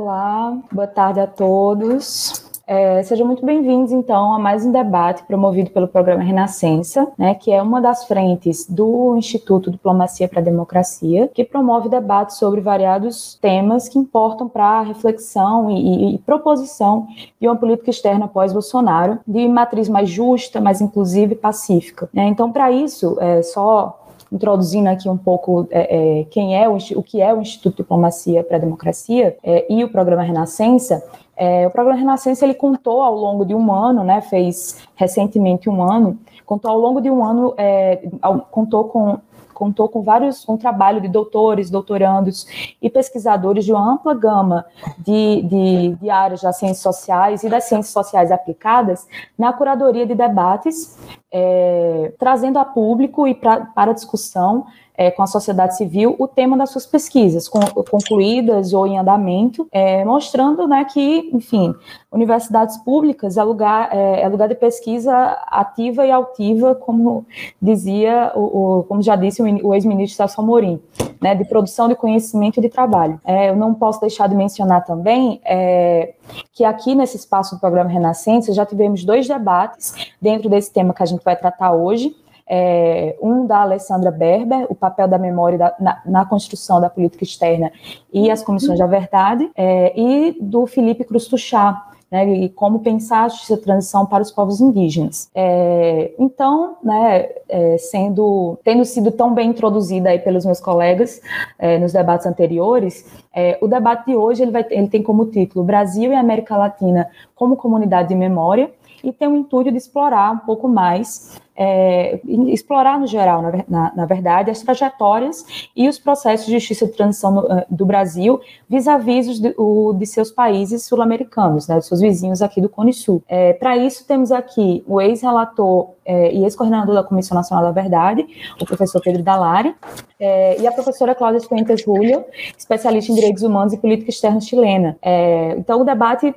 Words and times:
Olá, 0.00 0.56
boa 0.70 0.86
tarde 0.86 1.18
a 1.18 1.26
todos. 1.26 2.44
É, 2.64 3.02
sejam 3.02 3.26
muito 3.26 3.44
bem-vindos, 3.44 3.90
então, 3.90 4.32
a 4.32 4.38
mais 4.38 4.64
um 4.64 4.70
debate 4.70 5.24
promovido 5.24 5.70
pelo 5.70 5.88
programa 5.88 6.22
Renascença, 6.22 7.08
né, 7.18 7.34
que 7.34 7.50
é 7.50 7.60
uma 7.60 7.80
das 7.80 8.04
frentes 8.04 8.64
do 8.64 9.16
Instituto 9.16 9.72
Diplomacia 9.72 10.28
para 10.28 10.38
a 10.38 10.44
Democracia, 10.44 11.26
que 11.34 11.42
promove 11.42 11.88
debates 11.88 12.36
sobre 12.36 12.60
variados 12.60 13.36
temas 13.42 13.88
que 13.88 13.98
importam 13.98 14.48
para 14.48 14.64
a 14.64 14.82
reflexão 14.82 15.68
e, 15.68 15.74
e, 15.74 16.14
e, 16.14 16.18
proposição 16.18 17.08
de 17.40 17.48
uma 17.48 17.56
política 17.56 17.90
externa 17.90 18.28
pós-Bolsonaro, 18.28 19.18
de 19.26 19.48
matriz 19.48 19.88
mais 19.88 20.08
justa, 20.08 20.60
mais 20.60 20.80
inclusiva 20.80 21.32
e 21.32 21.36
pacífica. 21.36 22.08
Né. 22.14 22.28
Então, 22.28 22.52
para 22.52 22.70
isso, 22.70 23.18
é, 23.18 23.42
só 23.42 23.98
introduzindo 24.30 24.88
aqui 24.88 25.08
um 25.08 25.16
pouco 25.16 25.66
é, 25.70 26.20
é, 26.20 26.24
quem 26.24 26.56
é 26.56 26.68
o, 26.68 26.76
o 26.96 27.02
que 27.02 27.20
é 27.20 27.32
o 27.32 27.40
Instituto 27.40 27.78
Diplomacia 27.78 28.44
para 28.44 28.56
a 28.56 28.60
Democracia 28.60 29.36
é, 29.42 29.66
e 29.72 29.82
o 29.84 29.88
programa 29.88 30.22
Renascença, 30.22 31.02
é, 31.36 31.66
o 31.66 31.70
programa 31.70 31.98
Renascença 31.98 32.44
ele 32.44 32.54
contou 32.54 33.02
ao 33.02 33.14
longo 33.14 33.44
de 33.44 33.54
um 33.54 33.72
ano, 33.72 34.02
né, 34.02 34.20
fez 34.20 34.78
recentemente 34.96 35.70
um 35.70 35.82
ano, 35.82 36.18
contou 36.44 36.70
ao 36.70 36.78
longo 36.78 37.00
de 37.00 37.10
um 37.10 37.24
ano, 37.24 37.54
é, 37.56 38.02
contou 38.50 38.84
com 38.84 39.18
contou 39.58 39.88
com 39.88 40.02
vários 40.02 40.48
um 40.48 40.56
trabalho 40.56 41.00
de 41.00 41.08
doutores, 41.08 41.68
doutorandos 41.68 42.46
e 42.80 42.88
pesquisadores 42.88 43.64
de 43.64 43.72
uma 43.72 43.94
ampla 43.94 44.14
gama 44.14 44.64
de, 44.96 45.42
de, 45.42 45.96
de 45.96 46.08
áreas 46.08 46.42
das 46.42 46.56
ciências 46.56 46.78
sociais 46.78 47.42
e 47.42 47.48
das 47.48 47.64
ciências 47.64 47.92
sociais 47.92 48.30
aplicadas 48.30 49.08
na 49.36 49.52
curadoria 49.52 50.06
de 50.06 50.14
debates, 50.14 50.96
é, 51.32 52.12
trazendo 52.18 52.58
a 52.58 52.64
público 52.64 53.26
e 53.26 53.34
pra, 53.34 53.60
para 53.60 53.92
discussão 53.92 54.66
é, 54.98 55.12
com 55.12 55.22
a 55.22 55.26
sociedade 55.28 55.76
civil 55.76 56.16
o 56.18 56.26
tema 56.26 56.56
das 56.56 56.70
suas 56.70 56.84
pesquisas, 56.84 57.48
com, 57.48 57.60
concluídas 57.60 58.72
ou 58.74 58.84
em 58.84 58.98
andamento, 58.98 59.68
é, 59.70 60.04
mostrando 60.04 60.66
né, 60.66 60.84
que, 60.84 61.30
enfim, 61.32 61.72
universidades 62.10 62.76
públicas 62.78 63.36
é 63.36 63.44
lugar, 63.44 63.90
é, 63.92 64.22
é, 64.22 64.28
lugar 64.28 64.48
de 64.48 64.56
pesquisa 64.56 65.14
ativa 65.46 66.04
e 66.04 66.10
altiva, 66.10 66.74
como 66.74 67.24
dizia, 67.62 68.32
o, 68.34 68.78
o 68.78 68.82
como 68.84 69.00
já 69.00 69.14
disse 69.14 69.40
o, 69.40 69.68
o 69.68 69.74
ex-ministro 69.74 70.16
Celso 70.16 70.40
Amorim, 70.40 70.80
né, 71.22 71.32
de 71.36 71.44
produção 71.44 71.88
de 71.88 71.94
conhecimento 71.94 72.58
e 72.58 72.60
de 72.60 72.68
trabalho. 72.68 73.20
É, 73.24 73.50
eu 73.50 73.56
não 73.56 73.74
posso 73.74 74.00
deixar 74.00 74.28
de 74.28 74.34
mencionar 74.34 74.84
também 74.84 75.40
é, 75.44 76.14
que 76.52 76.64
aqui 76.64 76.94
nesse 76.94 77.16
espaço 77.16 77.54
do 77.54 77.60
programa 77.60 77.90
Renascença 77.90 78.52
já 78.52 78.64
tivemos 78.66 79.04
dois 79.04 79.26
debates 79.26 79.94
dentro 80.20 80.48
desse 80.48 80.72
tema 80.72 80.94
que 80.94 81.02
a 81.02 81.06
gente 81.06 81.24
vai 81.24 81.36
tratar 81.36 81.72
hoje, 81.72 82.14
é, 82.48 83.16
um 83.20 83.46
da 83.46 83.60
Alessandra 83.60 84.10
Berber, 84.10 84.66
o 84.70 84.74
papel 84.74 85.06
da 85.06 85.18
memória 85.18 85.58
da, 85.58 85.74
na, 85.78 86.00
na, 86.06 86.24
construção 86.24 86.80
da 86.80 86.88
política 86.88 87.22
externa 87.22 87.70
e 88.12 88.30
as 88.30 88.42
comissões 88.42 88.78
da 88.78 88.86
verdade, 88.86 89.50
é, 89.54 89.92
e 89.94 90.36
do 90.40 90.66
Felipe 90.66 91.04
Cruz 91.04 91.26
Tuchá, 91.26 91.87
né, 92.10 92.26
e 92.26 92.48
como 92.48 92.80
pensar 92.80 93.26
a 93.26 93.56
transição 93.56 94.06
para 94.06 94.22
os 94.22 94.30
povos 94.30 94.60
indígenas. 94.60 95.30
É, 95.34 96.12
então, 96.18 96.76
né, 96.82 97.28
é, 97.48 97.76
sendo, 97.78 98.58
tendo 98.64 98.84
sido 98.84 99.10
tão 99.10 99.34
bem 99.34 99.50
introduzida 99.50 100.08
aí 100.08 100.18
pelos 100.18 100.44
meus 100.44 100.60
colegas 100.60 101.20
é, 101.58 101.78
nos 101.78 101.92
debates 101.92 102.26
anteriores, 102.26 103.04
é, 103.34 103.58
o 103.60 103.68
debate 103.68 104.06
de 104.06 104.16
hoje 104.16 104.42
ele, 104.42 104.50
vai, 104.50 104.66
ele 104.70 104.88
tem 104.88 105.02
como 105.02 105.26
título 105.26 105.64
Brasil 105.64 106.12
e 106.12 106.14
América 106.14 106.56
Latina 106.56 107.08
como 107.34 107.56
comunidade 107.56 108.08
de 108.08 108.14
memória, 108.14 108.70
e 109.02 109.12
tem 109.12 109.28
o 109.28 109.36
intuito 109.36 109.70
de 109.70 109.76
explorar 109.76 110.32
um 110.32 110.38
pouco 110.38 110.68
mais 110.68 111.38
é, 111.60 112.20
explorar 112.46 113.00
no 113.00 113.06
geral, 113.08 113.42
na, 113.42 113.50
na, 113.68 113.92
na, 113.96 114.06
verdade, 114.06 114.48
as 114.48 114.62
trajetórias 114.62 115.44
e 115.74 115.88
os 115.88 115.98
processos 115.98 116.46
de 116.46 116.52
justiça 116.52 116.86
de 116.86 116.92
transição 116.92 117.32
no, 117.32 117.52
eh, 117.52 117.66
do 117.68 117.84
Brasil 117.84 118.40
vis-à-vis 118.70 119.40
de, 119.40 119.52
de, 119.96 120.06
seus 120.06 120.30
países 120.30 120.84
sul-americanos, 120.84 121.66
né, 121.66 121.74
dos 121.74 121.86
seus 121.86 122.00
vizinhos 122.00 122.42
aqui 122.42 122.60
do 122.60 122.68
Cone 122.68 122.92
Sul. 122.92 123.24
É, 123.28 123.54
Para 123.54 123.76
isso, 123.76 124.06
temos 124.06 124.30
aqui 124.30 124.84
o 124.86 125.00
ex-relator 125.00 125.94
é, 126.04 126.32
e 126.32 126.44
ex-coordenador 126.44 126.94
da 126.94 127.02
Comissão 127.02 127.34
Nacional 127.34 127.64
da 127.64 127.72
Verdade, 127.72 128.24
o 128.60 128.64
professor 128.64 129.02
Pedro 129.02 129.24
Dalari, 129.24 129.74
é, 130.20 130.60
e 130.60 130.66
a 130.66 130.70
professora 130.70 131.12
Cláudia 131.12 131.40
Fuentes 131.40 131.82
Julio, 131.82 132.24
especialista 132.56 133.10
em 133.10 133.16
direitos 133.16 133.42
humanos 133.42 133.72
e 133.72 133.78
política 133.78 134.10
externa 134.10 134.40
chilena. 134.40 134.96
É, 135.02 135.56
então, 135.58 135.80
o 135.80 135.84
debate, 135.84 136.32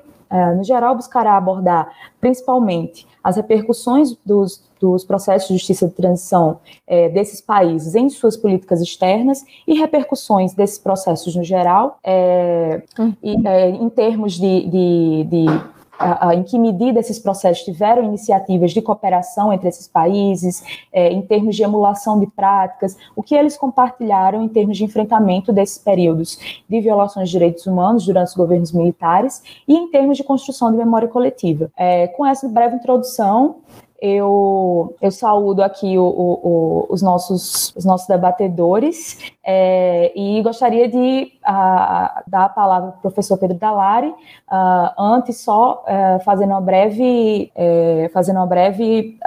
no 0.56 0.64
geral, 0.64 0.96
buscará 0.96 1.36
abordar 1.36 1.92
principalmente 2.19 3.08
as 3.24 3.36
repercussões 3.36 4.16
dos, 4.25 4.64
dos 4.80 5.03
processos 5.03 5.47
de 5.47 5.56
justiça 5.56 5.88
de 5.88 5.94
transição 5.94 6.59
é, 6.88 7.09
desses 7.09 7.40
países 7.40 7.94
em 7.94 8.09
suas 8.09 8.36
políticas 8.36 8.81
externas 8.81 9.44
e 9.68 9.75
repercussões 9.75 10.53
desses 10.53 10.80
processos 10.80 11.36
no 11.36 11.44
geral, 11.44 12.00
é, 12.03 12.81
e, 13.22 13.47
é, 13.47 13.70
em 13.70 13.90
termos 13.90 14.34
de, 14.34 14.68
de, 14.68 15.24
de 15.30 15.46
em 16.34 16.44
que 16.44 16.57
medida 16.57 17.00
esses 17.00 17.19
processos 17.19 17.63
tiveram 17.63 18.03
iniciativas 18.03 18.72
de 18.72 18.81
cooperação 18.81 19.51
entre 19.51 19.69
esses 19.69 19.88
países, 19.88 20.63
é, 20.91 21.12
em 21.12 21.22
termos 21.22 21.56
de 21.56 21.63
emulação 21.63 22.19
de 22.19 22.28
práticas, 22.28 22.97
o 23.16 23.23
que 23.23 23.35
eles 23.35 23.57
compartilharam 23.57 24.41
em 24.41 24.47
termos 24.47 24.78
de 24.78 24.84
enfrentamento 24.84 25.51
desses 25.51 25.78
períodos 25.78 26.38
de 26.67 26.81
violações 26.81 27.29
de 27.29 27.34
direitos 27.34 27.66
humanos 27.66 28.06
durante 28.06 28.29
os 28.29 28.35
governos 28.35 28.72
militares 28.72 29.44
e 29.67 29.75
em 29.75 29.90
termos 29.90 30.17
de 30.17 30.23
construção 30.23 30.72
de 30.72 30.78
memória 30.78 31.07
coletiva. 31.07 31.72
É, 31.78 32.07
com 32.07 32.25
essa 32.25 32.47
breve 32.47 32.75
introdução, 32.75 33.57
eu, 34.01 34.95
eu 35.00 35.11
saúdo 35.11 35.61
aqui 35.61 35.95
o, 35.95 36.03
o, 36.03 36.34
o, 36.44 36.88
os, 36.90 37.03
nossos, 37.03 37.72
os 37.75 37.85
nossos 37.85 38.07
debatedores 38.07 39.31
é, 39.44 40.12
e 40.16 40.41
gostaria 40.44 40.88
de 40.88 41.31
dar 42.28 42.46
a 42.46 42.50
palavra 42.50 42.91
para 42.91 43.00
o 43.00 43.02
professor 43.02 43.38
Pedro 43.38 43.57
Dalari, 43.57 44.09
uh, 44.09 44.13
antes 44.97 45.38
só 45.38 45.84
uh, 45.84 46.24
fazendo 46.24 46.52
uma 46.52 46.62
breve, 46.62 47.52
uh, 47.56 48.09
fazendo 48.13 48.38
uma 48.38 48.46
breve 48.46 49.18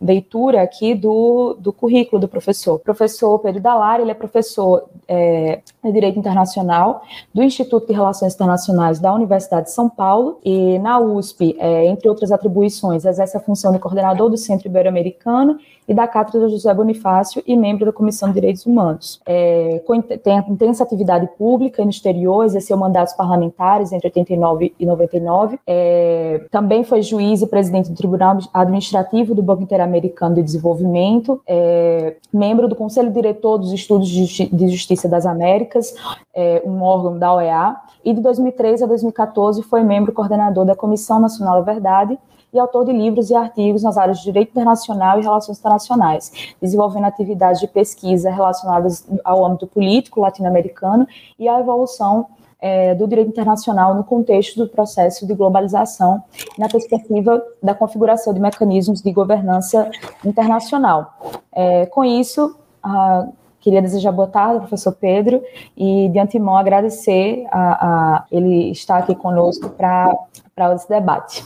leitura 0.00 0.62
aqui 0.62 0.94
do, 0.94 1.56
do 1.58 1.72
currículo 1.72 2.20
do 2.20 2.28
professor. 2.28 2.74
O 2.74 2.78
professor 2.78 3.38
Pedro 3.40 3.60
Dalari, 3.60 4.02
ele 4.02 4.12
é 4.12 4.14
professor 4.14 4.88
é, 5.08 5.60
de 5.82 5.92
Direito 5.92 6.18
Internacional 6.18 7.02
do 7.34 7.42
Instituto 7.42 7.88
de 7.88 7.92
Relações 7.92 8.34
Internacionais 8.34 9.00
da 9.00 9.12
Universidade 9.12 9.66
de 9.66 9.72
São 9.72 9.88
Paulo 9.88 10.38
e 10.44 10.78
na 10.78 11.00
USP, 11.00 11.56
é, 11.58 11.86
entre 11.86 12.08
outras 12.08 12.30
atribuições, 12.30 13.04
exerce 13.04 13.36
a 13.36 13.40
função 13.40 13.72
de 13.72 13.80
coordenador 13.80 14.30
do 14.30 14.36
Centro 14.36 14.68
Ibero-Americano 14.68 15.58
e 15.90 15.94
da 15.94 16.06
Cátedra 16.06 16.48
José 16.48 16.72
Bonifácio 16.72 17.42
e 17.44 17.56
membro 17.56 17.84
da 17.84 17.92
Comissão 17.92 18.28
de 18.28 18.34
Direitos 18.34 18.64
Humanos. 18.64 19.20
É, 19.26 19.82
tem 20.22 20.38
intensa 20.48 20.84
atividade 20.84 21.28
pública 21.36 21.82
no 21.82 21.90
exterior, 21.90 22.44
exerceu 22.44 22.76
mandatos 22.76 23.12
parlamentares 23.14 23.90
entre 23.90 24.06
89 24.06 24.72
e 24.78 24.86
99. 24.86 25.58
É, 25.66 26.46
também 26.48 26.84
foi 26.84 27.02
juiz 27.02 27.42
e 27.42 27.46
presidente 27.48 27.90
do 27.90 27.96
Tribunal 27.96 28.38
Administrativo 28.54 29.34
do 29.34 29.42
Banco 29.42 29.64
Interamericano 29.64 30.36
de 30.36 30.44
Desenvolvimento, 30.44 31.42
é, 31.44 32.14
membro 32.32 32.68
do 32.68 32.76
Conselho 32.76 33.10
Diretor 33.10 33.58
dos 33.58 33.72
Estudos 33.72 34.08
de, 34.08 34.46
de 34.46 34.68
Justiça 34.68 35.08
das 35.08 35.26
Américas, 35.26 35.92
é, 36.32 36.62
um 36.64 36.82
órgão 36.82 37.18
da 37.18 37.34
OEA, 37.34 37.74
e 38.04 38.14
de 38.14 38.20
2013 38.20 38.84
a 38.84 38.86
2014 38.86 39.60
foi 39.64 39.82
membro 39.82 40.12
coordenador 40.12 40.64
da 40.64 40.76
Comissão 40.76 41.18
Nacional 41.18 41.56
da 41.56 41.72
Verdade 41.72 42.16
e 42.52 42.58
autor 42.58 42.84
de 42.84 42.92
livros 42.92 43.30
e 43.30 43.34
artigos 43.34 43.82
nas 43.82 43.96
áreas 43.96 44.18
de 44.18 44.24
direito 44.24 44.50
internacional 44.50 45.18
e 45.18 45.22
relações 45.22 45.58
internacionais, 45.58 46.54
desenvolvendo 46.60 47.04
atividades 47.04 47.60
de 47.60 47.68
pesquisa 47.68 48.30
relacionadas 48.30 49.06
ao 49.24 49.44
âmbito 49.44 49.66
político 49.66 50.20
latino-americano 50.20 51.06
e 51.38 51.48
à 51.48 51.60
evolução 51.60 52.26
é, 52.60 52.94
do 52.94 53.06
direito 53.08 53.30
internacional 53.30 53.94
no 53.94 54.04
contexto 54.04 54.58
do 54.58 54.68
processo 54.68 55.26
de 55.26 55.34
globalização, 55.34 56.22
na 56.58 56.68
perspectiva 56.68 57.42
da 57.62 57.74
configuração 57.74 58.34
de 58.34 58.40
mecanismos 58.40 59.00
de 59.00 59.10
governança 59.12 59.90
internacional. 60.24 61.14
É, 61.52 61.86
com 61.86 62.04
isso, 62.04 62.54
a, 62.82 63.26
queria 63.60 63.80
desejar 63.80 64.12
boa 64.12 64.28
tarde, 64.28 64.60
professor 64.60 64.92
Pedro, 64.92 65.42
e 65.76 66.08
de 66.08 66.18
antemão 66.18 66.56
agradecer 66.56 67.46
a, 67.50 67.86
a 68.18 68.24
ele 68.30 68.70
estar 68.70 68.98
aqui 68.98 69.14
conosco 69.14 69.70
para 69.70 70.74
esse 70.74 70.88
debate. 70.88 71.44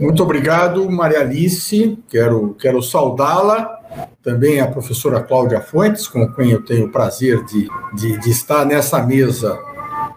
Muito 0.00 0.22
obrigado, 0.22 0.90
Maria 0.90 1.20
Alice. 1.20 1.98
Quero, 2.08 2.54
quero 2.58 2.82
saudá-la. 2.82 3.78
Também 4.22 4.60
a 4.60 4.66
professora 4.66 5.22
Cláudia 5.22 5.60
Fuentes, 5.60 6.08
com 6.08 6.32
quem 6.32 6.52
eu 6.52 6.64
tenho 6.64 6.86
o 6.86 6.92
prazer 6.92 7.44
de, 7.44 7.68
de, 7.94 8.18
de, 8.18 8.30
estar 8.30 8.64
nessa 8.64 9.02
mesa. 9.02 9.58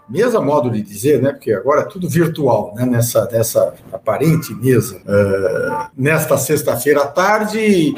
Mesa, 0.08 0.40
modo 0.40 0.70
de 0.70 0.80
dizer, 0.80 1.20
né? 1.20 1.32
Porque 1.32 1.52
agora 1.52 1.82
é 1.82 1.84
tudo 1.84 2.08
virtual, 2.08 2.72
né? 2.74 2.86
Nessa, 2.86 3.28
nessa 3.30 3.74
aparente 3.92 4.54
mesa. 4.54 4.96
Uh, 4.96 5.90
nesta 5.96 6.38
sexta-feira 6.38 7.02
à 7.02 7.06
tarde 7.06 7.94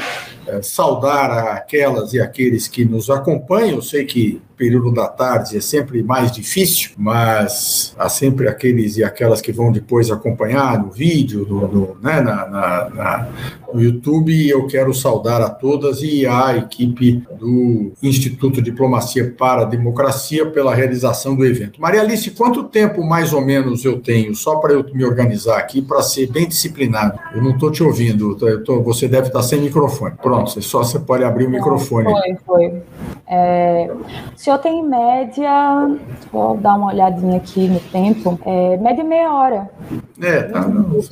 é, 0.47 0.63
saudar 0.63 1.57
aquelas 1.57 2.13
e 2.13 2.21
aqueles 2.21 2.69
que 2.69 2.85
nos 2.85 3.11
acompanham. 3.11 3.77
Eu 3.77 3.83
sei 3.83 4.05
que 4.05 4.41
período 4.57 4.93
da 4.93 5.07
tarde 5.07 5.57
é 5.57 5.61
sempre 5.61 6.03
mais 6.03 6.33
difícil, 6.33 6.91
mas 6.97 7.95
há 7.99 8.09
sempre 8.09 8.49
aqueles 8.49 8.97
e 8.97 9.05
aquelas 9.05 9.41
que 9.41 9.53
vão 9.53 9.71
depois 9.71 10.11
acompanhar 10.11 10.83
no 10.83 10.91
vídeo, 10.91 11.47
no, 11.49 11.69
no, 11.69 11.97
né, 12.03 12.21
na, 12.21 12.49
na, 12.49 12.91
na, 12.91 13.29
no 13.73 13.83
YouTube. 13.83 14.49
Eu 14.49 14.67
quero 14.67 14.95
saudar 14.95 15.41
a 15.43 15.51
todas 15.51 16.03
e 16.03 16.27
a 16.27 16.57
equipe 16.57 17.23
do 17.39 17.93
Instituto 18.03 18.63
Diplomacia 18.63 19.35
para 19.37 19.63
a 19.63 19.65
Democracia 19.65 20.47
pela 20.47 20.75
realização 20.75 21.37
do 21.37 21.45
evento. 21.45 21.81
Maria 21.81 22.01
Alice, 22.01 22.31
quanto 22.31 22.65
tempo 22.65 23.05
mais 23.05 23.33
ou 23.33 23.45
menos 23.45 23.85
eu 23.85 24.01
tenho, 24.01 24.35
só 24.35 24.57
para 24.57 24.73
eu 24.73 24.85
me 24.95 25.05
organizar 25.05 25.59
aqui, 25.59 25.83
para 25.83 26.03
ser 26.03 26.31
bem 26.31 26.49
disciplinado? 26.49 27.19
Eu 27.35 27.43
não 27.43 27.51
estou 27.53 27.71
te 27.71 27.83
ouvindo, 27.83 28.35
tô, 28.65 28.83
você 28.83 29.07
deve 29.07 29.29
estar 29.29 29.43
sem 29.43 29.61
microfone. 29.61 30.15
Pronto, 30.23 30.61
só 30.63 30.83
você 30.83 30.99
pode 30.99 31.25
abrir 31.25 31.47
o 31.47 31.51
microfone. 31.51 32.09
Foi, 32.11 32.37
foi. 32.47 32.83
É, 33.29 33.91
o 34.35 34.39
senhor 34.39 34.59
tem 34.59 34.85
média, 34.85 35.51
vou 36.33 36.57
dar 36.57 36.77
uma 36.77 36.93
olhadinha 36.93 37.37
aqui 37.37 37.67
no 37.67 37.81
tempo, 37.81 38.39
é, 38.45 38.77
média 38.77 39.03
meia 39.03 39.33
hora. 39.33 39.71
É, 40.23 40.43
tá, 40.43 40.65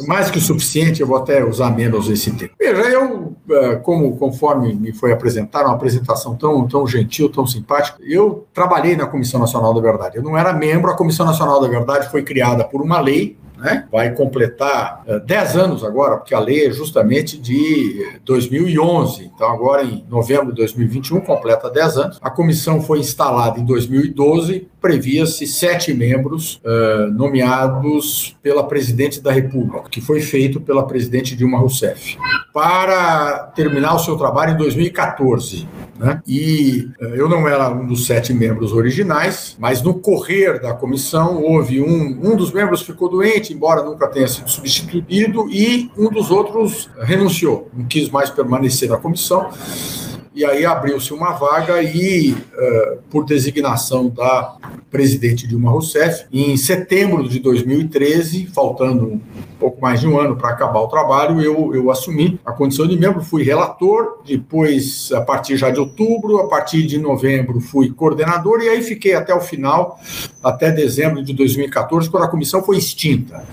mais 0.07 0.31
que 0.31 0.39
o 0.39 0.41
suficiente, 0.41 1.01
eu 1.01 1.07
vou 1.09 1.17
até 1.17 1.45
usar 1.45 1.71
menos 1.71 2.09
esse 2.09 2.31
tempo. 2.31 2.55
Veja, 2.59 2.83
eu, 2.83 3.35
é, 3.51 3.77
como 3.77 4.17
conforme 4.17 4.75
me 4.75 4.93
foi 4.93 5.13
apresentado, 5.13 5.67
uma 5.67 5.75
apresentação 5.75 6.37
tão, 6.37 6.69
tão 6.69 6.87
gentil, 6.87 7.29
tão 7.29 7.47
simpática, 7.47 7.99
eu 8.03 8.47
trabalhei 8.55 8.97
na 8.97 9.07
Comissão 9.07 9.41
Nacional 9.41 9.75
da 9.75 9.81
Verdade. 9.81 10.17
Eu 10.17 10.23
não 10.23 10.39
era 10.39 10.53
membro, 10.53 10.91
a 10.91 10.97
Comissão 10.97 11.27
Nacional 11.27 11.61
da 11.61 11.67
Verdade 11.67 12.09
foi 12.11 12.23
criada 12.23 12.65
por 12.65 12.81
uma 12.81 13.01
lei 13.01 13.37
né? 13.65 13.87
vai 13.91 14.13
completar 14.13 15.03
uh, 15.07 15.13
eh, 15.15 15.21
10 15.21 15.57
anos 15.57 15.85
agora, 15.85 16.19
porque 16.19 16.35
a 16.35 16.39
lei 16.39 16.67
é 16.67 16.71
justamente 16.71 17.39
de 17.39 18.07
2011. 18.23 19.31
Então, 19.35 19.51
agora 19.51 19.83
em 19.83 20.05
novembro 20.07 20.49
de 20.49 20.57
2021, 20.57 21.21
completa 21.23 21.71
10 21.71 21.97
anos. 21.97 22.19
A 22.21 22.29
comissão 22.29 22.83
foi 22.83 22.99
instalada 22.99 23.59
em 23.59 23.65
2012, 23.65 24.69
previa-se 24.83 25.47
sete 25.47 25.95
membros 25.95 26.61
uh, 26.63 27.11
nomeados 27.11 28.37
pela 28.43 28.63
presidente 28.69 29.19
da 29.19 29.33
República, 29.33 29.89
que 29.91 30.03
foi 30.03 30.21
feito 30.21 30.61
pela 30.61 30.87
presidente 30.87 31.35
Dilma 31.35 31.59
Rousseff, 31.59 32.19
para 32.53 33.51
terminar 33.57 33.95
o 33.95 33.99
seu 33.99 34.15
trabalho 34.17 34.53
em 34.53 34.57
2014. 34.59 35.67
Né? 35.99 36.21
E 36.27 36.91
uh, 37.01 37.05
eu 37.15 37.31
não 37.31 37.49
era 37.49 37.71
um 37.71 37.87
dos 37.87 38.05
sete 38.05 38.35
membros 38.35 38.75
originais, 38.75 39.57
mas 39.59 39.81
no 39.81 39.95
correr 39.95 40.61
da 40.61 40.75
comissão 40.75 41.43
houve 41.43 41.81
um, 41.81 42.21
um 42.23 42.37
dos 42.37 42.53
membros 42.53 42.83
ficou 42.83 43.09
doente, 43.09 43.54
embora 43.55 43.83
nunca 43.83 44.07
tenha 44.09 44.29
sido 44.29 44.51
substituído, 44.51 45.49
e 45.51 45.91
um 45.97 46.11
dos 46.11 46.31
outros 46.31 46.89
renunciou, 47.01 47.71
não 47.73 47.87
quis 47.87 48.11
mais 48.11 48.31
permanecer 48.31 48.89
na 48.89 48.97
comissão. 48.97 49.51
E 50.35 50.45
aí 50.45 50.67
abriu-se 50.67 51.15
uma 51.15 51.31
vaga 51.31 51.81
e, 51.81 52.33
uh, 52.33 52.99
por 53.09 53.25
designação 53.25 54.09
da 54.09 54.57
presidente 54.91 55.47
Dilma 55.47 55.71
Rousseff, 55.71 56.27
em 56.33 56.57
setembro 56.57 57.29
de 57.29 57.39
2013, 57.39 58.47
faltando 58.47 59.07
um 59.07 59.21
pouco 59.61 59.81
mais 59.81 60.01
de 60.01 60.09
um 60.09 60.19
ano 60.19 60.35
para 60.35 60.51
acabar 60.51 60.81
o 60.81 60.89
trabalho, 60.89 61.41
eu, 61.41 61.73
eu 61.73 61.89
assumi 61.89 62.41
a 62.45 62.51
condição 62.51 62.85
de 62.85 62.99
membro, 62.99 63.23
fui 63.23 63.45
relator, 63.45 64.23
depois, 64.27 65.13
a 65.13 65.21
partir 65.21 65.57
já 65.57 65.71
de 65.71 65.79
outubro, 65.79 66.39
a 66.39 66.49
partir 66.49 66.85
de 66.85 66.99
novembro, 66.99 67.61
fui 67.61 67.91
coordenador, 67.91 68.61
e 68.61 68.69
aí 68.69 68.83
fiquei 68.83 69.15
até 69.15 69.33
o 69.33 69.41
final, 69.41 70.01
até 70.43 70.73
dezembro 70.73 71.23
de 71.23 71.33
2014, 71.33 72.11
quando 72.11 72.25
a 72.25 72.29
comissão 72.29 72.61
foi 72.61 72.77
extinta. 72.77 73.45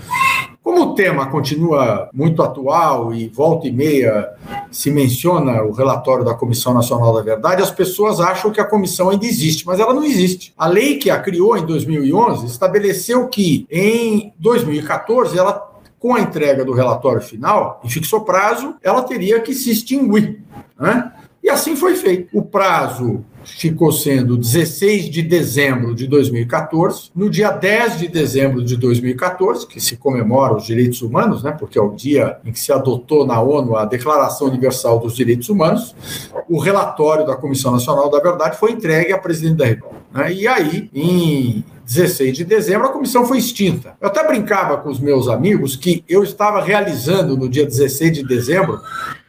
Como 0.72 0.92
o 0.92 0.94
tema 0.94 1.26
continua 1.26 2.08
muito 2.14 2.42
atual 2.42 3.14
e 3.14 3.28
volta 3.28 3.68
e 3.68 3.70
meia 3.70 4.32
se 4.70 4.90
menciona 4.90 5.62
o 5.62 5.70
relatório 5.70 6.24
da 6.24 6.32
Comissão 6.32 6.72
Nacional 6.72 7.12
da 7.12 7.20
Verdade, 7.20 7.60
as 7.60 7.70
pessoas 7.70 8.20
acham 8.20 8.50
que 8.50 8.58
a 8.58 8.64
comissão 8.64 9.10
ainda 9.10 9.26
existe, 9.26 9.66
mas 9.66 9.78
ela 9.78 9.92
não 9.92 10.02
existe. 10.02 10.54
A 10.56 10.66
lei 10.66 10.96
que 10.96 11.10
a 11.10 11.20
criou 11.20 11.58
em 11.58 11.66
2011 11.66 12.46
estabeleceu 12.46 13.28
que 13.28 13.66
em 13.70 14.32
2014 14.38 15.38
ela 15.38 15.70
com 15.98 16.14
a 16.14 16.20
entrega 16.20 16.64
do 16.64 16.72
relatório 16.72 17.20
final 17.20 17.78
e 17.84 17.92
fixou 17.92 18.22
prazo, 18.22 18.74
ela 18.82 19.02
teria 19.02 19.40
que 19.40 19.52
se 19.52 19.70
extinguir. 19.70 20.42
Né? 20.80 21.12
E 21.42 21.50
assim 21.50 21.76
foi 21.76 21.96
feito. 21.96 22.30
O 22.32 22.40
prazo 22.40 23.22
ficou 23.44 23.92
sendo 23.92 24.36
16 24.36 25.10
de 25.10 25.22
dezembro 25.22 25.94
de 25.94 26.06
2014. 26.06 27.10
No 27.14 27.30
dia 27.30 27.50
10 27.50 27.98
de 27.98 28.08
dezembro 28.08 28.64
de 28.64 28.76
2014, 28.76 29.66
que 29.66 29.80
se 29.80 29.96
comemora 29.96 30.54
os 30.54 30.64
direitos 30.64 31.02
humanos, 31.02 31.42
né, 31.42 31.52
porque 31.52 31.78
é 31.78 31.82
o 31.82 31.90
dia 31.90 32.38
em 32.44 32.52
que 32.52 32.60
se 32.60 32.72
adotou 32.72 33.26
na 33.26 33.40
ONU 33.40 33.76
a 33.76 33.84
Declaração 33.84 34.48
Universal 34.48 34.98
dos 34.98 35.14
Direitos 35.14 35.48
Humanos, 35.48 35.94
o 36.48 36.58
relatório 36.58 37.26
da 37.26 37.36
Comissão 37.36 37.72
Nacional 37.72 38.10
da 38.10 38.20
Verdade 38.20 38.58
foi 38.58 38.72
entregue 38.72 39.12
à 39.12 39.18
presidente 39.18 39.56
da 39.56 39.66
República. 39.66 40.02
Né, 40.12 40.32
e 40.32 40.46
aí, 40.46 40.90
em 40.94 41.64
16 41.86 42.36
de 42.36 42.44
dezembro, 42.44 42.86
a 42.86 42.92
comissão 42.92 43.26
foi 43.26 43.38
extinta. 43.38 43.94
Eu 44.00 44.08
até 44.08 44.26
brincava 44.26 44.76
com 44.78 44.88
os 44.88 45.00
meus 45.00 45.28
amigos 45.28 45.76
que 45.76 46.04
eu 46.08 46.22
estava 46.22 46.62
realizando 46.62 47.36
no 47.36 47.48
dia 47.48 47.64
16 47.64 48.12
de 48.12 48.22
dezembro 48.24 48.80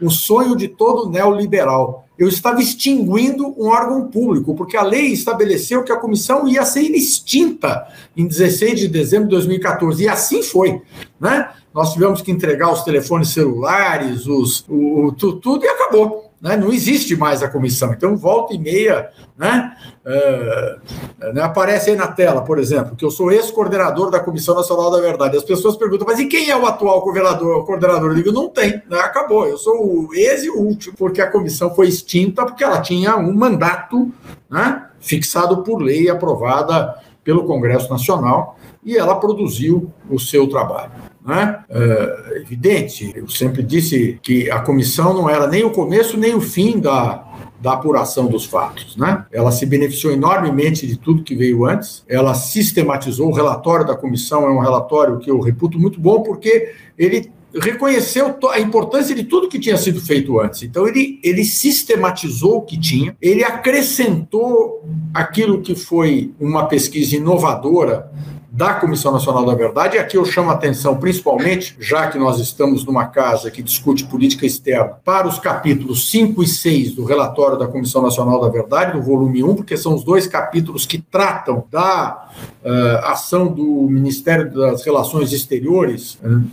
o 0.02 0.10
sonho 0.10 0.56
de 0.56 0.68
todo 0.68 1.10
neoliberal. 1.10 2.08
Eu 2.18 2.28
estava 2.28 2.62
extinguindo 2.62 3.48
um 3.58 3.68
órgão 3.68 4.08
público, 4.08 4.54
porque 4.56 4.78
a 4.78 4.84
lei 4.84 5.08
estabeleceu 5.08 5.84
que 5.84 5.92
a 5.92 5.98
comissão 5.98 6.48
ia 6.48 6.64
ser 6.64 6.82
extinta 6.82 7.88
em 8.16 8.28
16 8.28 8.82
de 8.82 8.88
dezembro 8.88 9.26
de 9.26 9.32
2014, 9.32 10.04
e 10.04 10.08
assim 10.08 10.44
foi. 10.44 10.82
Né? 11.20 11.50
Nós 11.74 11.92
tivemos 11.92 12.22
que 12.22 12.32
entregar 12.32 12.72
os 12.72 12.84
telefones 12.84 13.30
celulares, 13.30 14.28
os, 14.28 14.64
o, 14.70 15.06
o 15.08 15.12
tudo, 15.12 15.66
e 15.66 15.68
acabou. 15.68 16.23
Né? 16.44 16.58
Não 16.58 16.74
existe 16.74 17.16
mais 17.16 17.42
a 17.42 17.48
comissão. 17.48 17.94
Então, 17.94 18.18
volta 18.18 18.54
e 18.54 18.60
meia, 18.60 19.10
né? 19.38 19.78
Uh, 20.06 21.34
né? 21.34 21.42
aparece 21.42 21.92
aí 21.92 21.96
na 21.96 22.08
tela, 22.08 22.42
por 22.42 22.60
exemplo, 22.60 22.98
que 22.98 23.06
eu 23.06 23.10
sou 23.10 23.32
ex-coordenador 23.32 24.12
da 24.12 24.20
Comissão 24.20 24.54
Nacional 24.54 24.92
da 24.92 25.00
Verdade. 25.00 25.38
As 25.38 25.44
pessoas 25.46 25.78
perguntam, 25.78 26.06
mas 26.06 26.20
e 26.20 26.26
quem 26.26 26.50
é 26.50 26.58
o 26.58 26.66
atual 26.66 27.02
coordenador? 27.02 27.66
coordenador? 27.66 28.12
Eu 28.12 28.16
digo, 28.16 28.34
não 28.34 28.50
tem, 28.50 28.84
né? 28.90 29.00
acabou. 29.00 29.48
Eu 29.48 29.58
sou 29.58 30.08
o 30.10 30.14
ex 30.14 30.44
e 30.44 30.50
o 30.50 30.60
último, 30.60 30.98
porque 30.98 31.22
a 31.22 31.32
comissão 31.32 31.74
foi 31.74 31.88
extinta, 31.88 32.46
porque 32.46 32.66
ela 32.66 32.82
tinha 32.82 33.16
um 33.16 33.34
mandato 33.34 34.12
né? 34.52 34.86
fixado 35.00 35.64
por 35.64 35.82
lei 35.82 36.10
aprovada 36.10 36.94
pelo 37.24 37.46
Congresso 37.46 37.90
Nacional 37.90 38.58
e 38.84 38.98
ela 38.98 39.16
produziu 39.16 39.90
o 40.10 40.20
seu 40.20 40.46
trabalho. 40.50 40.92
Né? 41.26 41.64
É 41.70 42.42
evidente, 42.42 43.14
eu 43.16 43.30
sempre 43.30 43.64
disse 43.64 44.20
que 44.22 44.52
a 44.52 44.60
comissão 44.60 45.14
não 45.14 45.30
era 45.30 45.48
nem 45.48 45.64
o 45.64 45.72
começo 45.72 46.18
nem 46.18 46.36
o 46.36 46.42
fim 46.42 46.80
da, 46.80 47.26
da 47.62 47.74
apuração 47.74 48.28
dos 48.28 48.44
fatos. 48.44 48.98
Né? 48.98 49.26
Ela 49.32 49.52
se 49.52 49.66
beneficiou 49.66 50.12
enormemente 50.12 50.86
de 50.86 50.98
tudo 50.98 51.24
que 51.24 51.34
veio 51.34 51.66
antes, 51.66 52.04
ela 52.10 52.34
sistematizou. 52.34 53.30
O 53.30 53.34
relatório 53.34 53.88
da 53.88 53.96
comissão 53.96 54.46
é 54.46 54.52
um 54.52 54.60
relatório 54.60 55.18
que 55.20 55.32
eu 55.32 55.40
reputo 55.40 55.80
muito 55.80 55.98
bom, 56.00 56.22
porque 56.22 56.74
ele 56.98 57.32
reconheceu 57.62 58.36
a 58.52 58.60
importância 58.60 59.16
de 59.16 59.24
tudo 59.24 59.48
que 59.48 59.60
tinha 59.60 59.78
sido 59.78 60.02
feito 60.02 60.40
antes. 60.40 60.64
Então, 60.64 60.88
ele, 60.88 61.20
ele 61.24 61.46
sistematizou 61.46 62.58
o 62.58 62.62
que 62.62 62.78
tinha, 62.78 63.16
ele 63.22 63.44
acrescentou 63.44 64.84
aquilo 65.14 65.62
que 65.62 65.76
foi 65.76 66.34
uma 66.40 66.66
pesquisa 66.68 67.16
inovadora 67.16 68.12
da 68.54 68.76
Comissão 68.76 69.12
Nacional 69.12 69.44
da 69.48 69.56
Verdade, 69.56 69.96
e 69.96 70.00
aqui 70.00 70.16
eu 70.16 70.24
chamo 70.24 70.52
a 70.52 70.54
atenção 70.54 70.96
principalmente, 70.98 71.76
já 71.80 72.06
que 72.06 72.20
nós 72.20 72.40
estamos 72.40 72.86
numa 72.86 73.08
casa 73.08 73.50
que 73.50 73.64
discute 73.64 74.06
política 74.06 74.46
externa, 74.46 75.00
para 75.04 75.28
os 75.28 75.40
capítulos 75.40 76.12
5 76.12 76.44
e 76.44 76.48
6 76.48 76.92
do 76.94 77.04
relatório 77.04 77.58
da 77.58 77.66
Comissão 77.66 78.04
Nacional 78.04 78.40
da 78.40 78.50
Verdade, 78.50 78.92
do 78.92 79.02
volume 79.02 79.44
1, 79.44 79.56
porque 79.56 79.76
são 79.76 79.96
os 79.96 80.04
dois 80.04 80.28
capítulos 80.28 80.86
que 80.86 81.00
tratam 81.00 81.64
da 81.72 82.30
uh, 82.64 83.06
ação 83.06 83.48
do 83.48 83.88
Ministério 83.90 84.52
das 84.54 84.84
Relações 84.84 85.32
Exteriores 85.34 86.16
uh, 86.24 86.44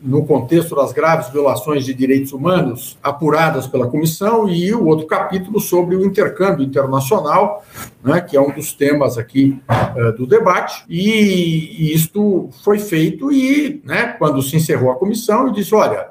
no 0.00 0.24
contexto 0.24 0.74
das 0.76 0.92
graves 0.92 1.30
violações 1.30 1.84
de 1.84 1.94
direitos 1.94 2.32
humanos 2.32 2.98
apuradas 3.02 3.66
pela 3.66 3.86
comissão, 3.88 4.48
e 4.48 4.72
o 4.74 4.86
outro 4.86 5.06
capítulo 5.06 5.60
sobre 5.60 5.96
o 5.96 6.04
intercâmbio 6.04 6.64
internacional, 6.64 7.64
né, 8.02 8.20
que 8.20 8.36
é 8.36 8.40
um 8.40 8.52
dos 8.52 8.72
temas 8.72 9.16
aqui 9.18 9.58
uh, 9.96 10.12
do 10.16 10.26
debate. 10.26 10.84
E 10.88 11.14
e 11.14 11.92
isto 11.92 12.48
foi 12.62 12.78
feito 12.78 13.32
e, 13.32 13.82
né, 13.84 14.14
quando 14.18 14.42
se 14.42 14.56
encerrou 14.56 14.90
a 14.90 14.96
comissão, 14.96 15.46
eu 15.46 15.52
disse, 15.52 15.74
olha, 15.74 16.08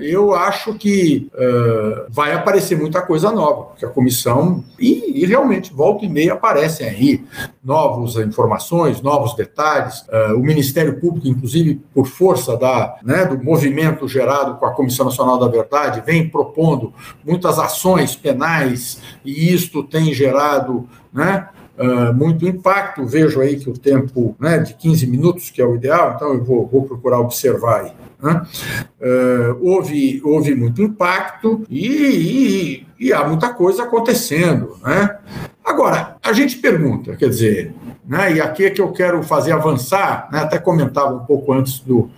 eu 0.00 0.34
acho 0.34 0.74
que 0.74 1.30
vai 2.08 2.32
aparecer 2.32 2.76
muita 2.76 3.02
coisa 3.02 3.30
nova, 3.30 3.64
porque 3.64 3.84
a 3.84 3.88
comissão, 3.88 4.64
e, 4.78 5.22
e, 5.22 5.26
realmente, 5.26 5.72
volta 5.72 6.04
e 6.04 6.08
meia 6.08 6.34
aparecem 6.34 6.88
aí 6.88 7.24
novas 7.62 8.16
informações, 8.16 9.02
novos 9.02 9.34
detalhes, 9.34 10.00
uh, 10.08 10.34
o 10.34 10.40
Ministério 10.40 10.98
Público, 10.98 11.28
inclusive, 11.28 11.80
por 11.92 12.06
força 12.06 12.56
da, 12.56 12.96
né, 13.02 13.26
do 13.26 13.42
movimento 13.42 14.08
gerado 14.08 14.56
com 14.56 14.64
a 14.64 14.72
Comissão 14.72 15.04
Nacional 15.04 15.38
da 15.38 15.46
Verdade, 15.46 16.02
vem 16.04 16.28
propondo 16.28 16.92
muitas 17.24 17.58
ações 17.58 18.16
penais, 18.16 19.00
e 19.24 19.52
isto 19.52 19.82
tem 19.82 20.12
gerado 20.14 20.88
né, 21.12 21.48
uh, 21.78 22.14
muito 22.14 22.46
impacto. 22.46 23.06
Vejo 23.06 23.40
aí 23.40 23.58
que 23.58 23.68
o 23.68 23.74
tempo 23.74 24.34
né, 24.40 24.58
de 24.58 24.74
15 24.74 25.06
minutos, 25.06 25.50
que 25.50 25.60
é 25.60 25.66
o 25.66 25.74
ideal, 25.74 26.14
então 26.16 26.32
eu 26.32 26.42
vou, 26.42 26.66
vou 26.66 26.84
procurar 26.84 27.20
observar 27.20 27.82
aí. 27.82 27.92
Né? 28.22 28.42
Uh, 29.00 29.58
houve, 29.66 30.20
houve 30.24 30.54
muito 30.54 30.82
impacto 30.82 31.62
e, 31.68 32.86
e, 32.98 33.06
e, 33.06 33.12
há 33.12 33.26
muita 33.26 33.52
coisa 33.52 33.84
acontecendo. 33.84 34.76
Né? 34.82 35.18
Agora, 35.64 36.09
a 36.30 36.32
gente 36.32 36.58
pergunta, 36.58 37.16
quer 37.16 37.28
dizer, 37.28 37.74
né, 38.06 38.34
e 38.34 38.40
aqui 38.40 38.64
é 38.64 38.70
que 38.70 38.80
eu 38.80 38.92
quero 38.92 39.20
fazer 39.22 39.52
avançar, 39.52 40.28
né, 40.32 40.38
até 40.38 40.58
comentava 40.58 41.14
um 41.14 41.24
pouco 41.24 41.52
antes 41.52 41.80
do, 41.80 42.08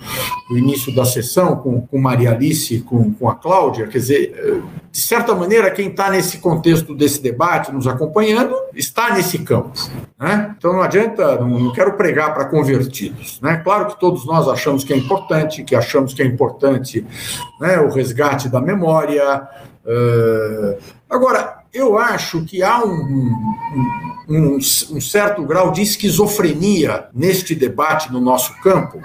do 0.51 0.59
início 0.59 0.95
da 0.95 1.05
sessão 1.05 1.57
com, 1.57 1.81
com 1.87 1.99
Maria 1.99 2.33
Alice, 2.33 2.81
com, 2.81 3.13
com 3.15 3.29
a 3.29 3.35
Cláudia, 3.35 3.87
quer 3.87 3.99
dizer, 3.99 4.63
de 4.93 5.01
certa 5.01 5.35
maneira, 5.35 5.71
quem 5.71 5.89
está 5.89 6.11
nesse 6.11 6.37
contexto 6.37 6.95
desse 6.95 7.23
debate, 7.23 7.73
nos 7.73 7.87
acompanhando, 7.87 8.55
está 8.75 9.15
nesse 9.15 9.39
campo. 9.39 9.73
Né? 10.21 10.55
Então 10.59 10.75
não 10.75 10.83
adianta, 10.83 11.37
não, 11.37 11.49
não 11.59 11.73
quero 11.73 11.95
pregar 11.95 12.35
para 12.35 12.45
convertidos. 12.45 13.41
Né? 13.41 13.57
Claro 13.65 13.87
que 13.87 13.99
todos 13.99 14.27
nós 14.27 14.47
achamos 14.47 14.85
que 14.85 14.93
é 14.93 14.97
importante, 14.97 15.65
que 15.65 15.75
achamos 15.75 16.13
que 16.13 16.21
é 16.21 16.27
importante 16.27 17.07
né, 17.59 17.81
o 17.81 17.89
resgate 17.89 18.51
da 18.51 18.61
memória. 18.61 19.49
Uh, 19.83 20.77
agora, 21.09 21.62
eu 21.73 21.97
acho 21.99 22.45
que 22.45 22.63
há 22.63 22.85
um, 22.85 22.91
um, 22.93 24.15
um, 24.29 24.57
um, 24.57 25.01
certo 25.01 25.43
grau 25.43 25.73
de 25.73 25.81
esquizofrenia 25.81 27.09
neste 27.15 27.55
debate 27.55 28.13
no 28.13 28.21
nosso 28.21 28.55
campo, 28.61 29.01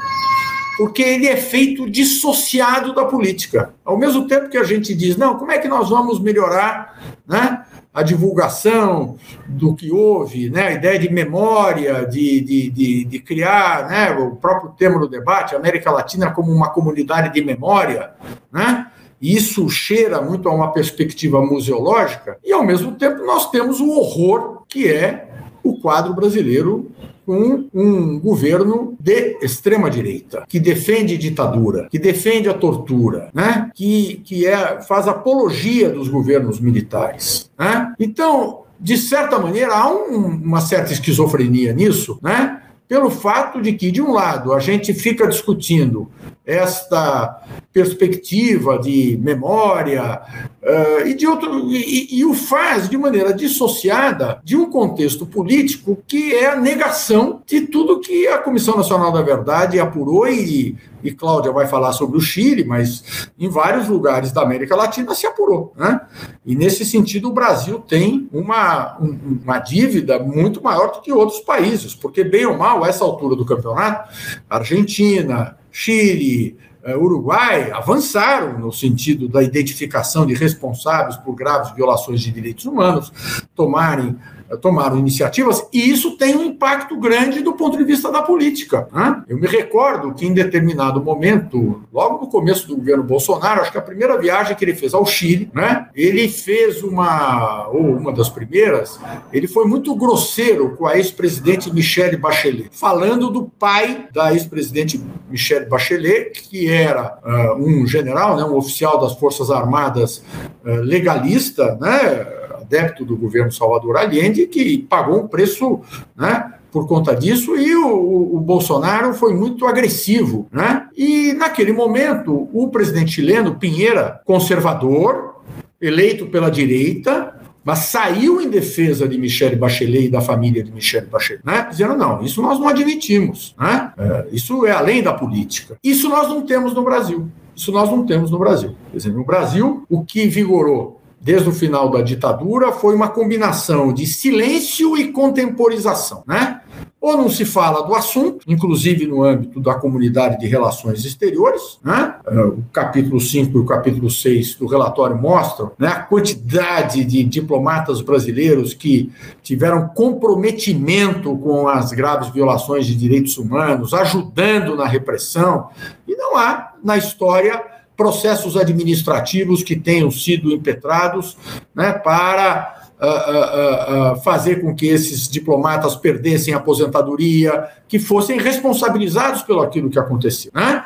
porque 0.77 1.01
ele 1.01 1.27
é 1.27 1.37
feito 1.37 1.89
dissociado 1.89 2.93
da 2.93 3.05
política. 3.05 3.73
Ao 3.85 3.97
mesmo 3.97 4.27
tempo 4.27 4.49
que 4.49 4.57
a 4.57 4.63
gente 4.63 4.93
diz, 4.93 5.15
não, 5.15 5.39
como 5.39 5.51
é 5.51 5.59
que 5.59 5.67
nós 5.67 5.89
vamos 5.89 6.19
melhorar 6.19 7.17
né, 7.25 7.63
a 7.93 8.03
divulgação 8.03 9.15
do 9.47 9.73
que 9.73 9.89
houve, 9.89 10.49
né, 10.49 10.67
a 10.67 10.73
ideia 10.73 10.99
de 10.99 11.09
memória, 11.09 12.05
de, 12.05 12.41
de, 12.41 12.69
de, 12.69 13.05
de 13.05 13.19
criar 13.19 13.87
né, 13.87 14.11
o 14.11 14.35
próprio 14.35 14.71
tema 14.71 14.99
do 14.99 15.07
debate, 15.07 15.55
a 15.55 15.57
América 15.57 15.89
Latina 15.89 16.31
como 16.31 16.51
uma 16.51 16.69
comunidade 16.69 17.33
de 17.33 17.41
memória, 17.43 18.11
né? 18.51 18.91
Isso 19.21 19.69
cheira 19.69 20.21
muito 20.21 20.47
a 20.47 20.53
uma 20.53 20.71
perspectiva 20.71 21.41
museológica, 21.41 22.37
e 22.43 22.51
ao 22.51 22.63
mesmo 22.63 22.93
tempo 22.93 23.25
nós 23.25 23.49
temos 23.49 23.79
o 23.79 23.89
horror 23.89 24.63
que 24.67 24.87
é 24.87 25.29
o 25.63 25.79
quadro 25.79 26.13
brasileiro 26.13 26.91
com 27.25 27.67
um 27.73 28.17
governo 28.19 28.95
de 28.97 29.37
extrema 29.41 29.89
direita, 29.89 30.45
que 30.47 30.61
defende 30.61 31.17
ditadura, 31.17 31.89
que 31.91 31.99
defende 31.99 32.47
a 32.47 32.53
tortura, 32.53 33.29
né? 33.33 33.69
que, 33.75 34.21
que 34.23 34.47
é, 34.47 34.81
faz 34.81 35.09
apologia 35.09 35.89
dos 35.89 36.07
governos 36.07 36.61
militares. 36.61 37.51
Né? 37.59 37.93
Então, 37.99 38.63
de 38.79 38.95
certa 38.95 39.37
maneira, 39.37 39.73
há 39.73 39.91
um, 39.91 40.25
uma 40.25 40.61
certa 40.61 40.93
esquizofrenia 40.93 41.73
nisso, 41.73 42.17
né? 42.21 42.61
pelo 42.87 43.09
fato 43.09 43.61
de 43.61 43.73
que, 43.73 43.91
de 43.91 44.01
um 44.01 44.13
lado, 44.13 44.53
a 44.53 44.59
gente 44.59 44.93
fica 44.93 45.27
discutindo 45.27 46.09
esta 46.47 47.43
perspectiva 47.73 48.79
de 48.79 49.19
memória 49.21 50.21
uh, 50.63 51.05
e 51.05 51.13
de 51.13 51.27
outro 51.27 51.69
e, 51.69 52.07
e, 52.17 52.25
o 52.25 52.33
faz 52.33 52.89
de 52.89 52.97
maneira 52.97 53.33
dissociada 53.33 54.39
de 54.45 54.55
um 54.55 54.69
contexto 54.69 55.25
político 55.25 56.01
que 56.07 56.33
é 56.33 56.47
a 56.47 56.55
negação 56.55 57.41
de 57.45 57.61
tudo 57.67 57.99
que 57.99 58.27
a 58.27 58.37
Comissão 58.37 58.77
Nacional 58.77 59.11
da 59.11 59.21
Verdade 59.21 59.77
apurou 59.77 60.25
e, 60.25 60.77
e 61.03 61.11
Cláudia 61.11 61.51
vai 61.51 61.67
falar 61.67 61.91
sobre 61.91 62.17
o 62.17 62.21
Chile, 62.21 62.63
mas 62.63 63.29
em 63.37 63.49
vários 63.49 63.89
lugares 63.89 64.31
da 64.31 64.41
América 64.41 64.75
Latina 64.75 65.13
se 65.13 65.27
apurou, 65.27 65.73
né? 65.75 65.99
E 66.45 66.55
nesse 66.55 66.85
sentido 66.85 67.27
o 67.27 67.33
Brasil 67.33 67.79
tem 67.79 68.29
uma, 68.31 68.97
uma 68.99 69.59
dívida 69.59 70.17
muito 70.17 70.63
maior 70.63 70.93
do 70.93 71.01
que 71.01 71.11
outros 71.11 71.41
países, 71.41 71.93
porque 71.93 72.23
bem 72.23 72.45
ou 72.45 72.57
mal 72.57 72.85
essa 72.85 73.03
altura 73.03 73.35
do 73.35 73.45
campeonato, 73.45 74.09
Argentina 74.49 75.57
Chile, 75.79 76.57
eh, 76.83 76.97
Uruguai 76.97 77.69
avançaram 77.69 78.57
no 78.57 78.73
sentido 78.73 79.29
da 79.29 79.43
identificação 79.43 80.25
de 80.25 80.33
responsáveis 80.33 81.17
por 81.17 81.35
graves 81.35 81.71
violações 81.75 82.19
de 82.19 82.31
direitos 82.31 82.65
humanos, 82.65 83.13
tomarem 83.55 84.17
tomaram 84.61 84.97
iniciativas, 84.97 85.67
e 85.73 85.89
isso 85.89 86.17
tem 86.17 86.35
um 86.35 86.43
impacto 86.43 86.97
grande 86.97 87.41
do 87.41 87.53
ponto 87.53 87.77
de 87.77 87.83
vista 87.83 88.11
da 88.11 88.21
política. 88.21 88.87
Né? 88.91 89.23
Eu 89.27 89.37
me 89.37 89.47
recordo 89.47 90.13
que, 90.13 90.25
em 90.25 90.33
determinado 90.33 91.03
momento, 91.03 91.83
logo 91.91 92.25
no 92.25 92.27
começo 92.29 92.67
do 92.67 92.77
governo 92.77 93.03
Bolsonaro, 93.03 93.61
acho 93.61 93.71
que 93.71 93.77
a 93.77 93.81
primeira 93.81 94.17
viagem 94.17 94.55
que 94.55 94.63
ele 94.63 94.75
fez 94.75 94.93
ao 94.93 95.05
Chile, 95.05 95.49
né, 95.53 95.87
ele 95.95 96.29
fez 96.29 96.83
uma, 96.83 97.67
ou 97.69 97.81
uma 97.81 98.11
das 98.11 98.29
primeiras, 98.29 98.99
ele 99.33 99.47
foi 99.47 99.65
muito 99.65 99.95
grosseiro 99.95 100.75
com 100.75 100.85
a 100.85 100.97
ex-presidente 100.97 101.73
Michelle 101.73 102.17
Bachelet, 102.17 102.69
falando 102.71 103.29
do 103.29 103.43
pai 103.43 104.07
da 104.13 104.33
ex-presidente 104.33 105.01
Michelle 105.29 105.65
Bachelet, 105.65 106.31
que 106.31 106.69
era 106.69 107.17
uh, 107.23 107.55
um 107.61 107.85
general, 107.87 108.37
né, 108.37 108.43
um 108.43 108.55
oficial 108.55 108.99
das 108.99 109.13
Forças 109.17 109.49
Armadas 109.49 110.23
uh, 110.65 110.81
legalista, 110.81 111.77
né, 111.79 112.36
adepto 112.67 113.05
do 113.05 113.15
governo 113.15 113.51
Salvador 113.51 113.97
Allende, 113.97 114.45
que 114.45 114.77
pagou 114.77 115.23
um 115.23 115.27
preço 115.27 115.79
né, 116.15 116.53
por 116.71 116.85
conta 116.85 117.15
disso, 117.15 117.55
e 117.55 117.73
o, 117.75 118.35
o, 118.35 118.39
Bolsonaro 118.39 119.13
foi 119.13 119.33
muito 119.33 119.65
agressivo. 119.65 120.47
Né? 120.51 120.85
E, 120.95 121.33
naquele 121.33 121.71
momento, 121.71 122.49
o 122.53 122.67
presidente 122.67 123.11
chileno, 123.11 123.55
Pinheira, 123.55 124.21
conservador, 124.25 125.37
eleito 125.81 126.27
pela 126.27 126.51
direita, 126.51 127.33
mas 127.63 127.79
saiu 127.79 128.41
em 128.41 128.49
defesa 128.49 129.07
de 129.07 129.17
Michelle 129.17 129.55
Bachelet 129.55 130.05
e 130.05 130.09
da 130.09 130.21
família 130.21 130.63
de 130.63 130.71
Michelle 130.71 131.07
Bachelet, 131.07 131.45
né? 131.45 131.67
dizendo, 131.69 131.95
não, 131.95 132.21
isso 132.21 132.41
nós 132.41 132.59
não 132.59 132.67
admitimos, 132.67 133.55
né? 133.59 133.91
É, 133.97 134.27
isso 134.31 134.65
é 134.65 134.71
além 134.71 135.03
da 135.03 135.13
política. 135.13 135.77
Isso 135.83 136.07
nós 136.07 136.29
não 136.29 136.41
temos 136.43 136.73
no 136.73 136.83
Brasil. 136.83 137.29
Isso 137.57 137.71
nós 137.71 137.89
não 137.89 138.05
temos 138.05 138.29
no 138.29 138.37
Brasil. 138.37 138.75
Quer 138.93 139.09
no 139.09 139.25
Brasil, 139.25 139.83
o 139.89 140.05
que 140.05 140.27
vigorou 140.27 140.96
desde 141.19 141.49
o 141.49 141.51
final 141.51 141.89
da 141.89 142.01
ditadura, 142.01 142.71
foi 142.71 142.95
uma 142.95 143.09
combinação 143.09 143.93
de 143.93 144.05
silêncio 144.05 144.97
e 144.97 145.11
contemporização, 145.11 146.23
né? 146.27 146.61
Ou 146.99 147.15
não 147.15 147.29
se 147.29 147.45
fala 147.45 147.85
do 147.85 147.93
assunto, 147.93 148.39
inclusive 148.47 149.05
no 149.05 149.23
âmbito 149.23 149.59
da 149.59 149.75
comunidade 149.75 150.39
de 150.39 150.47
relações 150.47 151.05
exteriores, 151.05 151.79
né? 151.83 152.15
É, 152.25 152.39
o 152.41 152.63
capítulo 152.73 153.19
5 153.19 153.57
e 153.57 153.61
o 153.61 153.65
capítulo 153.65 154.09
6 154.09 154.55
do 154.55 154.67
relatório 154.67 155.17
mostram 155.17 155.71
né, 155.77 155.87
a 155.87 155.99
quantidade 155.99 157.03
de 157.05 157.23
diplomatas 157.23 158.01
brasileiros 158.01 158.73
que 158.73 159.11
tiveram 159.43 159.87
comprometimento 159.89 161.37
com 161.37 161.67
as 161.67 161.91
graves 161.91 162.29
violações 162.29 162.85
de 162.85 162.95
direitos 162.95 163.37
humanos, 163.37 163.93
ajudando 163.93 164.75
na 164.75 164.85
repressão, 164.85 165.69
e 166.07 166.15
não 166.15 166.35
há 166.35 166.73
na 166.83 166.97
história 166.97 167.76
processos 167.97 168.55
administrativos 168.55 169.63
que 169.63 169.75
tenham 169.75 170.11
sido 170.11 170.51
impetrados 170.51 171.35
né, 171.75 171.91
para 171.91 172.91
uh, 173.01 173.05
uh, 173.05 174.13
uh, 174.13 174.21
fazer 174.21 174.61
com 174.61 174.75
que 174.75 174.85
esses 174.85 175.27
diplomatas 175.27 175.95
perdessem 175.95 176.53
a 176.53 176.57
aposentadoria, 176.57 177.67
que 177.87 177.97
fossem 177.97 178.39
responsabilizados 178.39 179.41
pelo 179.41 179.61
aquilo 179.61 179.89
que 179.89 179.99
aconteceu. 179.99 180.51
Né? 180.53 180.85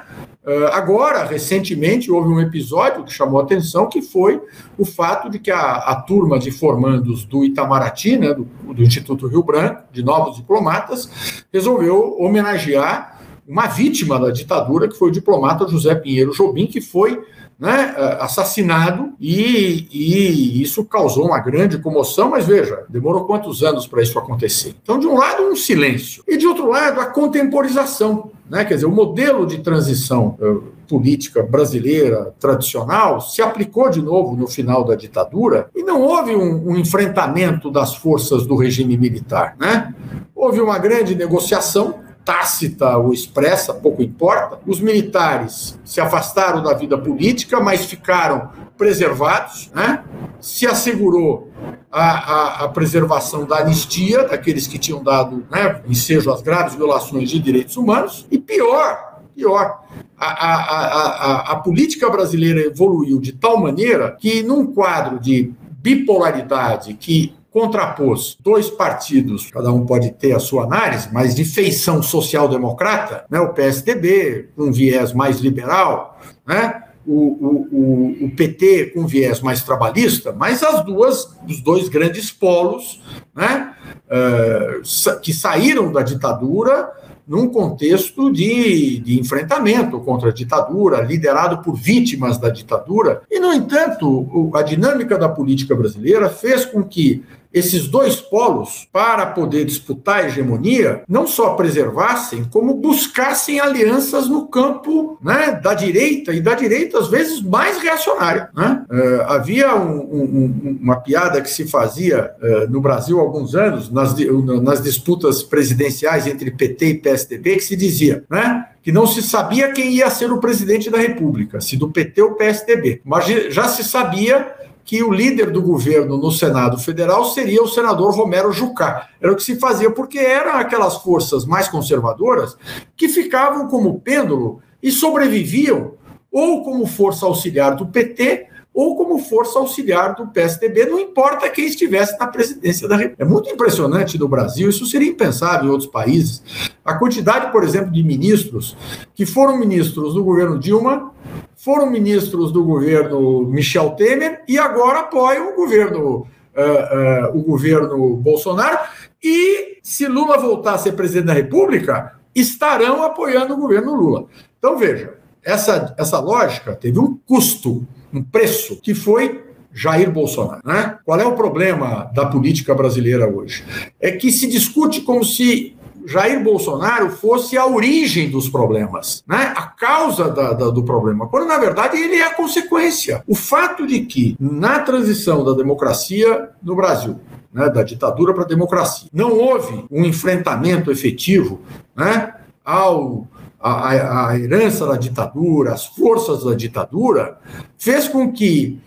agora, 0.74 1.24
recentemente, 1.24 2.12
houve 2.12 2.28
um 2.30 2.42
episódio 2.42 3.04
que 3.04 3.14
chamou 3.14 3.40
a 3.40 3.44
atenção, 3.44 3.88
que 3.88 4.02
foi 4.02 4.42
o 4.76 4.84
fato 4.84 5.30
de 5.30 5.38
que 5.38 5.52
a, 5.52 5.76
a 5.76 5.96
turma 6.02 6.40
de 6.40 6.50
formandos 6.50 7.24
do 7.24 7.46
Itamaraty, 7.46 8.18
né, 8.18 8.34
do, 8.34 8.46
do 8.74 8.82
Instituto 8.82 9.28
Rio 9.28 9.44
Branco, 9.44 9.84
de 9.92 10.04
novos 10.04 10.38
diplomatas, 10.38 11.44
resolveu 11.54 12.18
homenagear 12.20 13.11
uma 13.52 13.68
vítima 13.68 14.18
da 14.18 14.32
ditadura, 14.32 14.88
que 14.88 14.98
foi 14.98 15.10
o 15.10 15.12
diplomata 15.12 15.68
José 15.68 15.94
Pinheiro 15.94 16.32
Jobim, 16.32 16.68
que 16.68 16.80
foi 16.80 17.22
né, 17.60 17.94
eh, 17.98 18.18
assassinado, 18.22 19.12
e, 19.20 19.88
e, 19.92 20.62
isso 20.62 20.86
causou 20.86 21.28
uma 21.28 21.40
grande 21.40 21.78
comoção, 21.78 22.30
mas 22.30 22.48
veja, 22.48 22.86
demorou 22.88 23.26
quantos 23.26 23.62
anos 23.62 23.86
para 23.86 24.02
isso 24.02 24.18
acontecer? 24.18 24.74
Então, 24.82 24.98
de 24.98 25.06
um 25.06 25.18
lado, 25.18 25.44
um 25.44 25.56
silêncio, 25.56 26.24
e 26.26 26.38
de 26.38 26.48
outro 26.48 26.68
lado, 26.70 27.02
a 27.02 27.08
contemporização. 27.08 28.32
Né? 28.50 28.64
Quer 28.64 28.76
dizer, 28.76 28.86
o 28.86 28.92
modelo 28.92 29.46
de 29.46 29.60
transição 29.60 30.38
uh, 30.40 30.64
política 30.88 31.44
brasileira 31.44 32.34
tradicional 32.40 33.20
se 33.20 33.42
aplicou 33.42 33.90
de 33.90 34.02
novo 34.02 34.36
no 34.36 34.48
final 34.48 34.84
da 34.84 34.96
ditadura 34.96 35.70
e 35.76 35.84
não 35.84 36.02
houve 36.02 36.36
um, 36.36 36.70
um 36.70 36.78
enfrentamento 36.78 37.70
das 37.70 37.96
forças 37.96 38.46
do 38.46 38.56
regime 38.56 38.98
militar. 38.98 39.56
Né? 39.60 39.94
Houve 40.34 40.62
uma 40.62 40.80
grande 40.80 41.16
negociação 41.16 42.00
tácita 42.24 42.98
ou 42.98 43.14
expressa, 43.14 43.74
pouco 43.74 44.02
importa. 44.02 44.60
Os 44.66 44.80
militares 44.80 45.80
se 45.84 46.00
afastaram 46.00 46.62
da 46.62 46.74
vida 46.74 46.98
política, 46.98 47.60
mas 47.60 47.86
ficaram 47.86 48.50
preservados, 48.78 49.70
né? 49.74 50.04
se 50.40 50.66
assegurou 50.66 51.52
a, 51.92 52.02
a, 52.02 52.66
a, 52.66 52.70
preservação 52.70 53.46
da 53.46 53.58
anistia 53.60 54.24
daqueles 54.24 54.66
que 54.66 54.80
tinham 54.80 55.04
dado 55.04 55.46
né, 55.52 55.82
ensejo 55.88 56.32
às 56.32 56.42
graves 56.42 56.74
violações 56.74 57.30
de 57.30 57.38
direitos 57.38 57.78
humanos, 57.78 58.26
e 58.32 58.40
pior, 58.40 59.20
pior, 59.36 59.82
a, 60.18 60.26
a, 60.26 61.52
a 61.52 61.56
política 61.58 62.10
brasileira 62.10 62.62
evoluiu 62.62 63.20
de 63.20 63.34
tal 63.34 63.60
maneira 63.60 64.18
que, 64.20 64.42
num 64.42 64.68
quadro 64.68 65.20
de 65.20 65.54
bipolaridade 65.82 66.94
que 66.94 67.34
contrapôs 67.52 68.38
dois 68.40 68.70
partidos, 68.70 69.52
cada 69.52 69.72
um 69.72 69.86
pode 69.86 70.12
ter 70.12 70.34
a 70.34 70.40
sua 70.40 70.64
análise, 70.64 71.10
mas 71.12 71.36
de 71.36 71.44
feição 71.44 72.02
social-democrata, 72.02 73.26
né, 73.30 73.40
o 73.42 73.54
PSDB, 73.54 74.50
com 74.56 74.64
um 74.64 74.72
viés 74.72 75.12
mais 75.12 75.40
liberal, 75.40 76.18
né, 76.48 76.84
o, 77.06 77.68
o, 77.72 78.26
o, 78.26 78.32
PT 78.36 78.92
com 78.94 79.06
viés 79.06 79.42
mais 79.42 79.64
trabalhista, 79.64 80.32
mas 80.32 80.64
as 80.64 80.86
duas, 80.86 81.36
os 81.48 81.60
dois 81.60 81.90
grandes 81.90 82.32
polos 82.32 83.02
né, 83.36 83.74
uh, 84.06 85.20
que 85.20 85.34
saíram 85.34 85.92
da 85.92 86.04
ditadura 86.04 86.92
num 87.28 87.48
contexto 87.48 88.32
de, 88.32 89.00
de 89.00 89.20
enfrentamento 89.20 90.00
contra 90.02 90.30
a 90.30 90.34
ditadura, 90.34 91.02
liderado 91.02 91.64
por 91.64 91.76
vítimas 91.76 92.38
da 92.38 92.50
ditadura. 92.50 93.22
E, 93.32 93.40
no 93.40 93.54
entanto, 93.54 94.52
a 94.54 94.62
dinâmica 94.62 95.18
da 95.18 95.30
política 95.30 95.74
brasileira 95.74 96.30
fez 96.30 96.66
com 96.66 96.84
que 96.84 97.24
esses 97.54 97.88
dois 97.88 98.16
polos, 98.16 98.88
para 98.92 99.26
poder 99.26 99.66
disputar 99.66 100.24
a 100.24 100.28
hegemonia, 100.28 101.04
não 101.08 101.28
só 101.28 101.54
preservassem, 101.54 102.46
como 102.46 102.76
buscassem 102.76 103.60
alianças 103.60 104.28
no 104.28 104.48
campo 104.48 105.18
né, 105.22 105.60
da 105.62 105.74
direita, 105.74 106.34
e 106.34 106.40
da 106.40 106.54
direita, 106.54 107.00
às 107.00 107.08
vezes, 107.08 107.42
mais 107.42 107.78
reacionária. 107.78 108.50
Né? 108.56 108.86
Uh, 108.90 109.22
havia 109.24 109.76
um, 109.76 110.00
um, 110.00 110.78
uma 110.82 110.98
piada 110.98 111.42
que 111.42 111.50
se 111.50 111.68
fazia 111.68 112.32
uh, 112.42 112.72
no 112.72 112.80
Brasil 112.80 113.20
há 113.20 113.22
alguns 113.22 113.56
anos, 113.56 113.92
nas, 113.92 114.16
nas 114.62 114.82
disputas 114.82 115.44
presidenciais 115.44 116.28
entre 116.28 116.52
PT 116.52 116.86
e 116.86 116.98
PSDB, 117.00 117.56
que 117.56 117.64
se 117.64 117.76
dizia, 117.76 118.24
né? 118.30 118.66
que 118.82 118.92
não 118.92 119.06
se 119.06 119.22
sabia 119.22 119.72
quem 119.72 119.92
ia 119.92 120.10
ser 120.10 120.32
o 120.32 120.40
presidente 120.40 120.90
da 120.90 120.98
República, 120.98 121.62
se 121.62 121.78
do 121.78 121.90
PT 121.90 122.22
ou 122.22 122.34
PSDB, 122.34 123.02
mas 123.06 123.26
já 123.54 123.68
se 123.68 123.84
sabia 123.84 124.56
que 124.92 125.02
o 125.02 125.10
líder 125.10 125.52
do 125.52 125.62
governo 125.62 126.18
no 126.18 126.30
Senado 126.34 126.78
Federal 126.78 127.24
seria 127.24 127.64
o 127.64 127.68
senador 127.70 128.14
Romero 128.14 128.52
Jucá. 128.52 129.08
Era 129.22 129.32
o 129.32 129.38
que 129.38 129.42
se 129.42 129.56
fazia, 129.56 129.90
porque 129.90 130.20
eram 130.20 130.58
aquelas 130.58 130.98
forças 130.98 131.46
mais 131.46 131.70
conservadoras 131.70 132.58
que 132.98 133.08
ficavam 133.08 133.70
como 133.70 134.02
pêndulo 134.02 134.60
e 134.84 134.92
sobreviviam 134.92 135.94
ou 136.30 136.62
como 136.66 136.86
força 136.86 137.26
auxiliar 137.26 137.78
do 137.78 137.86
PT 137.86 138.48
ou 138.74 138.98
como 138.98 139.18
força 139.20 139.60
auxiliar 139.60 140.14
do 140.14 140.28
PSDB, 140.28 140.86
não 140.86 141.00
importa 141.00 141.50
quem 141.50 141.68
estivesse 141.68 142.20
na 142.20 142.28
presidência 142.28 142.86
da 142.86 142.98
República. 142.98 143.24
É 143.24 143.26
muito 143.26 143.50
impressionante 143.50 144.18
no 144.18 144.28
Brasil, 144.28 144.70
isso 144.70 144.86
seria 144.86 145.08
impensável 145.08 145.68
em 145.68 145.72
outros 145.72 145.90
países. 145.90 146.44
A 146.84 146.96
quantidade, 146.96 147.50
por 147.54 147.64
exemplo, 147.64 147.92
de 147.92 148.04
ministros 148.04 148.76
que 149.16 149.26
foram 149.26 149.58
ministros 149.58 150.16
do 150.16 150.24
governo 150.24 150.60
Dilma, 150.60 151.14
foram 151.64 151.90
ministros 151.90 152.52
do 152.52 152.64
governo 152.64 153.44
Michel 153.44 153.92
Temer 153.92 154.44
e 154.48 154.58
agora 154.58 155.02
apoiam 155.02 155.54
o 155.54 155.56
governo, 155.56 156.28
uh, 156.58 157.36
uh, 157.36 157.38
o 157.38 157.44
governo 157.44 158.16
Bolsonaro. 158.16 158.80
E 159.24 159.78
se 159.84 160.08
Lula 160.08 160.40
voltar 160.40 160.74
a 160.74 160.78
ser 160.80 160.94
presidente 160.94 161.28
da 161.28 161.34
República, 161.34 162.16
estarão 162.34 163.04
apoiando 163.04 163.54
o 163.54 163.58
governo 163.58 163.94
Lula. 163.94 164.26
Então, 164.58 164.76
veja, 164.78 165.14
essa, 165.44 165.94
essa 166.00 166.20
lógica 166.20 166.76
teve 166.76 166.98
um 166.98 167.16
custo, 167.28 167.86
um 168.12 168.24
preço, 168.24 168.78
que 168.82 168.96
foi 168.96 169.44
Jair 169.72 170.12
Bolsonaro. 170.12 170.62
Né? 170.66 170.98
Qual 171.06 171.20
é 171.20 171.26
o 171.26 171.36
problema 171.36 172.10
da 172.14 172.26
política 172.26 172.74
brasileira 172.74 173.28
hoje? 173.28 173.64
É 174.00 174.12
que 174.12 174.32
se 174.32 174.48
discute 174.48 175.02
como 175.02 175.24
se 175.24 175.76
Jair 176.06 176.44
Bolsonaro 176.44 177.10
fosse 177.10 177.58
a 177.58 177.66
origem 177.66 178.30
dos 178.30 178.50
problemas, 178.50 179.24
né? 179.28 179.54
a 179.56 179.64
causa 179.64 180.30
da, 180.30 180.54
da, 180.54 180.70
do 180.70 180.84
problema, 180.84 181.28
quando 181.28 181.48
na 181.48 181.58
verdade 181.58 181.98
ele 181.98 182.16
é 182.16 182.28
a 182.28 182.34
consequência. 182.34 183.24
O 183.28 183.36
fato 183.36 183.86
de 183.86 184.02
que 184.02 184.36
na 184.40 184.80
transição 184.80 185.44
da 185.44 185.54
democracia 185.54 186.50
no 186.62 186.76
Brasil, 186.76 187.20
né, 187.54 187.70
da 187.70 187.84
ditadura 187.84 188.34
para 188.34 188.44
a 188.44 188.48
democracia, 188.48 189.10
não 189.14 189.38
houve 189.38 189.86
um 189.92 190.06
enfrentamento 190.06 190.92
efetivo 190.92 191.62
né, 191.96 192.34
ao 192.64 193.28
a, 193.60 194.30
a, 194.30 194.40
herança 194.40 194.88
da 194.88 194.98
ditadura, 194.98 195.74
as 195.74 195.86
forças 195.86 196.44
da 196.44 196.56
ditadura, 196.56 197.38
fez 197.78 198.08
com 198.08 198.32
que 198.32 198.80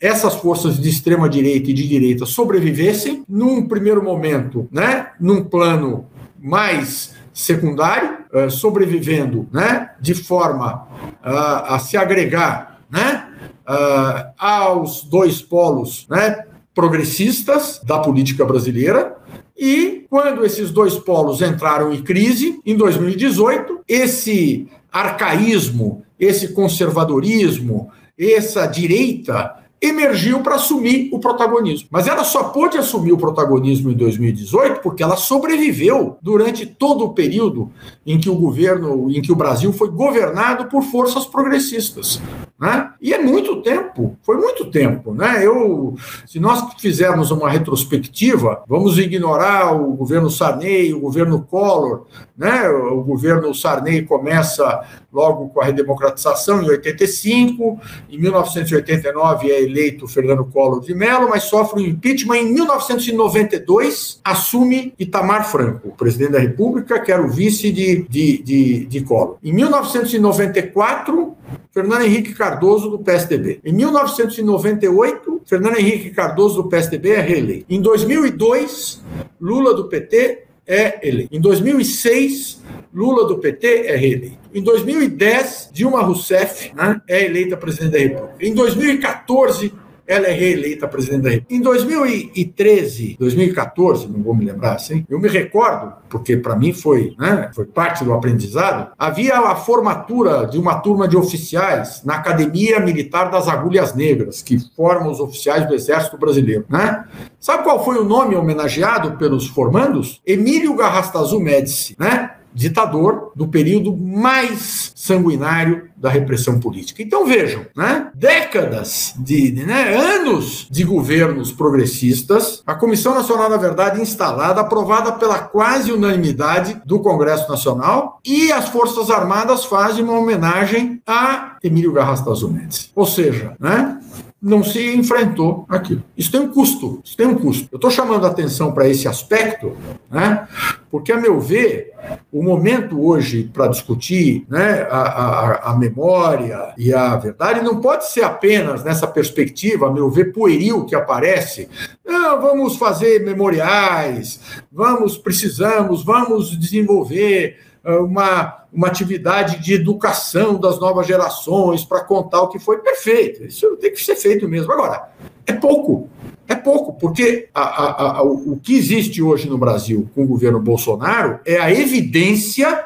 essas 0.00 0.34
forças 0.34 0.80
de 0.80 0.88
extrema 0.88 1.28
direita 1.28 1.70
e 1.70 1.74
de 1.74 1.86
direita 1.86 2.26
sobrevivessem 2.26 3.24
num 3.28 3.68
primeiro 3.68 4.02
momento, 4.02 4.68
né, 4.72 5.10
num 5.20 5.44
plano 5.44 6.06
mais 6.42 7.14
secundário, 7.32 8.18
uh, 8.32 8.50
sobrevivendo 8.50 9.48
né, 9.52 9.90
de 10.00 10.14
forma 10.14 10.86
uh, 11.24 11.74
a 11.74 11.78
se 11.78 11.96
agregar 11.96 12.80
né, 12.90 13.28
uh, 13.68 14.32
aos 14.36 15.04
dois 15.04 15.40
polos 15.40 16.06
né, 16.08 16.44
progressistas 16.74 17.80
da 17.84 17.98
política 18.00 18.44
brasileira. 18.44 19.16
E 19.56 20.06
quando 20.10 20.44
esses 20.44 20.70
dois 20.70 20.96
polos 20.96 21.40
entraram 21.40 21.92
em 21.92 22.02
crise, 22.02 22.60
em 22.66 22.76
2018, 22.76 23.80
esse 23.86 24.68
arcaísmo, 24.90 26.04
esse 26.18 26.52
conservadorismo, 26.52 27.90
essa 28.18 28.66
direita 28.66 29.61
emergiu 29.82 30.40
para 30.40 30.54
assumir 30.54 31.10
o 31.12 31.18
protagonismo. 31.18 31.88
Mas 31.90 32.06
ela 32.06 32.22
só 32.22 32.44
pôde 32.44 32.78
assumir 32.78 33.12
o 33.12 33.18
protagonismo 33.18 33.90
em 33.90 33.94
2018 33.94 34.80
porque 34.80 35.02
ela 35.02 35.16
sobreviveu 35.16 36.16
durante 36.22 36.64
todo 36.64 37.04
o 37.04 37.12
período 37.12 37.70
em 38.06 38.20
que 38.20 38.30
o 38.30 38.36
governo, 38.36 39.10
em 39.10 39.20
que 39.20 39.32
o 39.32 39.36
Brasil 39.36 39.72
foi 39.72 39.90
governado 39.90 40.66
por 40.66 40.82
forças 40.84 41.26
progressistas. 41.26 42.22
Né? 42.62 42.90
E 43.00 43.12
é 43.12 43.18
muito 43.18 43.60
tempo, 43.60 44.16
foi 44.22 44.36
muito 44.36 44.66
tempo. 44.66 45.12
Né? 45.12 45.44
Eu, 45.44 45.96
se 46.24 46.38
nós 46.38 46.62
fizermos 46.78 47.32
uma 47.32 47.50
retrospectiva, 47.50 48.62
vamos 48.68 48.98
ignorar 48.98 49.74
o 49.74 49.94
governo 49.94 50.30
Sarney, 50.30 50.94
o 50.94 51.00
governo 51.00 51.42
Collor, 51.42 52.06
né? 52.38 52.68
o 52.68 53.02
governo 53.02 53.52
Sarney 53.52 54.02
começa 54.02 54.80
logo 55.12 55.48
com 55.48 55.60
a 55.60 55.64
redemocratização 55.64 56.62
em 56.62 56.68
85, 56.68 57.80
em 58.08 58.18
1989 58.18 59.50
é 59.50 59.60
eleito 59.60 60.06
Fernando 60.06 60.44
Collor 60.44 60.80
de 60.80 60.94
Mello, 60.94 61.28
mas 61.28 61.42
sofre 61.42 61.82
um 61.82 61.84
impeachment 61.84 62.36
em 62.36 62.52
1992, 62.52 64.20
assume 64.22 64.94
Itamar 65.00 65.50
Franco, 65.50 65.92
presidente 65.96 66.30
da 66.30 66.38
República, 66.38 67.00
que 67.00 67.10
era 67.10 67.22
o 67.22 67.28
vice 67.28 67.72
de, 67.72 68.06
de, 68.08 68.40
de, 68.40 68.86
de 68.86 69.00
Collor. 69.00 69.38
Em 69.42 69.52
1994, 69.52 71.36
Fernando 71.72 72.02
Henrique 72.02 72.34
Cardoso, 72.34 72.90
do 72.90 72.98
PSDB. 72.98 73.60
Em 73.64 73.72
1998, 73.72 75.42
Fernando 75.44 75.78
Henrique 75.78 76.10
Cardoso, 76.10 76.62
do 76.62 76.68
PSDB, 76.68 77.10
é 77.10 77.20
reeleito. 77.20 77.66
Em 77.68 77.80
2002, 77.80 79.02
Lula, 79.40 79.74
do 79.74 79.88
PT, 79.88 80.44
é 80.66 81.06
eleito. 81.06 81.34
Em 81.34 81.40
2006, 81.40 82.62
Lula, 82.94 83.26
do 83.26 83.38
PT, 83.38 83.86
é 83.86 83.96
reeleito. 83.96 84.38
Em 84.54 84.62
2010, 84.62 85.70
Dilma 85.72 86.02
Rousseff 86.02 86.74
né, 86.74 87.00
é 87.08 87.24
eleita 87.24 87.56
presidente 87.56 87.92
da 87.92 87.98
República. 87.98 88.34
Em 88.40 88.54
2014, 88.54 89.72
ela 90.06 90.26
é 90.26 90.32
reeleita 90.32 90.88
presidente 90.88 91.22
da 91.22 91.30
República. 91.30 91.54
Em 91.54 91.60
2013, 91.60 93.16
2014, 93.18 94.08
não 94.08 94.22
vou 94.22 94.34
me 94.34 94.44
lembrar 94.44 94.74
assim, 94.74 95.04
eu 95.08 95.18
me 95.18 95.28
recordo, 95.28 95.92
porque 96.08 96.36
para 96.36 96.56
mim 96.56 96.72
foi, 96.72 97.14
né, 97.18 97.50
foi 97.54 97.64
parte 97.64 98.04
do 98.04 98.12
aprendizado, 98.12 98.92
havia 98.98 99.38
a 99.38 99.56
formatura 99.56 100.46
de 100.46 100.58
uma 100.58 100.76
turma 100.76 101.08
de 101.08 101.16
oficiais 101.16 102.02
na 102.04 102.14
Academia 102.14 102.80
Militar 102.80 103.30
das 103.30 103.48
Agulhas 103.48 103.94
Negras, 103.94 104.42
que 104.42 104.58
formam 104.74 105.10
os 105.10 105.20
oficiais 105.20 105.66
do 105.66 105.74
Exército 105.74 106.18
Brasileiro. 106.18 106.64
Né? 106.68 107.04
Sabe 107.38 107.64
qual 107.64 107.84
foi 107.84 107.98
o 107.98 108.04
nome 108.04 108.34
homenageado 108.34 109.16
pelos 109.16 109.46
formandos? 109.46 110.20
Emílio 110.26 110.74
Garrastazu 110.74 111.40
Médici, 111.40 111.96
né? 111.98 112.30
Ditador 112.54 113.32
do 113.34 113.48
período 113.48 113.96
mais 113.96 114.92
sanguinário 114.94 115.90
da 115.96 116.10
repressão 116.10 116.58
política. 116.58 117.02
Então 117.02 117.26
vejam, 117.26 117.64
né? 117.76 118.10
décadas 118.14 119.14
de, 119.18 119.52
né? 119.52 119.94
anos 119.94 120.66
de 120.70 120.84
governos 120.84 121.52
progressistas, 121.52 122.62
a 122.66 122.74
Comissão 122.74 123.14
Nacional 123.14 123.48
da 123.48 123.56
Verdade 123.56 124.00
instalada, 124.00 124.60
aprovada 124.60 125.12
pela 125.12 125.38
quase 125.38 125.92
unanimidade 125.92 126.80
do 126.84 127.00
Congresso 127.00 127.48
Nacional, 127.48 128.20
e 128.24 128.50
as 128.50 128.68
Forças 128.68 129.10
Armadas 129.10 129.64
fazem 129.64 130.02
uma 130.02 130.18
homenagem 130.18 131.00
a 131.06 131.56
Emílio 131.62 131.92
Garrastazu 131.92 132.50
Mendes. 132.50 132.90
Ou 132.94 133.06
seja, 133.06 133.54
né? 133.60 134.00
Não 134.42 134.64
se 134.64 134.96
enfrentou 134.96 135.64
aquilo. 135.68 136.02
Isso 136.16 136.32
tem 136.32 136.40
um 136.40 136.48
custo, 136.48 137.00
isso 137.04 137.16
tem 137.16 137.26
um 137.26 137.36
custo. 137.36 137.68
Eu 137.70 137.76
estou 137.76 137.90
chamando 137.90 138.26
a 138.26 138.28
atenção 138.28 138.72
para 138.72 138.88
esse 138.88 139.06
aspecto, 139.06 139.76
né, 140.10 140.48
porque, 140.90 141.12
a 141.12 141.16
meu 141.16 141.38
ver, 141.40 141.92
o 142.32 142.42
momento 142.42 143.00
hoje 143.06 143.48
para 143.54 143.68
discutir 143.68 144.44
né, 144.48 144.86
a, 144.90 145.00
a, 145.00 145.70
a, 145.70 145.78
memória 145.78 146.74
e 146.76 146.92
a 146.92 147.14
verdade 147.16 147.62
não 147.62 147.80
pode 147.80 148.10
ser 148.10 148.24
apenas 148.24 148.82
nessa 148.82 149.06
perspectiva, 149.06 149.86
a 149.86 149.92
meu 149.92 150.10
ver, 150.10 150.32
pueril 150.32 150.84
que 150.84 150.96
aparece. 150.96 151.68
Não, 152.04 152.40
vamos 152.40 152.76
fazer 152.76 153.24
memoriais, 153.24 154.40
vamos, 154.70 155.16
precisamos, 155.16 156.04
vamos 156.04 156.58
desenvolver 156.58 157.58
ah, 157.84 157.98
uma 158.00 158.61
uma 158.72 158.88
atividade 158.88 159.62
de 159.62 159.74
educação 159.74 160.58
das 160.58 160.80
novas 160.80 161.06
gerações 161.06 161.84
para 161.84 162.00
contar 162.00 162.42
o 162.42 162.48
que 162.48 162.58
foi 162.58 162.78
perfeito. 162.78 163.44
Isso 163.44 163.76
tem 163.76 163.92
que 163.92 164.02
ser 164.02 164.16
feito 164.16 164.48
mesmo. 164.48 164.72
Agora, 164.72 165.10
é 165.46 165.52
pouco. 165.52 166.08
É 166.48 166.54
pouco, 166.54 166.92
porque 166.94 167.48
a, 167.54 167.62
a, 167.62 168.18
a, 168.18 168.22
o 168.22 168.58
que 168.62 168.76
existe 168.76 169.22
hoje 169.22 169.48
no 169.48 169.56
Brasil 169.56 170.08
com 170.14 170.24
o 170.24 170.26
governo 170.26 170.60
Bolsonaro 170.60 171.38
é 171.46 171.58
a 171.58 171.70
evidência 171.70 172.84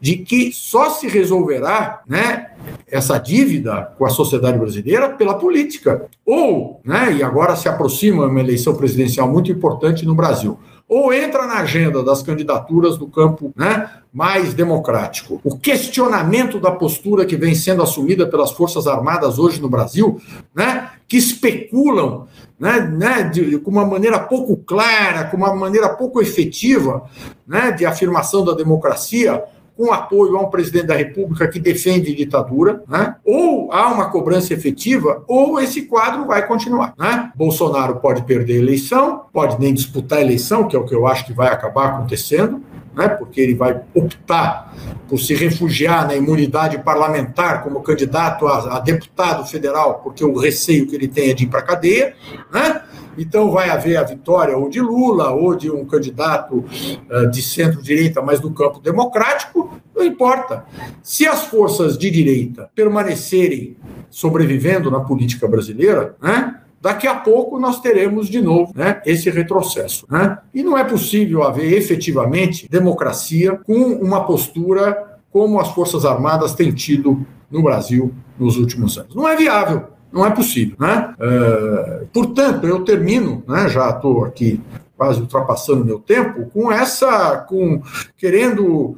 de 0.00 0.18
que 0.18 0.52
só 0.52 0.90
se 0.90 1.08
resolverá 1.08 2.02
né, 2.06 2.52
essa 2.86 3.18
dívida 3.18 3.92
com 3.98 4.04
a 4.04 4.10
sociedade 4.10 4.58
brasileira 4.58 5.10
pela 5.10 5.34
política. 5.34 6.06
Ou, 6.24 6.80
né, 6.84 7.14
e 7.14 7.22
agora 7.22 7.56
se 7.56 7.68
aproxima 7.68 8.26
uma 8.26 8.40
eleição 8.40 8.74
presidencial 8.74 9.28
muito 9.28 9.50
importante 9.50 10.06
no 10.06 10.14
Brasil, 10.14 10.58
ou 10.88 11.12
entra 11.12 11.46
na 11.46 11.58
agenda 11.58 12.02
das 12.02 12.22
candidaturas 12.22 12.96
do 12.96 13.06
campo 13.06 13.52
né, 13.54 13.90
mais 14.12 14.54
democrático. 14.54 15.38
O 15.44 15.58
questionamento 15.58 16.58
da 16.58 16.70
postura 16.70 17.26
que 17.26 17.36
vem 17.36 17.54
sendo 17.54 17.82
assumida 17.82 18.26
pelas 18.26 18.52
Forças 18.52 18.86
Armadas 18.86 19.38
hoje 19.38 19.60
no 19.60 19.68
Brasil, 19.68 20.18
né, 20.54 20.90
que 21.06 21.18
especulam 21.18 22.26
né, 22.58 22.80
né, 22.80 23.22
de, 23.24 23.58
com 23.58 23.70
uma 23.70 23.84
maneira 23.84 24.18
pouco 24.18 24.56
clara, 24.56 25.24
com 25.24 25.36
uma 25.36 25.54
maneira 25.54 25.90
pouco 25.90 26.20
efetiva 26.20 27.04
né, 27.46 27.70
de 27.70 27.84
afirmação 27.84 28.44
da 28.44 28.52
democracia, 28.52 29.44
com 29.78 29.92
apoio 29.92 30.36
a 30.36 30.40
um 30.40 30.50
presidente 30.50 30.86
da 30.86 30.96
República 30.96 31.46
que 31.46 31.60
defende 31.60 32.12
ditadura, 32.12 32.82
né? 32.88 33.14
ou 33.24 33.72
há 33.72 33.86
uma 33.92 34.10
cobrança 34.10 34.52
efetiva, 34.52 35.22
ou 35.28 35.60
esse 35.60 35.82
quadro 35.82 36.26
vai 36.26 36.44
continuar. 36.48 36.94
Né? 36.98 37.30
Bolsonaro 37.36 38.00
pode 38.00 38.24
perder 38.24 38.54
a 38.54 38.62
eleição, 38.62 39.22
pode 39.32 39.56
nem 39.60 39.72
disputar 39.72 40.18
a 40.18 40.22
eleição, 40.22 40.66
que 40.66 40.74
é 40.74 40.78
o 40.80 40.84
que 40.84 40.92
eu 40.92 41.06
acho 41.06 41.24
que 41.24 41.32
vai 41.32 41.46
acabar 41.52 41.90
acontecendo, 41.90 42.60
né? 42.98 43.08
porque 43.08 43.40
ele 43.40 43.54
vai 43.54 43.80
optar 43.94 44.74
por 45.08 45.18
se 45.18 45.32
refugiar 45.34 46.06
na 46.06 46.16
imunidade 46.16 46.78
parlamentar 46.78 47.62
como 47.62 47.80
candidato 47.80 48.46
a, 48.48 48.76
a 48.76 48.80
deputado 48.80 49.46
federal, 49.46 50.00
porque 50.02 50.24
o 50.24 50.36
receio 50.36 50.86
que 50.86 50.96
ele 50.96 51.06
tem 51.06 51.30
é 51.30 51.34
de 51.34 51.44
ir 51.44 51.46
para 51.46 51.60
a 51.60 51.62
cadeia, 51.62 52.14
né? 52.52 52.82
Então, 53.16 53.50
vai 53.50 53.68
haver 53.68 53.96
a 53.96 54.04
vitória 54.04 54.56
ou 54.56 54.68
de 54.68 54.80
Lula, 54.80 55.30
ou 55.30 55.56
de 55.56 55.68
um 55.68 55.84
candidato 55.84 56.58
uh, 56.58 57.28
de 57.30 57.42
centro-direita, 57.42 58.22
mas 58.22 58.38
do 58.38 58.52
campo 58.52 58.78
democrático, 58.78 59.76
não 59.94 60.04
importa. 60.04 60.64
Se 61.02 61.26
as 61.26 61.44
forças 61.44 61.98
de 61.98 62.12
direita 62.12 62.70
permanecerem 62.76 63.76
sobrevivendo 64.08 64.88
na 64.88 65.00
política 65.00 65.48
brasileira, 65.48 66.14
né, 66.22 66.60
daqui 66.80 67.06
a 67.06 67.14
pouco 67.14 67.58
nós 67.58 67.80
teremos 67.80 68.28
de 68.28 68.40
novo 68.40 68.72
né, 68.74 69.00
esse 69.04 69.30
retrocesso. 69.30 70.06
Né? 70.10 70.38
E 70.54 70.62
não 70.62 70.76
é 70.76 70.84
possível 70.84 71.42
haver 71.42 71.72
efetivamente 71.72 72.68
democracia 72.68 73.56
com 73.56 73.74
uma 73.74 74.24
postura 74.24 75.18
como 75.30 75.60
as 75.60 75.68
Forças 75.68 76.04
Armadas 76.04 76.54
têm 76.54 76.72
tido 76.72 77.26
no 77.50 77.62
Brasil 77.62 78.12
nos 78.38 78.56
últimos 78.56 78.96
anos. 78.96 79.14
Não 79.14 79.28
é 79.28 79.36
viável. 79.36 79.84
Não 80.10 80.24
é 80.24 80.30
possível. 80.30 80.74
Né? 80.78 81.14
Uh, 81.20 82.06
portanto, 82.12 82.66
eu 82.66 82.82
termino, 82.82 83.42
né, 83.46 83.68
já 83.68 83.90
estou 83.90 84.24
aqui 84.24 84.60
quase 84.96 85.20
ultrapassando 85.20 85.84
meu 85.84 86.00
tempo, 86.00 86.50
com 86.52 86.72
essa, 86.72 87.36
com 87.48 87.80
querendo 88.16 88.96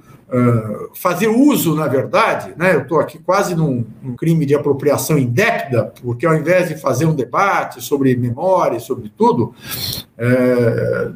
fazer 0.94 1.28
uso, 1.28 1.74
na 1.74 1.86
verdade, 1.86 2.54
né, 2.56 2.74
eu 2.74 2.82
estou 2.82 3.00
aqui 3.00 3.18
quase 3.18 3.54
num, 3.54 3.84
num, 4.02 4.14
crime 4.14 4.46
de 4.46 4.54
apropriação 4.54 5.18
indébita, 5.18 5.92
porque 6.02 6.26
ao 6.26 6.34
invés 6.34 6.68
de 6.68 6.76
fazer 6.76 7.06
um 7.06 7.14
debate 7.14 7.80
sobre 7.80 8.14
memória, 8.16 8.78
sobre 8.78 9.10
tudo, 9.16 9.54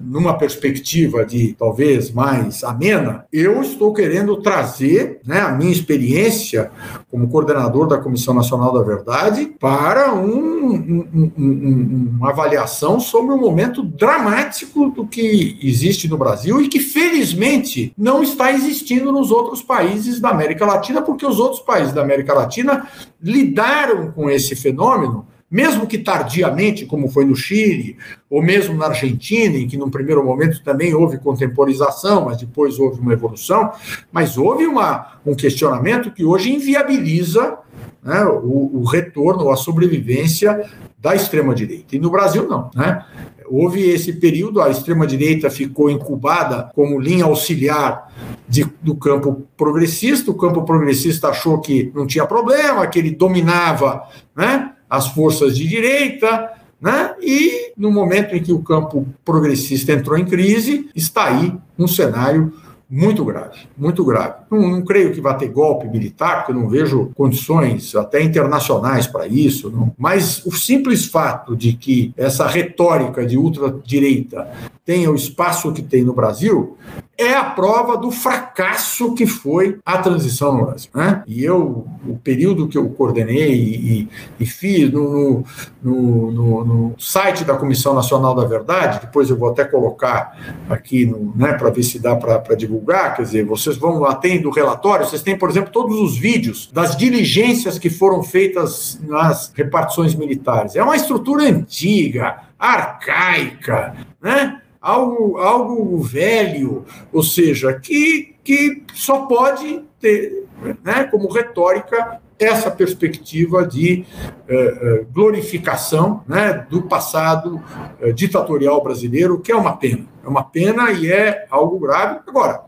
numa 0.02 0.36
perspectiva 0.38 1.24
de 1.24 1.54
talvez 1.58 2.10
mais 2.10 2.64
amena, 2.64 3.26
eu 3.32 3.60
estou 3.60 3.92
querendo 3.92 4.40
trazer 4.40 5.20
né, 5.26 5.40
a 5.40 5.52
minha 5.52 5.70
experiência 5.72 6.70
como 7.10 7.28
coordenador 7.28 7.86
da 7.86 7.98
Comissão 7.98 8.32
Nacional 8.32 8.72
da 8.72 8.82
Verdade 8.82 9.54
para 9.60 10.14
um, 10.14 10.74
um, 10.74 11.32
um, 11.36 12.16
uma 12.16 12.30
avaliação 12.30 12.98
sobre 12.98 13.34
o 13.34 13.38
momento 13.38 13.82
dramático 13.82 14.90
do 14.90 15.06
que 15.06 15.58
existe 15.62 16.08
no 16.08 16.16
Brasil 16.16 16.60
e 16.60 16.68
que, 16.68 16.80
felizmente, 16.80 17.92
não 17.96 18.22
está 18.22 18.52
existindo 18.52 19.03
nos 19.12 19.30
outros 19.30 19.62
países 19.62 20.20
da 20.20 20.30
América 20.30 20.66
Latina, 20.66 21.02
porque 21.02 21.26
os 21.26 21.38
outros 21.38 21.60
países 21.60 21.92
da 21.92 22.02
América 22.02 22.34
Latina 22.34 22.86
lidaram 23.20 24.10
com 24.12 24.28
esse 24.30 24.54
fenômeno 24.54 25.26
mesmo 25.54 25.86
que 25.86 25.98
tardiamente, 25.98 26.84
como 26.84 27.08
foi 27.08 27.24
no 27.24 27.36
Chile, 27.36 27.96
ou 28.28 28.42
mesmo 28.42 28.76
na 28.76 28.86
Argentina, 28.86 29.56
em 29.56 29.68
que 29.68 29.76
num 29.76 29.88
primeiro 29.88 30.24
momento 30.24 30.60
também 30.64 30.92
houve 30.92 31.18
contemporização, 31.18 32.24
mas 32.24 32.38
depois 32.38 32.80
houve 32.80 33.00
uma 33.00 33.12
evolução, 33.12 33.70
mas 34.10 34.36
houve 34.36 34.66
uma, 34.66 35.20
um 35.24 35.32
questionamento 35.32 36.10
que 36.10 36.24
hoje 36.24 36.52
inviabiliza 36.52 37.56
né, 38.02 38.24
o, 38.24 38.80
o, 38.80 38.84
retorno, 38.84 39.48
a 39.48 39.56
sobrevivência 39.56 40.68
da 40.98 41.14
extrema-direita. 41.14 41.94
E 41.94 42.00
no 42.00 42.10
Brasil, 42.10 42.48
não. 42.48 42.70
Né? 42.74 43.04
Houve 43.48 43.88
esse 43.88 44.12
período, 44.14 44.60
a 44.60 44.70
extrema-direita 44.70 45.50
ficou 45.50 45.90
incubada 45.90 46.70
como 46.74 47.00
linha 47.00 47.24
auxiliar 47.24 48.12
de, 48.48 48.66
do 48.82 48.94
campo 48.94 49.46
progressista, 49.56 50.30
o 50.30 50.34
campo 50.34 50.62
progressista 50.62 51.28
achou 51.28 51.60
que 51.60 51.90
não 51.94 52.06
tinha 52.06 52.26
problema, 52.26 52.86
que 52.86 52.98
ele 52.98 53.10
dominava 53.10 54.02
né, 54.36 54.72
as 54.88 55.08
forças 55.08 55.56
de 55.56 55.68
direita, 55.68 56.50
né? 56.80 57.14
E 57.22 57.72
no 57.76 57.90
momento 57.90 58.36
em 58.36 58.42
que 58.42 58.52
o 58.52 58.62
campo 58.62 59.06
progressista 59.24 59.92
entrou 59.92 60.18
em 60.18 60.24
crise, 60.26 60.90
está 60.94 61.28
aí 61.28 61.50
um 61.78 61.88
cenário 61.88 62.52
muito 62.88 63.24
grave, 63.24 63.60
muito 63.76 64.04
grave. 64.04 64.34
Não, 64.50 64.60
não, 64.60 64.84
creio 64.84 65.12
que 65.12 65.20
vá 65.20 65.34
ter 65.34 65.48
golpe 65.48 65.88
militar, 65.88 66.38
porque 66.38 66.52
eu 66.52 66.56
não 66.56 66.68
vejo 66.68 67.10
condições 67.14 67.94
até 67.94 68.22
internacionais 68.22 69.06
para 69.06 69.26
isso, 69.26 69.70
não. 69.70 69.92
mas 69.98 70.44
o 70.44 70.52
simples 70.52 71.06
fato 71.06 71.56
de 71.56 71.72
que 71.72 72.12
essa 72.16 72.46
retórica 72.46 73.24
de 73.26 73.36
ultradireita 73.36 74.50
tenha 74.84 75.10
o 75.10 75.14
espaço 75.14 75.72
que 75.72 75.82
tem 75.82 76.04
no 76.04 76.12
Brasil 76.12 76.76
é 77.16 77.32
a 77.34 77.44
prova 77.44 77.96
do 77.96 78.10
fracasso 78.10 79.14
que 79.14 79.26
foi 79.26 79.78
a 79.84 79.98
transição 79.98 80.56
no 80.56 80.66
Brasil. 80.66 80.90
Né? 80.94 81.22
E 81.26 81.44
eu, 81.44 81.86
o 82.06 82.18
período 82.18 82.68
que 82.68 82.76
eu 82.76 82.88
coordenei 82.90 83.54
e, 83.54 84.08
e 84.38 84.46
fiz 84.46 84.90
no, 84.90 85.44
no, 85.82 86.30
no, 86.32 86.64
no, 86.64 86.94
site 86.98 87.44
da 87.44 87.56
Comissão 87.56 87.94
Nacional 87.94 88.34
da 88.34 88.44
Verdade, 88.44 89.00
depois 89.00 89.30
eu 89.30 89.36
vou 89.36 89.50
até 89.50 89.64
colocar 89.64 90.36
aqui 90.68 91.06
né, 91.36 91.52
para 91.52 91.70
ver 91.70 91.84
se 91.84 91.98
dá 91.98 92.16
para 92.16 92.54
divulgar, 92.56 93.14
quer 93.14 93.22
dizer, 93.22 93.44
vocês 93.44 93.76
vão 93.76 94.00
lá, 94.00 94.14
tem 94.14 94.42
relatório, 94.50 95.06
vocês 95.06 95.22
têm, 95.22 95.38
por 95.38 95.48
exemplo, 95.48 95.70
todos 95.70 95.98
os 96.00 96.18
vídeos 96.18 96.70
das 96.72 96.96
diligências 96.96 97.78
que 97.78 97.90
foram 97.90 98.22
feitas 98.22 99.00
nas 99.02 99.52
repartições 99.54 100.14
militares. 100.14 100.76
É 100.76 100.82
uma 100.82 100.96
estrutura 100.96 101.44
antiga, 101.44 102.38
arcaica, 102.58 103.94
né? 104.20 104.60
Algo, 104.84 105.38
algo 105.38 105.98
velho, 106.02 106.84
ou 107.10 107.22
seja, 107.22 107.72
que, 107.72 108.36
que 108.44 108.82
só 108.92 109.24
pode 109.24 109.82
ter 109.98 110.44
né, 110.84 111.04
como 111.04 111.32
retórica 111.32 112.20
essa 112.38 112.70
perspectiva 112.70 113.66
de 113.66 114.04
eh, 114.48 114.54
eh, 114.54 115.06
glorificação 115.12 116.22
né, 116.26 116.66
do 116.68 116.82
passado 116.82 117.62
eh, 118.00 118.12
ditatorial 118.12 118.82
brasileiro, 118.82 119.40
que 119.40 119.52
é 119.52 119.56
uma 119.56 119.76
pena. 119.76 120.04
É 120.24 120.28
uma 120.28 120.42
pena 120.42 120.90
e 120.90 121.10
é 121.10 121.46
algo 121.50 121.78
grave. 121.78 122.20
Agora, 122.26 122.62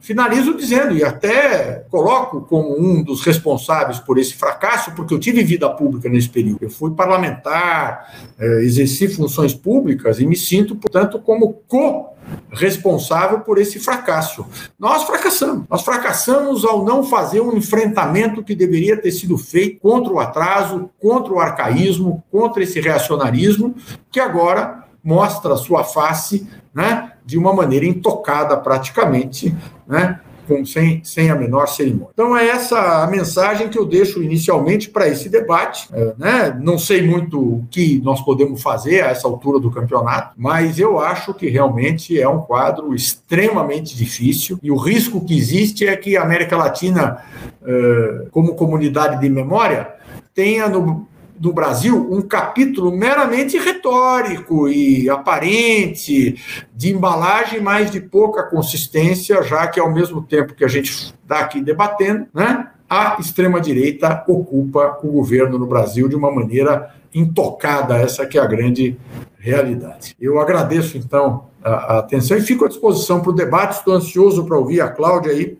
finalizo 0.00 0.54
dizendo, 0.54 0.94
e 0.94 1.02
até 1.02 1.86
coloco 1.88 2.42
como 2.42 2.78
um 2.78 3.02
dos 3.02 3.24
responsáveis 3.24 3.98
por 3.98 4.18
esse 4.18 4.34
fracasso, 4.34 4.92
porque 4.92 5.14
eu 5.14 5.18
tive 5.18 5.42
vida 5.42 5.66
pública 5.70 6.10
nesse 6.10 6.28
período. 6.28 6.58
Eu 6.60 6.68
fui 6.68 6.90
parlamentar, 6.90 8.14
exerci 8.60 9.08
funções 9.08 9.54
públicas 9.54 10.20
e 10.20 10.26
me 10.26 10.36
sinto, 10.36 10.76
portanto, 10.76 11.18
como 11.18 11.54
co 11.66 12.13
responsável 12.52 13.40
por 13.40 13.58
esse 13.58 13.78
fracasso. 13.78 14.46
Nós 14.78 15.04
fracassamos. 15.04 15.64
Nós 15.68 15.82
fracassamos 15.82 16.64
ao 16.64 16.84
não 16.84 17.02
fazer 17.02 17.40
um 17.40 17.56
enfrentamento 17.56 18.42
que 18.42 18.54
deveria 18.54 18.96
ter 18.96 19.10
sido 19.12 19.36
feito 19.36 19.80
contra 19.80 20.12
o 20.12 20.20
atraso, 20.20 20.90
contra 21.00 21.32
o 21.32 21.40
arcaísmo, 21.40 22.22
contra 22.30 22.62
esse 22.62 22.80
reacionarismo, 22.80 23.74
que 24.10 24.20
agora 24.20 24.84
mostra 25.02 25.56
sua 25.56 25.84
face 25.84 26.48
né, 26.74 27.12
de 27.24 27.36
uma 27.36 27.52
maneira 27.52 27.84
intocada 27.84 28.56
praticamente, 28.56 29.54
né, 29.86 30.20
com, 30.46 30.64
sem, 30.64 31.02
sem 31.04 31.30
a 31.30 31.34
menor 31.34 31.66
cerimônia. 31.66 32.10
Então, 32.12 32.36
é 32.36 32.48
essa 32.48 33.02
a 33.02 33.06
mensagem 33.06 33.68
que 33.68 33.78
eu 33.78 33.84
deixo 33.84 34.22
inicialmente 34.22 34.90
para 34.90 35.08
esse 35.08 35.28
debate. 35.28 35.88
É, 35.92 36.14
né? 36.18 36.58
Não 36.60 36.78
sei 36.78 37.02
muito 37.06 37.40
o 37.40 37.66
que 37.70 38.00
nós 38.02 38.20
podemos 38.22 38.62
fazer 38.62 39.02
a 39.02 39.08
essa 39.08 39.26
altura 39.26 39.58
do 39.58 39.70
campeonato, 39.70 40.34
mas 40.36 40.78
eu 40.78 40.98
acho 40.98 41.34
que 41.34 41.48
realmente 41.48 42.20
é 42.20 42.28
um 42.28 42.40
quadro 42.40 42.94
extremamente 42.94 43.96
difícil 43.96 44.58
e 44.62 44.70
o 44.70 44.76
risco 44.76 45.24
que 45.24 45.36
existe 45.36 45.86
é 45.86 45.96
que 45.96 46.16
a 46.16 46.22
América 46.22 46.56
Latina, 46.56 47.18
é, 47.64 48.26
como 48.30 48.54
comunidade 48.54 49.20
de 49.20 49.28
memória, 49.28 49.94
tenha 50.34 50.68
no, 50.68 51.06
do 51.36 51.52
Brasil 51.52 52.08
um 52.10 52.22
capítulo 52.22 52.90
meramente 52.90 53.58
retórico 53.58 54.68
e 54.68 55.08
aparente, 55.08 56.40
de 56.74 56.92
embalagem, 56.92 57.60
mas 57.60 57.90
de 57.90 58.00
pouca 58.00 58.42
consistência, 58.44 59.42
já 59.42 59.66
que 59.66 59.80
ao 59.80 59.92
mesmo 59.92 60.22
tempo 60.22 60.54
que 60.54 60.64
a 60.64 60.68
gente 60.68 60.90
está 60.90 61.40
aqui 61.40 61.60
debatendo, 61.60 62.26
né, 62.32 62.68
a 62.88 63.16
extrema-direita 63.18 64.24
ocupa 64.28 64.98
o 65.02 65.08
governo 65.08 65.58
no 65.58 65.66
Brasil 65.66 66.08
de 66.08 66.14
uma 66.14 66.30
maneira 66.30 66.94
intocada, 67.14 67.96
essa 67.96 68.26
que 68.26 68.38
é 68.38 68.42
a 68.42 68.46
grande 68.46 68.96
realidade. 69.38 70.16
Eu 70.20 70.40
agradeço, 70.40 70.96
então, 70.96 71.46
a, 71.62 71.70
a 71.70 71.98
atenção 71.98 72.36
e 72.36 72.40
fico 72.40 72.64
à 72.64 72.68
disposição 72.68 73.20
para 73.20 73.30
o 73.30 73.34
debate. 73.34 73.76
Estou 73.76 73.94
ansioso 73.94 74.44
para 74.44 74.56
ouvir 74.56 74.80
a 74.80 74.88
Cláudia 74.88 75.32
aí 75.32 75.56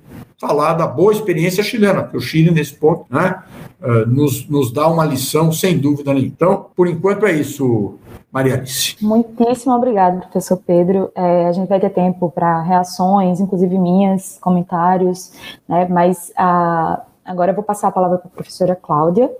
falar 0.46 0.74
da 0.74 0.86
boa 0.86 1.12
experiência 1.12 1.62
chilena, 1.62 2.02
porque 2.02 2.16
o 2.16 2.20
Chile, 2.20 2.50
nesse 2.50 2.74
ponto, 2.74 3.06
né, 3.10 3.42
uh, 3.80 4.06
nos, 4.06 4.48
nos 4.48 4.72
dá 4.72 4.86
uma 4.88 5.04
lição, 5.04 5.50
sem 5.50 5.78
dúvida 5.78 6.12
nenhuma. 6.12 6.32
Então, 6.34 6.66
por 6.76 6.86
enquanto 6.86 7.26
é 7.26 7.32
isso, 7.32 7.94
Maria 8.30 8.54
Alice. 8.54 8.96
Muitíssimo 9.00 9.74
obrigado, 9.74 10.20
professor 10.20 10.58
Pedro. 10.66 11.10
É, 11.14 11.46
a 11.46 11.52
gente 11.52 11.68
vai 11.68 11.80
ter 11.80 11.90
tempo 11.90 12.30
para 12.30 12.60
reações, 12.62 13.40
inclusive 13.40 13.78
minhas, 13.78 14.38
comentários, 14.40 15.32
né, 15.68 15.86
mas 15.88 16.32
a 16.36 17.02
Agora 17.24 17.52
eu 17.52 17.54
vou 17.54 17.64
passar 17.64 17.88
a 17.88 17.92
palavra 17.92 18.18
para 18.18 18.28
a 18.28 18.30
professora 18.30 18.76
Cláudia. 18.76 19.30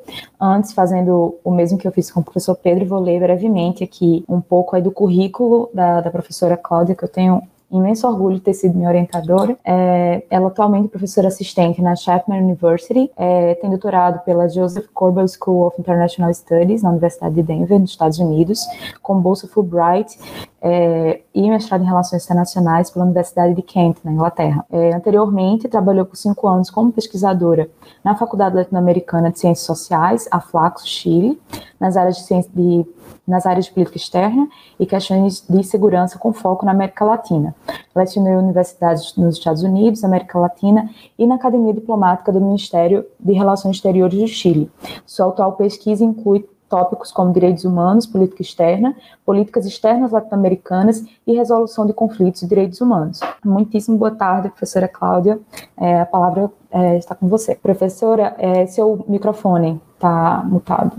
Antes, 0.40 0.73
fazendo 0.73 1.37
o 1.45 1.51
mesmo 1.51 1.77
que 1.77 1.87
eu 1.87 1.93
fiz 1.93 2.11
com 2.11 2.21
o 2.21 2.25
professor 2.25 2.57
Pedro, 2.57 2.87
vou 2.87 2.99
ler 2.99 3.21
brevemente 3.21 3.85
aqui 3.85 4.25
um 4.27 4.40
pouco 4.40 4.75
aí 4.75 4.81
do 4.81 4.90
currículo 4.90 5.69
da, 5.75 6.01
da 6.01 6.11
professora 6.11 6.57
Cláudia, 6.57 6.95
que 6.95 7.05
eu 7.05 7.09
tenho 7.09 7.43
imenso 7.79 8.07
orgulho 8.07 8.37
de 8.37 8.43
ter 8.43 8.55
sido 8.55 8.75
minha 8.75 8.89
orientadora. 8.89 9.57
É, 9.65 10.25
ela 10.31 10.49
atualmente 10.49 10.87
é 10.87 10.89
professora 10.89 11.29
assistente 11.29 11.83
na 11.83 11.97
Chapman 11.97 12.43
University, 12.43 13.11
é, 13.17 13.55
tem 13.55 13.71
doutorado 13.71 14.25
pela 14.25 14.49
Joseph 14.49 14.87
Corbell 14.93 15.27
School 15.29 15.67
of 15.67 15.81
International 15.81 16.33
Studies 16.33 16.83
na 16.83 16.91
Universidade 16.91 17.35
de 17.35 17.43
Denver, 17.43 17.79
nos 17.79 17.91
Estados 17.91 18.19
Unidos, 18.19 18.61
com 19.03 19.21
bolsa 19.21 19.49
Fulbright 19.49 20.19
é, 20.66 21.20
e 21.35 21.50
mestrado 21.50 21.83
em 21.83 21.87
Relações 21.87 22.24
Internacionais 22.24 22.90
pela 22.90 23.05
Universidade 23.05 23.53
de 23.53 23.61
Kent, 23.61 23.98
na 24.03 24.11
Inglaterra. 24.11 24.64
É, 24.72 24.94
anteriormente, 24.94 25.68
trabalhou 25.68 26.07
por 26.07 26.16
cinco 26.16 26.48
anos 26.48 26.70
como 26.70 26.90
pesquisadora 26.90 27.68
na 28.03 28.16
Faculdade 28.16 28.57
Latino-Americana 28.57 29.31
de 29.31 29.38
Ciências 29.38 29.66
Sociais, 29.66 30.27
a 30.31 30.40
Flaxo, 30.40 30.87
Chile, 30.87 31.38
nas 31.79 31.98
áreas 31.98 32.16
de, 32.16 32.22
ciência, 32.22 32.50
de 32.55 32.87
nas 33.27 33.44
áreas 33.44 33.66
de 33.66 33.72
política 33.72 33.98
externa 33.98 34.48
e 34.81 34.87
questões 34.87 35.44
de 35.48 35.62
segurança 35.64 36.18
com 36.18 36.33
foco 36.33 36.64
na 36.64 36.72
América 36.72 37.05
Latina. 37.05 37.55
Lecionou 37.94 38.33
em 38.33 38.37
universidades 38.37 39.14
nos 39.16 39.37
Estados 39.37 39.62
Unidos, 39.62 40.03
América 40.03 40.38
Latina 40.38 40.90
e 41.18 41.27
na 41.27 41.35
Academia 41.35 41.74
Diplomática 41.74 42.33
do 42.33 42.40
Ministério 42.40 43.05
de 43.20 43.33
Relações 43.33 43.77
Exteriores 43.77 44.18
do 44.18 44.29
Chile. 44.29 44.70
Sua 45.07 45.29
atual 45.29 45.53
pesquisa 45.53 46.05
inclui 46.05 46.46
tópicos 46.68 47.12
como 47.12 47.33
direitos 47.33 47.64
humanos, 47.64 48.07
política 48.07 48.42
externa, 48.42 48.96
políticas 49.24 49.66
externas 49.66 50.12
latino-americanas 50.12 51.05
e 51.27 51.35
resolução 51.35 51.87
de 51.87 51.92
conflitos 51.92 52.42
e 52.42 52.48
direitos 52.48 52.81
humanos. 52.81 53.20
Muitíssimo 53.44 53.96
boa 53.96 54.11
tarde, 54.11 54.48
professora 54.50 54.88
Cláudia. 54.88 55.38
É, 55.77 56.00
a 56.00 56.07
palavra 56.07 56.50
é, 56.70 56.96
está 56.96 57.14
com 57.14 57.29
você. 57.29 57.55
Professora, 57.55 58.35
é, 58.38 58.66
seu 58.66 59.05
microfone 59.09 59.81
está 59.94 60.42
mutado. 60.44 60.92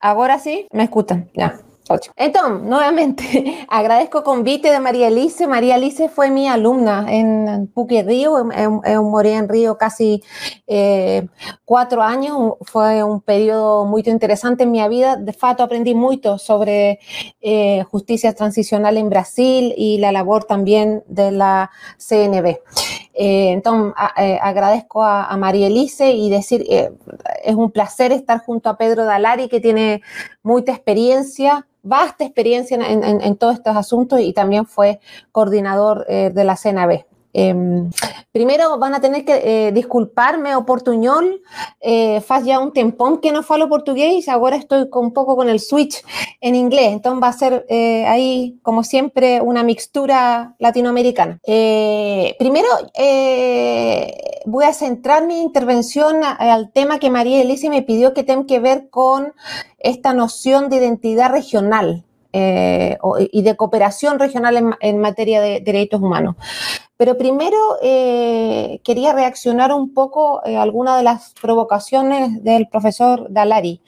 Agora 0.00 0.38
sim? 0.38 0.66
Me 0.72 0.88
escutam? 1.96 2.14
Já. 2.16 2.24
Entonces, 2.24 2.68
nuevamente, 2.68 3.66
agradezco 3.68 4.22
convite 4.22 4.70
de 4.70 4.80
María 4.80 5.08
Elise. 5.08 5.46
María 5.46 5.76
Elise 5.76 6.08
fue 6.08 6.30
mi 6.30 6.48
alumna 6.48 7.06
en 7.08 7.70
Puque 7.74 8.02
Río, 8.02 8.50
en 8.52 9.02
morí 9.04 9.30
en 9.30 9.48
Río 9.48 9.78
casi 9.78 10.22
eh, 10.66 11.26
cuatro 11.64 12.02
años, 12.02 12.54
fue 12.62 13.02
un 13.02 13.20
periodo 13.20 13.84
muy 13.84 14.02
interesante 14.06 14.64
en 14.64 14.70
mi 14.70 14.86
vida. 14.88 15.16
De 15.16 15.32
fato, 15.32 15.62
aprendí 15.62 15.94
mucho 15.94 16.38
sobre 16.38 17.00
eh, 17.40 17.82
justicia 17.90 18.34
transicional 18.34 18.96
en 18.96 19.08
Brasil 19.08 19.74
y 19.76 19.98
la 19.98 20.12
labor 20.12 20.44
también 20.44 21.02
de 21.06 21.32
la 21.32 21.70
CNB. 21.98 22.58
Eh, 23.14 23.50
entonces, 23.50 23.94
agradezco 24.40 25.02
a, 25.02 25.36
María 25.36 25.68
Elise 25.68 26.12
y 26.12 26.30
decir, 26.30 26.64
es 26.68 27.54
un 27.54 27.70
placer 27.70 28.12
estar 28.12 28.40
junto 28.40 28.68
a 28.68 28.76
Pedro 28.76 29.04
Dalari, 29.04 29.48
que 29.48 29.60
tiene 29.60 30.02
mucha 30.42 30.72
experiencia 30.72 31.67
vasta 31.82 32.24
experiencia 32.24 32.76
en, 32.76 33.36
todos 33.36 33.54
estos 33.54 33.76
asuntos 33.76 34.20
y 34.20 34.32
también 34.32 34.66
fue 34.66 35.00
coordinador 35.32 36.04
eh, 36.08 36.30
de 36.34 36.44
la 36.44 36.56
CNB. 36.56 37.04
Em, 37.32 37.90
primero 38.32 38.78
van 38.78 38.94
a 38.94 39.00
tener 39.00 39.24
que 39.24 39.66
eh, 39.68 39.72
disculparme 39.72 40.56
o 40.56 40.64
portuñol, 40.64 41.42
eh, 41.80 42.22
ya 42.44 42.58
un 42.58 42.72
tempón 42.72 43.20
que 43.20 43.32
no 43.32 43.42
falo 43.42 43.68
portugués, 43.68 44.28
ahora 44.28 44.56
estoy 44.56 44.88
un 44.92 45.12
poco 45.12 45.36
con 45.36 45.48
el 45.48 45.60
switch 45.60 46.02
en 46.40 46.54
inglés, 46.54 46.92
entonces 46.92 47.22
va 47.22 47.28
a 47.28 47.32
ser 47.32 47.66
eh, 47.68 48.06
ahí, 48.06 48.58
como 48.62 48.82
siempre, 48.82 49.40
una 49.40 49.62
mixtura 49.62 50.54
latinoamericana. 50.58 51.38
primero 52.38 52.68
voy 54.46 54.64
a 54.64 54.72
centrar 54.72 55.26
mi 55.26 55.40
intervención 55.40 56.22
al 56.24 56.72
tema 56.72 56.98
que 56.98 57.10
María 57.10 57.42
Elise 57.42 57.68
me 57.68 57.82
pidió 57.82 58.14
que 58.14 58.22
tenga 58.22 58.46
que 58.46 58.60
ver 58.60 58.88
con 58.88 59.34
esta 59.78 60.14
noción 60.14 60.70
de 60.70 60.76
identidad 60.76 61.30
regional. 61.30 62.04
Y 62.32 63.42
de 63.42 63.56
cooperación 63.56 64.18
regional 64.18 64.76
en, 64.80 64.98
materia 64.98 65.40
de 65.40 65.60
derechos 65.60 66.00
humanos. 66.00 66.36
Pero 66.96 67.16
primero 67.16 67.56
eh, 67.82 68.80
quería 68.84 69.12
reaccionar 69.12 69.72
un 69.72 69.94
poco 69.94 70.40
a 70.44 70.62
algunas 70.62 70.98
de 70.98 71.04
las 71.04 71.32
provocaciones 71.40 72.42
del 72.42 72.68
profesor 72.68 73.26
Dalari. 73.30 73.80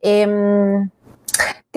Em, 0.00 0.90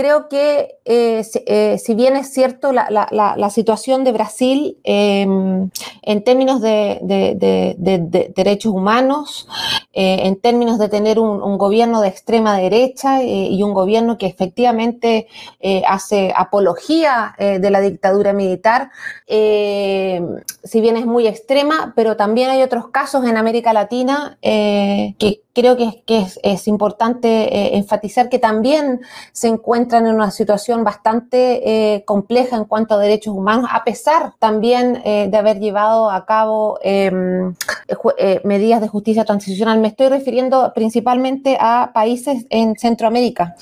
creo 0.02 0.30
que 0.30 0.80
eh, 0.84 1.24
eh, 1.46 1.78
si 1.78 1.94
bien 1.94 2.16
es 2.16 2.34
cierto 2.34 2.72
la, 2.74 3.50
situación 3.52 4.04
de 4.04 4.12
Brasil 4.12 4.80
em, 4.84 5.70
en 6.02 6.24
términos 6.24 6.60
de, 6.60 8.32
derechos 8.36 8.74
humanos, 8.74 9.48
eh, 9.94 10.22
en 10.24 10.42
términos 10.42 10.80
de 10.80 10.90
tener 10.90 11.20
un, 11.20 11.58
gobierno 11.60 12.02
de 12.02 12.08
extrema 12.08 12.58
derecha 12.58 13.22
y 13.22 13.62
un 13.62 13.76
gobierno 13.76 14.18
que 14.18 14.26
efectivamente 14.26 15.28
hace 15.88 16.34
apología 16.36 17.36
de 17.38 17.70
la 17.70 17.80
dictadura 17.80 18.34
militar, 18.34 18.90
si 20.64 20.82
bien 20.82 20.98
es 20.98 21.06
muy 21.06 21.28
extrema, 21.28 21.94
pero 21.96 22.16
también 22.16 22.50
hay 22.50 22.62
otros 22.62 22.90
casos 22.90 23.26
en 23.26 23.38
América 23.38 23.74
Latina 23.74 24.38
que 24.42 25.42
creo 25.54 25.78
que, 25.78 26.04
es, 26.08 26.68
importante 26.68 27.76
enfatizar 27.78 28.30
que 28.30 28.40
también 28.40 29.02
se 29.32 29.48
encuentran 29.48 30.08
en 30.08 30.16
una 30.16 30.32
situación 30.32 30.84
bastante 30.84 31.96
eh, 31.96 32.04
compleja 32.06 32.56
en 32.56 32.66
cuanto 32.66 32.96
a 32.96 32.98
derechos 32.98 33.34
humanos, 33.34 33.70
a 33.72 33.84
pesar 33.84 34.34
también 34.40 35.02
eh, 35.04 35.28
de 35.30 35.38
haber 35.38 35.60
llevado 35.60 36.10
a 36.10 36.26
cabo 36.26 36.80
em, 36.82 37.54
eh, 38.18 38.42
medidas 38.44 38.82
de 38.82 38.88
justicia 38.88 39.26
transicional. 39.26 39.80
Me 39.80 39.90
estoy 39.90 40.10
refiriendo 40.10 40.72
principalmente 40.74 41.58
a 41.60 41.92
países 41.94 42.46
en 42.50 42.78
Centroamérica. 42.78 43.56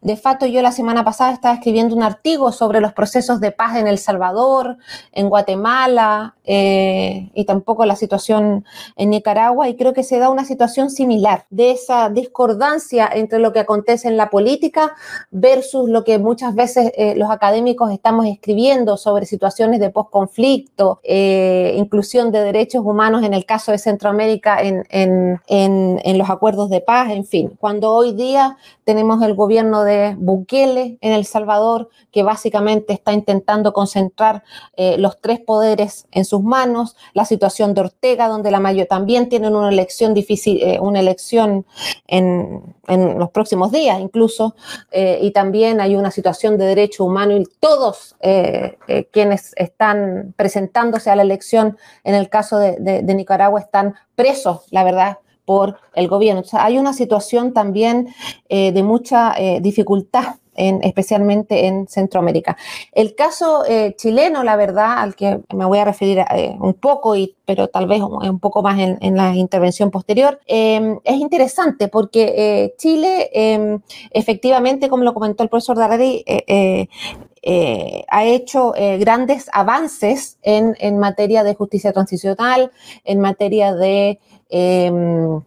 De 0.00 0.16
facto, 0.16 0.46
yo 0.46 0.62
la 0.62 0.72
semana 0.72 1.04
pasada 1.04 1.32
estaba 1.32 1.54
escribiendo 1.54 1.94
un 1.94 2.02
artículo 2.02 2.52
sobre 2.52 2.80
los 2.80 2.92
procesos 2.92 3.40
de 3.40 3.52
paz 3.52 3.76
en 3.76 3.86
El 3.86 3.98
Salvador, 3.98 4.78
en 5.12 5.28
Guatemala 5.28 6.36
y 6.44 7.44
tampoco 7.44 7.84
la 7.84 7.94
situación 7.94 8.64
en 8.96 9.10
Nicaragua 9.10 9.68
y 9.68 9.76
creo 9.76 9.92
que 9.92 10.02
se 10.02 10.18
da 10.18 10.30
una 10.30 10.44
situación 10.44 10.90
similar 10.90 11.44
de 11.50 11.70
esa 11.70 12.10
discordancia 12.10 13.08
entre 13.12 13.38
lo 13.38 13.52
que 13.52 13.60
acontece 13.60 14.08
en 14.08 14.16
la 14.16 14.30
política 14.30 14.94
versus 15.30 15.88
lo 15.88 16.02
que 16.02 16.18
muchas 16.18 16.54
veces 16.54 16.92
eh, 16.96 17.14
los 17.16 17.30
académicos 17.30 17.92
estamos 17.92 18.26
escribiendo 18.26 18.96
sobre 18.96 19.26
situaciones 19.26 19.80
de 19.80 19.90
posconflicto, 19.90 21.00
eh, 21.04 21.74
inclusión 21.76 22.32
de 22.32 22.40
derechos 22.40 22.84
humanos 22.84 23.22
en 23.22 23.34
el 23.34 23.44
caso 23.44 23.72
de 23.72 23.78
Centroamérica 23.78 24.60
en, 24.62 24.84
en, 24.90 25.40
en, 25.46 26.18
los 26.18 26.30
acuerdos 26.30 26.68
de 26.70 26.80
paz, 26.80 27.10
en 27.10 27.24
fin. 27.24 27.52
Cuando 27.58 27.92
hoy 27.92 28.12
día 28.12 28.56
tenemos 28.84 29.22
el 29.22 29.34
gobierno 29.34 29.84
de 29.84 29.89
Bukele 30.18 30.98
en 31.00 31.12
El 31.12 31.24
Salvador, 31.24 31.88
que 32.10 32.22
básicamente 32.22 32.92
está 32.92 33.12
intentando 33.12 33.72
concentrar 33.72 34.42
eh, 34.76 34.96
los 34.98 35.20
tres 35.20 35.40
poderes 35.40 36.06
en 36.10 36.24
sus 36.24 36.42
manos, 36.42 36.96
la 37.12 37.24
situación 37.24 37.74
de 37.74 37.82
Ortega, 37.82 38.28
donde 38.28 38.50
la 38.50 38.60
mayor 38.60 38.86
también 38.86 39.28
tienen 39.28 39.54
una 39.54 39.68
elección 39.68 40.14
difícil, 40.14 40.60
una 40.80 41.00
elección 41.00 41.66
en, 42.06 42.74
en, 42.88 43.18
los 43.18 43.30
próximos 43.30 43.72
días 43.72 44.00
incluso, 44.00 44.54
y 44.92 45.30
también 45.30 45.80
hay 45.80 45.96
una 45.96 46.10
situación 46.10 46.58
de 46.58 46.66
derecho 46.66 47.04
humano 47.04 47.36
y 47.36 47.44
todos 47.60 48.16
eh, 48.20 48.78
eh, 48.88 49.08
quienes 49.10 49.52
están 49.56 50.34
presentándose 50.36 51.10
a 51.10 51.16
la 51.16 51.22
elección, 51.22 51.78
en 52.04 52.14
el 52.14 52.28
caso 52.28 52.58
de, 52.58 53.02
Nicaragua, 53.02 53.60
están 53.60 53.94
presos, 54.14 54.66
la 54.70 54.84
verdad, 54.84 55.18
por 55.50 55.80
el 55.96 56.06
gobierno. 56.06 56.44
hay 56.52 56.78
una 56.78 56.92
situación 56.92 57.52
también 57.52 58.14
eh, 58.48 58.70
de 58.70 58.84
mucha 58.84 59.34
dificultad 59.60 60.36
especialmente 60.54 61.66
en 61.66 61.86
Centroamérica. 61.88 62.56
El 62.92 63.14
caso 63.14 63.64
eh, 63.66 63.94
chileno, 63.96 64.42
la 64.42 64.56
verdad, 64.56 64.98
al 64.98 65.14
que 65.14 65.40
me 65.54 65.64
voy 65.64 65.78
a 65.78 65.84
referir 65.84 66.18
eh, 66.18 66.56
un 66.60 66.74
poco, 66.74 67.16
y, 67.16 67.36
pero 67.44 67.68
tal 67.68 67.86
vez 67.86 68.02
un, 68.02 68.38
poco 68.40 68.62
más 68.62 68.78
en, 68.78 69.16
la 69.16 69.34
intervención 69.34 69.90
posterior, 69.90 70.40
em, 70.46 70.98
es 71.04 71.16
interesante 71.16 71.88
porque 71.88 72.34
eh, 72.36 72.74
Chile, 72.78 73.30
em, 73.32 73.80
efectivamente, 74.10 74.88
como 74.88 75.04
lo 75.04 75.14
comentó 75.14 75.42
el 75.42 75.48
profesor 75.48 75.76
Darari, 75.76 76.24
ha 78.08 78.24
hecho 78.24 78.74
grandes 78.98 79.48
avances 79.52 80.38
en, 80.42 80.76
en, 80.78 80.98
materia 80.98 81.42
de 81.42 81.54
justicia 81.54 81.92
transicional, 81.92 82.70
en 83.04 83.20
materia 83.20 83.74
de 83.74 84.20
em, 84.50 85.42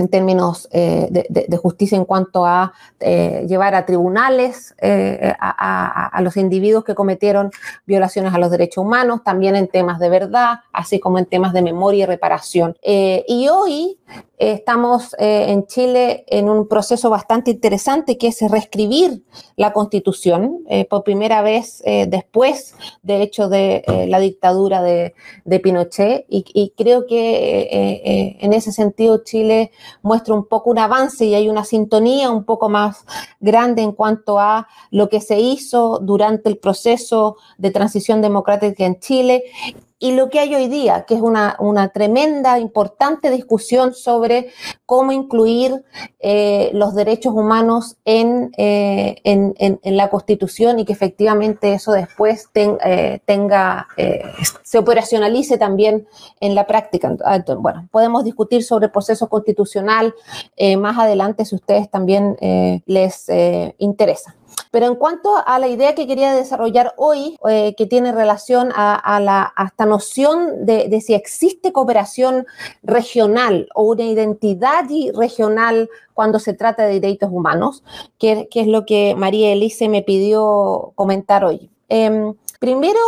en 0.00 0.08
términos 0.08 0.68
eh, 0.72 1.08
de, 1.28 1.56
justicia 1.56 1.96
en 1.96 2.04
cuanto 2.04 2.46
a 2.46 2.72
eh, 3.00 3.44
llevar 3.46 3.74
a 3.74 3.84
tribunales 3.84 4.74
eh, 4.78 5.34
a, 5.38 6.18
los 6.22 6.36
individuos 6.36 6.84
que 6.84 6.94
cometieron 6.94 7.50
violaciones 7.86 8.34
a 8.34 8.38
los 8.38 8.50
derechos 8.50 8.84
humanos, 8.84 9.22
también 9.24 9.56
en 9.56 9.68
temas 9.68 9.98
de 9.98 10.08
verdad, 10.08 10.60
así 10.72 10.98
como 11.00 11.18
en 11.18 11.26
temas 11.26 11.52
de 11.52 11.62
memoria 11.62 12.04
y 12.04 12.06
reparación. 12.06 12.76
y 12.82 13.48
hoy 13.48 13.98
estamos 14.38 15.14
en 15.18 15.66
Chile 15.66 16.24
en 16.28 16.48
un 16.48 16.66
proceso 16.66 17.10
bastante 17.10 17.50
interesante 17.50 18.16
que 18.16 18.28
es 18.28 18.40
reescribir 18.50 19.22
la 19.56 19.72
constitución 19.72 20.64
por 20.88 21.04
primera 21.04 21.42
vez 21.42 21.82
después 22.08 22.74
del 23.02 23.22
hecho 23.22 23.48
de 23.48 23.84
la 24.08 24.18
dictadura 24.18 24.82
de, 24.82 25.14
Pinochet 25.62 26.24
y, 26.28 26.44
y, 26.54 26.72
creo 26.76 27.06
que 27.06 28.38
en 28.40 28.52
ese 28.52 28.72
sentido 28.72 29.22
Chile 29.24 29.72
muestra 30.02 30.34
un 30.34 30.46
poco 30.46 30.70
un 30.70 30.78
avance 30.78 31.24
y 31.24 31.34
hay 31.34 31.48
una 31.48 31.64
sintonía 31.64 32.30
un 32.30 32.44
poco 32.44 32.68
más 32.68 33.04
grande 33.40 33.82
en 33.82 33.92
cuanto 33.92 34.38
a 34.38 34.68
lo 34.90 35.08
que 35.08 35.20
se 35.20 35.38
hizo 35.38 35.98
durante 36.00 36.48
el 36.48 36.58
proceso 36.58 37.36
de 37.58 37.70
transición 37.70 38.22
democrática 38.22 38.84
en 38.84 38.98
Chile 39.00 39.44
y 40.02 40.12
lo 40.12 40.30
que 40.30 40.40
hay 40.40 40.54
hoy 40.54 40.66
día, 40.68 41.04
que 41.06 41.14
es 41.14 41.20
una, 41.20 41.56
tremenda, 41.92 42.58
importante 42.58 43.30
discusión 43.30 43.92
sobre 43.92 44.48
cómo 44.86 45.12
incluir 45.12 45.84
eh, 46.18 46.70
los 46.72 46.94
derechos 46.94 47.34
humanos 47.34 47.98
en, 48.06 48.50
eh, 48.56 49.16
en, 49.24 49.78
la 49.96 50.08
Constitución 50.08 50.78
y 50.78 50.86
que 50.86 50.94
efectivamente 50.94 51.74
eso 51.74 51.92
después 51.92 52.48
eh, 52.54 53.20
tenga, 53.26 53.88
se 54.62 54.78
operacionalice 54.78 55.58
también 55.58 56.08
en 56.40 56.54
la 56.54 56.66
práctica. 56.66 57.14
Bueno, 57.58 57.86
podemos 57.90 58.24
discutir 58.24 58.64
sobre 58.64 58.86
el 58.86 58.92
proceso 58.92 59.28
constitucional 59.28 60.14
más 60.78 60.98
adelante 60.98 61.44
si 61.44 61.56
ustedes 61.56 61.90
también 61.90 62.38
les 62.86 63.26
interesa. 63.76 64.34
Pero 64.70 64.86
en 64.86 64.94
cuanto 64.94 65.30
a 65.44 65.58
la 65.58 65.68
idea 65.68 65.94
que 65.94 66.06
quería 66.06 66.32
desarrollar 66.32 66.94
hoy, 66.96 67.36
eh, 67.48 67.74
que 67.76 67.86
tiene 67.86 68.12
relación 68.12 68.70
a, 68.74 69.20
la, 69.20 69.52
esta 69.64 69.86
noción 69.86 70.64
de, 70.64 71.00
si 71.00 71.14
existe 71.14 71.72
cooperación 71.72 72.46
regional 72.82 73.68
o 73.74 73.82
una 73.82 74.04
identidad 74.04 74.84
regional 75.14 75.88
cuando 76.14 76.38
se 76.38 76.54
trata 76.54 76.86
de 76.86 77.00
derechos 77.00 77.30
humanos, 77.32 77.82
que, 78.18 78.48
es 78.52 78.66
lo 78.66 78.86
que 78.86 79.14
María 79.16 79.52
Elise 79.52 79.88
me 79.88 80.02
pidió 80.02 80.92
comentar 80.94 81.44
hoy. 81.44 81.70
Em, 81.88 82.34
primero, 82.60 83.00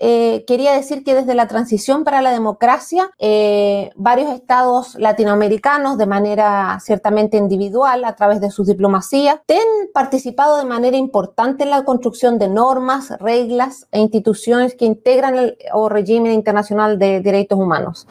eh, 0.00 0.44
quería 0.46 0.72
decir 0.72 1.02
que 1.04 1.14
desde 1.14 1.34
la 1.34 1.48
transición 1.48 2.04
para 2.04 2.22
la 2.22 2.30
democracia, 2.30 3.10
eh, 3.18 3.90
varios 3.96 4.30
estados 4.32 4.94
latinoamericanos, 4.94 5.98
de 5.98 6.06
manera 6.06 6.78
ciertamente 6.80 7.36
individual, 7.36 8.04
a 8.04 8.14
través 8.14 8.40
de 8.40 8.50
sus 8.50 8.66
diplomacias, 8.66 9.40
han 9.48 9.88
participado 9.92 10.58
de 10.58 10.64
manera 10.64 10.96
importante 10.96 11.64
en 11.64 11.70
la 11.70 11.84
construcción 11.84 12.38
de 12.38 12.48
normas, 12.48 13.10
reglas 13.18 13.86
e 13.90 13.98
instituciones 13.98 14.74
que 14.74 14.84
integran 14.84 15.36
el 15.36 15.58
o 15.72 15.88
régimen 15.88 16.32
internacional 16.32 16.98
de 16.98 17.20
derechos 17.20 17.58
humanos. 17.58 18.06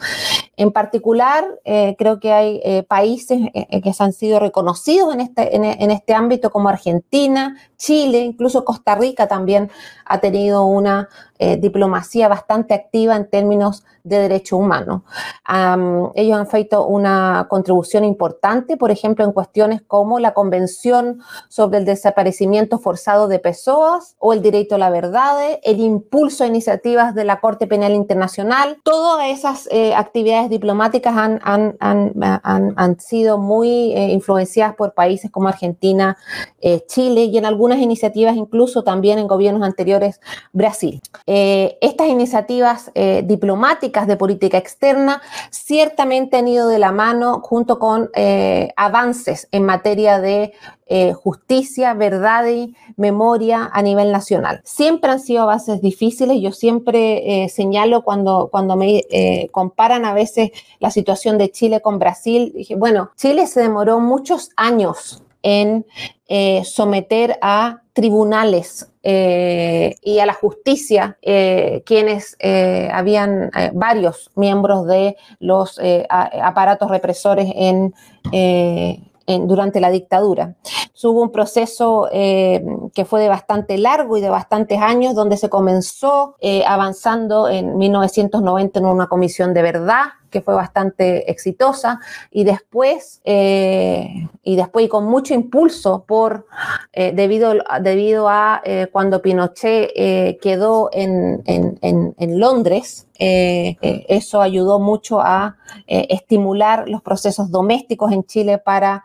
En 0.56 0.72
particular, 0.72 1.44
eh, 1.64 1.94
creo 1.98 2.20
que 2.20 2.32
hay 2.32 2.82
países 2.82 3.40
que 3.52 3.92
han 3.98 4.12
sido 4.12 4.40
reconocidos 4.40 5.14
en 5.14 5.20
este, 5.20 5.54
en 5.56 5.90
este 5.90 6.14
ámbito 6.14 6.50
como 6.50 6.68
Argentina, 6.68 7.56
Chile, 7.78 8.18
incluso 8.18 8.64
Costa 8.64 8.96
Rica 8.96 9.28
también 9.28 9.70
ha 10.04 10.18
tenido 10.18 10.64
una 10.64 11.08
eh, 11.38 11.56
diplomacia 11.56 12.26
bastante 12.26 12.74
activa 12.74 13.14
en 13.14 13.30
términos 13.30 13.84
de 14.02 14.18
derechos 14.18 14.58
humanos. 14.58 15.02
ellos 16.14 16.38
han 16.38 16.46
feito 16.46 16.86
una 16.86 17.46
contribución 17.48 18.04
importante, 18.04 18.76
por 18.76 18.90
ejemplo, 18.90 19.24
en 19.24 19.32
cuestiones 19.32 19.82
como 19.86 20.18
la 20.18 20.34
Convención 20.34 21.20
sobre 21.48 21.78
el 21.78 21.84
Desaparecimiento 21.84 22.78
Forzado 22.78 23.28
de 23.28 23.38
Pessoas 23.38 24.16
o 24.18 24.32
el 24.32 24.42
Derecho 24.42 24.76
a 24.76 24.78
la 24.78 24.90
Verdad, 24.90 25.36
el 25.62 25.78
impulso 25.78 26.42
a 26.42 26.46
iniciativas 26.46 27.14
de 27.14 27.24
la 27.24 27.38
Corte 27.40 27.66
Penal 27.66 27.92
Internacional. 27.92 28.78
Todas 28.82 29.28
esas 29.28 29.68
eh, 29.70 29.94
actividades 29.94 30.48
diplomáticas 30.48 31.14
han, 31.16 31.38
han, 31.44 31.76
han, 31.78 32.74
han 32.76 33.00
sido 33.00 33.38
muy 33.38 33.92
eh, 33.92 34.10
influenciadas 34.10 34.74
por 34.74 34.94
países 34.94 35.30
como 35.30 35.48
Argentina, 35.48 36.16
Chile 36.88 37.24
y 37.24 37.38
en 37.38 37.44
algunas 37.68 37.84
iniciativas 37.84 38.34
incluso 38.36 38.82
también 38.82 39.18
en 39.18 39.26
gobiernos 39.26 39.62
anteriores 39.62 40.20
Brasil. 40.54 41.02
Eh, 41.26 41.76
estas 41.82 42.08
iniciativas 42.08 42.90
eh, 42.94 43.22
diplomáticas 43.26 44.06
de 44.06 44.16
política 44.16 44.56
externa 44.56 45.20
ciertamente 45.50 46.38
han 46.38 46.48
ido 46.48 46.68
de 46.68 46.78
la 46.78 46.92
mano 46.92 47.40
junto 47.42 47.78
con 47.78 48.08
eh, 48.14 48.72
avances 48.76 49.48
en 49.52 49.64
materia 49.64 50.18
de 50.18 50.52
justicia, 51.22 51.92
verdad 51.92 52.46
y 52.48 52.74
memoria 52.96 53.68
a 53.74 53.82
nivel 53.82 54.10
nacional. 54.10 54.62
Siempre 54.64 55.10
han 55.10 55.20
sido 55.20 55.42
avances 55.42 55.82
difíciles. 55.82 56.40
Yo 56.40 56.50
siempre 56.50 57.46
señalo 57.50 58.00
cuando, 58.00 58.48
cuando 58.50 58.74
me 58.74 59.02
comparan 59.52 60.06
a 60.06 60.14
veces 60.14 60.50
la 60.80 60.90
situación 60.90 61.36
de 61.36 61.50
Chile 61.50 61.82
con 61.82 61.98
Brasil, 61.98 62.52
dije, 62.56 62.74
bueno, 62.74 63.10
Chile 63.16 63.46
se 63.46 63.60
demoró 63.60 64.00
muchos 64.00 64.48
años 64.56 65.22
en 65.42 65.84
someter 66.64 67.38
a 67.40 67.82
tribunales 67.98 68.92
eh, 69.02 69.96
y 70.02 70.20
a 70.20 70.26
la 70.26 70.32
justicia, 70.32 71.18
eh, 71.20 71.82
quienes 71.84 72.36
eh, 72.38 72.88
habían 72.92 73.50
varios 73.72 74.30
miembros 74.36 74.86
de 74.86 75.16
los 75.40 75.80
aparatos 76.08 76.88
represores 76.88 77.50
en, 77.56 77.92
durante 79.46 79.80
la 79.80 79.90
dictadura. 79.90 80.54
Hubo 81.02 81.22
un 81.22 81.30
proceso 81.30 82.08
que 82.10 83.04
fue 83.06 83.20
de 83.20 83.28
bastante 83.28 83.78
largo 83.78 84.16
y 84.16 84.20
de 84.20 84.30
bastantes 84.30 84.80
años, 84.80 85.14
donde 85.14 85.36
se 85.36 85.48
comenzó 85.48 86.36
avanzando 86.66 87.48
en 87.48 87.76
1990 87.76 88.78
en 88.78 88.86
una 88.86 89.06
comisión 89.06 89.54
de 89.54 89.62
verdad, 89.62 90.04
que 90.30 90.40
fue 90.40 90.54
bastante 90.54 91.30
exitosa, 91.30 92.00
y 92.30 92.44
después, 92.44 93.20
eh, 93.24 94.28
y 94.42 94.56
después 94.56 94.86
y 94.86 94.88
con 94.88 95.04
mucho 95.04 95.34
impulso 95.34 96.04
por, 96.06 96.46
eh, 96.92 97.12
debido, 97.14 97.54
debido 97.80 98.28
a 98.28 98.60
eh, 98.64 98.88
cuando 98.92 99.22
Pinochet 99.22 99.92
quedó 100.40 100.90
en, 100.92 101.42
en 101.46 102.40
Londres, 102.40 103.07
eso 103.18 104.40
ayudó 104.40 104.78
mucho 104.78 105.20
a 105.20 105.56
estimular 105.86 106.88
los 106.88 107.02
procesos 107.02 107.50
domésticos 107.50 108.12
en 108.12 108.24
Chile 108.24 108.58
para 108.58 109.04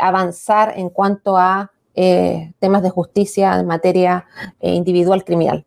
avanzar 0.00 0.74
en 0.76 0.90
cuanto 0.90 1.36
a 1.36 1.70
temas 1.94 2.82
de 2.82 2.90
justicia 2.90 3.58
en 3.58 3.66
materia 3.66 4.26
individual 4.60 5.24
criminal. 5.24 5.64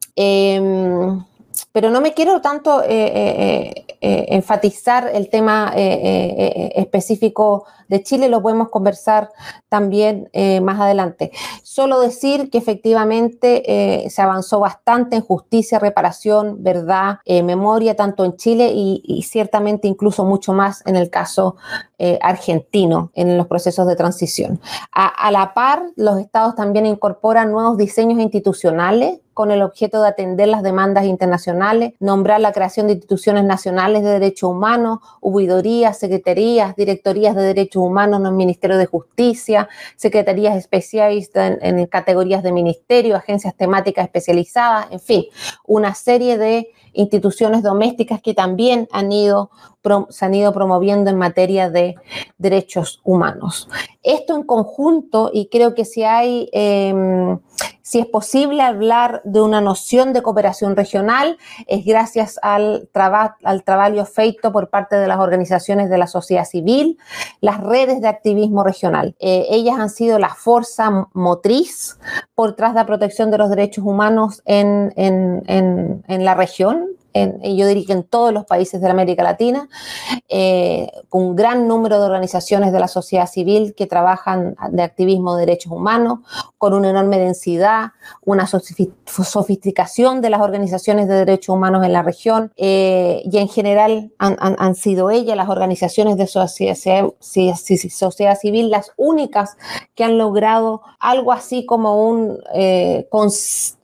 Pero 1.78 1.92
no 1.92 2.02
me 2.02 2.16
quiero 2.16 2.42
tanto 2.42 2.82
eh, 2.82 2.88
eh, 2.90 3.86
eh, 4.02 4.26
enfatizar 4.30 5.12
el 5.14 5.30
tema 5.30 5.72
específico 5.76 7.68
de 7.88 8.02
Chile, 8.02 8.30
lo 8.30 8.42
podemos 8.42 8.70
conversar 8.70 9.30
también 9.70 10.28
más 10.64 10.80
adelante. 10.80 11.32
Solo 11.62 12.00
decir 12.00 12.50
que 12.50 12.58
efectivamente 12.58 14.10
se 14.10 14.22
avanzó 14.24 14.60
bastante 14.60 15.18
en 15.18 15.22
justicia, 15.22 15.78
reparación, 15.78 16.64
verdad, 16.64 17.20
memoria, 17.28 17.96
tanto 17.96 18.26
en 18.26 18.38
Chile 18.38 18.72
y, 18.74 19.22
ciertamente 19.22 19.88
incluso 19.88 20.26
mucho 20.26 20.54
más 20.54 20.82
en 20.88 20.96
el 20.96 21.12
caso 21.12 21.58
argentino, 22.22 23.12
en 23.16 23.38
los 23.38 23.48
procesos 23.48 23.88
de 23.88 23.96
transición. 23.96 24.60
a 24.92 25.32
la 25.32 25.54
par, 25.54 25.84
los 25.96 26.20
estados 26.20 26.56
también 26.56 26.86
incorporan 26.86 27.52
nuevos 27.52 27.78
diseños 27.78 28.20
institucionales 28.20 29.20
con 29.38 29.52
el 29.52 29.62
objeto 29.62 30.02
de 30.02 30.08
atender 30.08 30.48
las 30.48 30.64
demandas 30.64 31.06
internacionales, 31.06 31.94
nombrar 32.00 32.42
la 32.42 32.52
creación 32.54 32.88
de 32.88 32.94
instituciones 32.94 33.44
nacionales 33.44 34.02
de 34.02 34.10
derechos 34.10 34.50
humanos, 34.50 34.98
huidorías, 35.22 36.00
secretarías, 36.00 36.76
directorías 36.76 37.36
de 37.36 37.44
derechos 37.44 37.84
humanos 37.84 38.20
en 38.20 38.26
el 38.26 38.32
Ministerio 38.32 38.80
de 38.80 38.88
Justicia, 38.88 39.70
secretarías 39.96 40.58
especialistas 40.58 41.56
en, 41.62 41.86
categorías 41.86 42.42
de 42.42 42.52
ministerio, 42.52 43.16
agencias 43.16 43.56
temáticas 43.56 44.06
especializadas, 44.06 44.88
en 44.90 45.00
fin, 45.00 45.26
una 45.68 45.94
serie 45.94 46.40
de 46.40 46.72
instituciones 46.94 47.62
domésticas 47.62 48.24
que 48.24 48.34
también 48.34 48.88
han 48.92 49.12
ido, 49.12 49.52
se 50.10 50.26
han 50.26 50.34
ido 50.34 50.54
promoviendo 50.54 51.10
en 51.10 51.18
materia 51.18 51.70
de 51.70 51.96
derechos 52.38 53.02
humanos. 53.04 53.70
Esto 54.04 54.36
en 54.36 54.44
conjunto, 54.44 55.30
y 55.34 55.50
creo 55.50 55.76
que 55.76 55.84
si 55.84 56.04
hay, 56.04 56.50
em, 56.54 57.40
si 57.82 58.00
es 58.00 58.06
posible 58.06 58.62
hablar 58.62 59.22
de 59.26 59.42
una 59.42 59.60
noción 59.60 60.14
de 60.14 60.22
cooperación 60.22 60.76
regional, 60.76 61.38
es 61.68 61.86
gracias 61.86 62.40
al, 62.42 62.90
al 63.44 63.64
trabajo 63.64 64.06
feito 64.06 64.52
por 64.52 64.70
parte 64.70 64.96
de 64.96 65.08
las 65.08 65.20
organizaciones 65.20 65.90
de 65.90 65.98
la 65.98 66.08
sociedad 66.08 66.46
civil, 66.46 66.98
las 67.42 67.60
redes 67.60 68.02
de 68.02 68.08
activismo 68.08 68.64
regional. 68.64 69.16
Eh, 69.20 69.46
ellas 69.50 69.80
han 69.80 69.90
sido 69.90 70.20
la 70.20 70.36
fuerza 70.36 71.08
motriz 71.14 72.00
por 72.36 72.56
tras 72.56 72.74
la 72.74 72.86
protección 72.86 73.32
de 73.32 73.38
los 73.38 73.50
derechos 73.50 73.84
humanos 73.86 74.42
en, 74.46 74.94
en, 74.96 76.04
en 76.08 76.26
la 76.26 76.34
región 76.34 76.98
yo 77.14 77.68
diría 77.68 77.86
que 77.86 77.94
en 77.94 78.04
todos 78.04 78.34
los 78.34 78.46
países 78.46 78.82
de 78.82 78.90
América 78.90 79.24
Latina, 79.24 79.70
eh, 80.30 80.92
con 81.10 81.24
un 81.24 81.36
gran 81.36 81.68
número 81.68 82.00
de 82.00 82.06
organizaciones 82.06 82.72
de 82.72 82.80
la 82.80 82.88
sociedad 82.88 83.28
civil 83.28 83.74
que 83.76 83.88
trabajan 83.88 84.56
de 84.72 84.84
activismo 84.84 85.36
de 85.36 85.46
derechos 85.46 85.72
humanos, 85.72 86.20
con 86.58 86.74
una 86.74 86.90
enorme 86.90 87.20
densidad, 87.20 87.92
una 88.26 88.48
sofisticación 88.48 90.22
de 90.22 90.30
las 90.30 90.42
organizaciones 90.42 91.08
de 91.08 91.16
derechos 91.16 91.56
humanos 91.56 91.86
en 91.86 91.94
la 91.94 92.04
región 92.04 92.52
eh, 92.58 93.22
y 93.26 93.38
en 93.38 93.48
general 93.48 94.12
han, 94.18 94.76
sido 94.76 95.10
ellas, 95.10 95.38
las 95.38 95.50
organizaciones 95.50 96.18
de 96.18 96.28
sociedad, 96.28 96.76
civil, 98.40 98.70
las 98.70 98.92
únicas 98.98 99.58
que 99.96 100.04
han 100.04 100.18
logrado 100.18 100.82
algo 101.00 101.32
así 101.32 101.66
como 101.66 102.08
un... 102.08 102.40
Eh, 102.54 103.08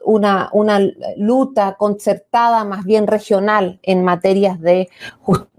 una, 0.03 0.49
una 0.53 0.79
lucha 1.17 1.75
concertada 1.75 2.63
más 2.63 2.85
bien 2.85 3.07
regional 3.07 3.79
en 3.83 4.03
materias 4.03 4.59
de, 4.59 4.89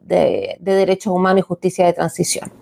de, 0.07 0.57
derechos 0.61 1.13
humanos 1.13 1.41
y 1.41 1.43
justicia 1.43 1.87
de 1.87 1.93
transición. 1.93 2.53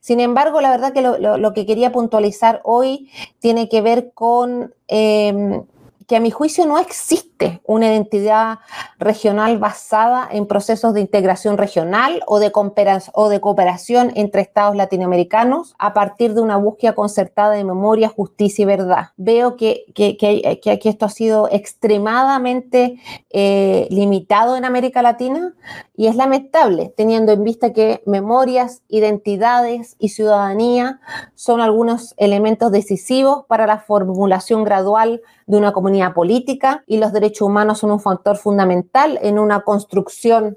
Sin 0.00 0.20
embargo, 0.20 0.60
la 0.60 0.70
verdad 0.70 0.92
que 0.92 1.02
lo, 1.02 1.52
que 1.52 1.66
quería 1.66 1.92
puntualizar 1.92 2.60
hoy 2.64 3.10
tiene 3.38 3.68
que 3.68 3.80
ver 3.80 4.12
con 4.12 4.74
em, 4.88 5.62
que 6.10 6.16
a 6.16 6.20
mi 6.20 6.32
juicio 6.32 6.66
no 6.66 6.76
existe 6.80 7.60
una 7.64 7.86
identidad 7.86 8.58
regional 8.98 9.58
basada 9.58 10.28
en 10.32 10.46
procesos 10.46 10.92
de 10.92 11.00
integración 11.00 11.56
regional 11.56 12.20
o 12.26 12.40
de, 12.40 12.50
cooperación 12.50 14.10
entre 14.16 14.42
estados 14.42 14.74
latinoamericanos 14.74 15.76
a 15.78 15.94
partir 15.94 16.34
de 16.34 16.40
una 16.40 16.56
búsqueda 16.56 16.96
concertada 16.96 17.52
de 17.52 17.62
memoria, 17.62 18.08
justicia 18.08 18.64
y 18.64 18.66
verdad. 18.66 19.10
Veo 19.16 19.56
que, 19.56 19.84
que, 19.94 20.16
que, 20.16 20.80
esto 20.82 21.06
ha 21.06 21.10
sido 21.10 21.48
extremadamente 21.52 23.00
eh, 23.30 23.86
limitado 23.88 24.56
en 24.56 24.64
América 24.64 25.02
Latina 25.02 25.54
y 25.96 26.08
es 26.08 26.16
lamentable 26.16 26.92
teniendo 26.96 27.30
en 27.30 27.44
vista 27.44 27.72
que 27.72 28.02
memorias, 28.04 28.82
identidades 28.88 29.94
y 30.00 30.08
ciudadanía 30.08 31.00
son 31.36 31.60
algunos 31.60 32.14
elementos 32.16 32.72
decisivos 32.72 33.44
para 33.46 33.68
la 33.68 33.78
formulación 33.78 34.64
gradual 34.64 35.22
de 35.50 35.56
una 35.56 35.72
comunidad 35.72 36.14
política 36.14 36.84
y 36.86 36.98
los 36.98 37.12
derechos 37.12 37.48
humanos 37.48 37.80
son 37.80 37.90
un 37.90 37.98
factor 37.98 38.36
fundamental 38.36 39.18
en 39.20 39.36
una 39.36 39.62
construcción 39.62 40.56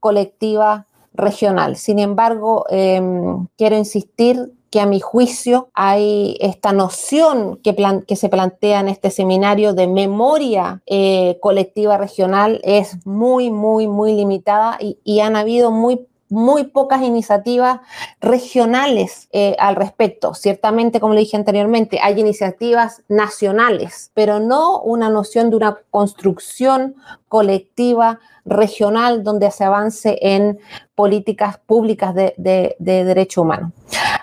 colectiva 0.00 0.86
regional. 1.14 1.76
Sin 1.76 1.98
embargo, 1.98 2.66
em, 2.68 3.46
quiero 3.56 3.76
insistir 3.76 4.52
que 4.70 4.80
a 4.80 4.86
mi 4.86 5.00
juicio 5.00 5.70
hay 5.72 6.36
esta 6.40 6.72
noción 6.72 7.58
que, 7.62 8.16
se 8.16 8.28
plantea 8.28 8.80
en 8.80 8.88
este 8.88 9.10
seminario 9.10 9.72
de 9.72 9.86
memoria 9.86 10.82
eh, 10.84 11.38
colectiva 11.40 11.96
regional 11.96 12.60
es 12.64 13.06
muy, 13.06 13.50
muy, 13.50 13.86
muy 13.86 14.14
limitada 14.14 14.76
y, 14.78 14.98
y 15.04 15.20
han 15.20 15.36
habido 15.36 15.70
muy 15.70 16.06
muy 16.34 16.64
pocas 16.64 17.02
iniciativas 17.02 17.80
regionales 18.20 19.28
eh, 19.32 19.54
al 19.58 19.76
respecto. 19.76 20.34
Ciertamente, 20.34 21.00
como 21.00 21.14
le 21.14 21.20
dije 21.20 21.36
anteriormente, 21.36 22.00
hay 22.02 22.18
iniciativas 22.20 23.02
nacionales, 23.08 24.10
pero 24.14 24.40
no 24.40 24.80
una 24.80 25.08
noción 25.08 25.50
de 25.50 25.56
una 25.56 25.78
construcción 25.90 26.96
colectiva 27.28 28.18
regional 28.44 29.22
donde 29.22 29.50
se 29.50 29.64
avance 29.64 30.18
en 30.20 30.58
políticas 30.94 31.58
públicas 31.58 32.14
de, 32.14 32.34
de, 32.36 32.76
de 32.78 33.04
derecho 33.04 33.42
humano. 33.42 33.72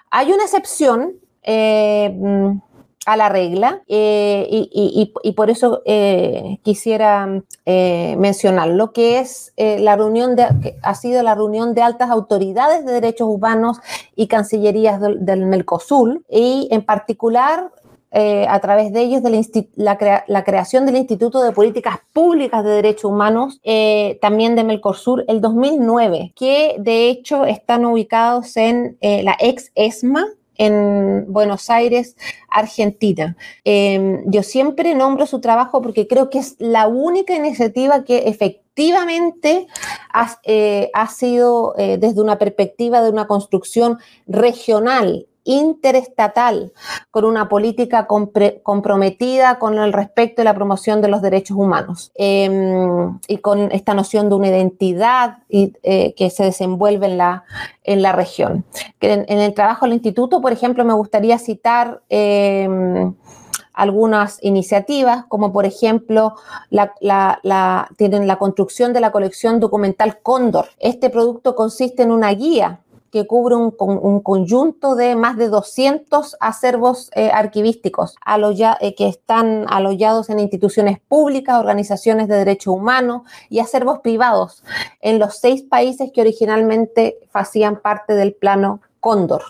Hay 0.10 0.32
una 0.32 0.44
excepción. 0.44 1.14
Eh, 1.44 2.16
a 3.06 3.18
la 3.18 3.30
regla 3.30 3.82
eh, 3.88 4.46
y, 4.50 5.32
por 5.34 5.50
eso 5.50 5.82
eh, 5.86 6.60
quisiera 6.62 7.42
eh, 7.66 8.16
mencionar 8.20 8.68
lo 8.70 8.92
que 8.92 9.20
es 9.20 9.54
la 9.58 9.96
reunión 9.96 10.36
de, 10.36 10.78
ha 10.84 10.96
sido 10.96 11.24
la 11.24 11.36
reunión 11.36 11.74
de 11.74 11.82
altas 11.82 12.10
autoridades 12.10 12.86
de 12.86 12.92
derechos 12.94 13.28
humanos 13.28 13.80
y 14.16 14.28
cancillerías 14.28 15.02
del, 15.02 15.26
del 15.26 15.46
Mercosur 15.46 16.22
y 16.30 16.68
en 16.72 16.84
particular 16.84 17.72
a 18.14 18.60
través 18.60 18.92
de 18.92 19.04
ellos 19.04 19.24
de 19.24 19.70
la, 19.76 20.26
la, 20.28 20.44
creación 20.44 20.86
del 20.86 20.98
Instituto 20.98 21.42
de 21.42 21.54
Políticas 21.54 22.00
Públicas 22.12 22.62
de 22.62 22.72
Derechos 22.72 23.06
Humanos, 23.06 23.62
también 24.20 24.58
de 24.58 24.66
Mercosur, 24.66 25.24
el 25.30 25.40
2009, 25.40 26.34
que 26.36 26.76
de 26.78 27.08
hecho 27.08 27.46
están 27.46 27.86
ubicados 27.86 28.58
en 28.58 28.98
la 29.00 29.38
ex 29.40 29.72
ESMA, 29.76 30.26
en 30.62 31.26
Buenos 31.28 31.72
Aires, 31.72 32.16
Argentina. 32.48 33.36
Em, 33.64 34.22
yo 34.28 34.44
siempre 34.44 34.94
nombro 34.94 35.26
su 35.26 35.42
trabajo 35.42 35.82
porque 35.82 36.08
creo 36.08 36.30
que 36.30 36.38
es 36.38 36.56
la 36.60 36.88
única 36.88 37.34
iniciativa 37.36 38.04
que 38.04 38.30
efectivamente 38.30 39.66
ha, 40.14 40.40
eh, 40.44 40.92
sido 41.10 41.74
eh, 41.80 41.98
desde 41.98 42.22
una 42.22 42.38
perspectiva 42.38 43.02
de 43.02 43.10
una 43.10 43.26
construcción 43.26 43.98
regional 44.28 45.26
interestatal, 45.44 46.72
con 47.10 47.26
una 47.26 47.50
política 47.50 48.08
comprometida 48.08 49.60
con 49.60 49.78
el 49.78 49.94
respeto 49.94 50.42
y 50.42 50.46
la 50.46 50.54
promoción 50.54 51.02
de 51.02 51.08
los 51.08 51.22
derechos 51.22 51.58
humanos 51.58 52.12
em, 52.16 53.20
y 53.28 53.38
con 53.38 53.72
esta 53.72 53.94
noción 53.94 54.30
de 54.30 54.36
una 54.36 54.48
identidad 54.50 55.40
eh, 55.50 56.14
que 56.16 56.30
se 56.30 56.44
desenvuelve 56.44 57.08
en 57.08 57.18
la, 57.18 57.44
en 57.84 58.02
la 58.02 58.12
región. 58.12 58.66
En, 59.00 59.26
el 59.28 59.54
trabajo 59.54 59.86
del 59.86 59.94
instituto, 59.94 60.42
por 60.42 60.52
ejemplo, 60.52 60.86
me 60.86 60.94
gustaría 60.94 61.38
citar 61.40 62.02
em, 62.10 63.14
algunas 63.74 64.38
iniciativas, 64.44 65.26
como 65.28 65.52
por 65.52 65.66
ejemplo 65.66 66.36
tienen 67.98 68.28
la 68.28 68.36
construcción 68.38 68.94
de 68.94 69.00
la 69.00 69.12
colección 69.12 69.60
documental 69.60 70.20
Cóndor. 70.22 70.68
Este 70.80 71.10
producto 71.10 71.56
consiste 71.56 72.04
en 72.04 72.12
una 72.12 72.32
guía 72.32 72.82
que 73.12 73.28
cubre 73.28 73.56
un, 73.56 73.76
un, 73.78 74.22
conjunto 74.22 74.96
de 74.96 75.16
más 75.16 75.38
de 75.38 75.50
200 75.50 76.38
acervos 76.40 77.10
eh, 77.14 77.30
arquivísticos 77.32 78.16
eh, 78.80 78.96
que 78.96 79.08
están 79.08 79.66
alojados 79.70 80.30
en 80.30 80.40
instituciones 80.40 81.00
públicas, 81.00 81.60
organizaciones 81.60 82.30
de 82.30 82.38
derechos 82.38 82.74
humanos 82.74 83.24
y 83.50 83.60
acervos 83.60 84.00
privados 84.00 84.64
en 85.02 85.20
los 85.20 85.38
seis 85.38 85.62
países 85.62 86.12
que 86.14 86.22
originalmente 86.22 87.20
hacían 87.34 87.82
parte 87.82 88.14
del 88.14 88.34
plano 88.34 88.82
Cóndor. 89.02 89.44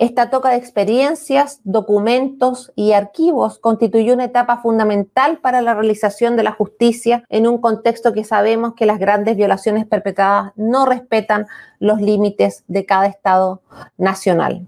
Esta 0.00 0.30
toca 0.30 0.48
de 0.48 0.56
experiencias, 0.56 1.60
documentos 1.62 2.72
y 2.74 2.92
archivos 2.92 3.58
constituyó 3.58 4.14
una 4.14 4.24
etapa 4.24 4.56
fundamental 4.56 5.40
para 5.40 5.60
la 5.60 5.74
realización 5.74 6.36
de 6.36 6.42
la 6.42 6.52
justicia 6.52 7.22
en 7.28 7.46
un 7.46 7.58
contexto 7.58 8.14
que 8.14 8.24
sabemos 8.24 8.72
que 8.72 8.86
las 8.86 8.98
grandes 8.98 9.36
violaciones 9.36 9.84
perpetradas 9.84 10.52
no 10.56 10.86
respetan 10.86 11.48
los 11.80 12.00
límites 12.00 12.64
de 12.66 12.86
cada 12.86 13.08
Estado 13.08 13.60
nacional. 13.98 14.66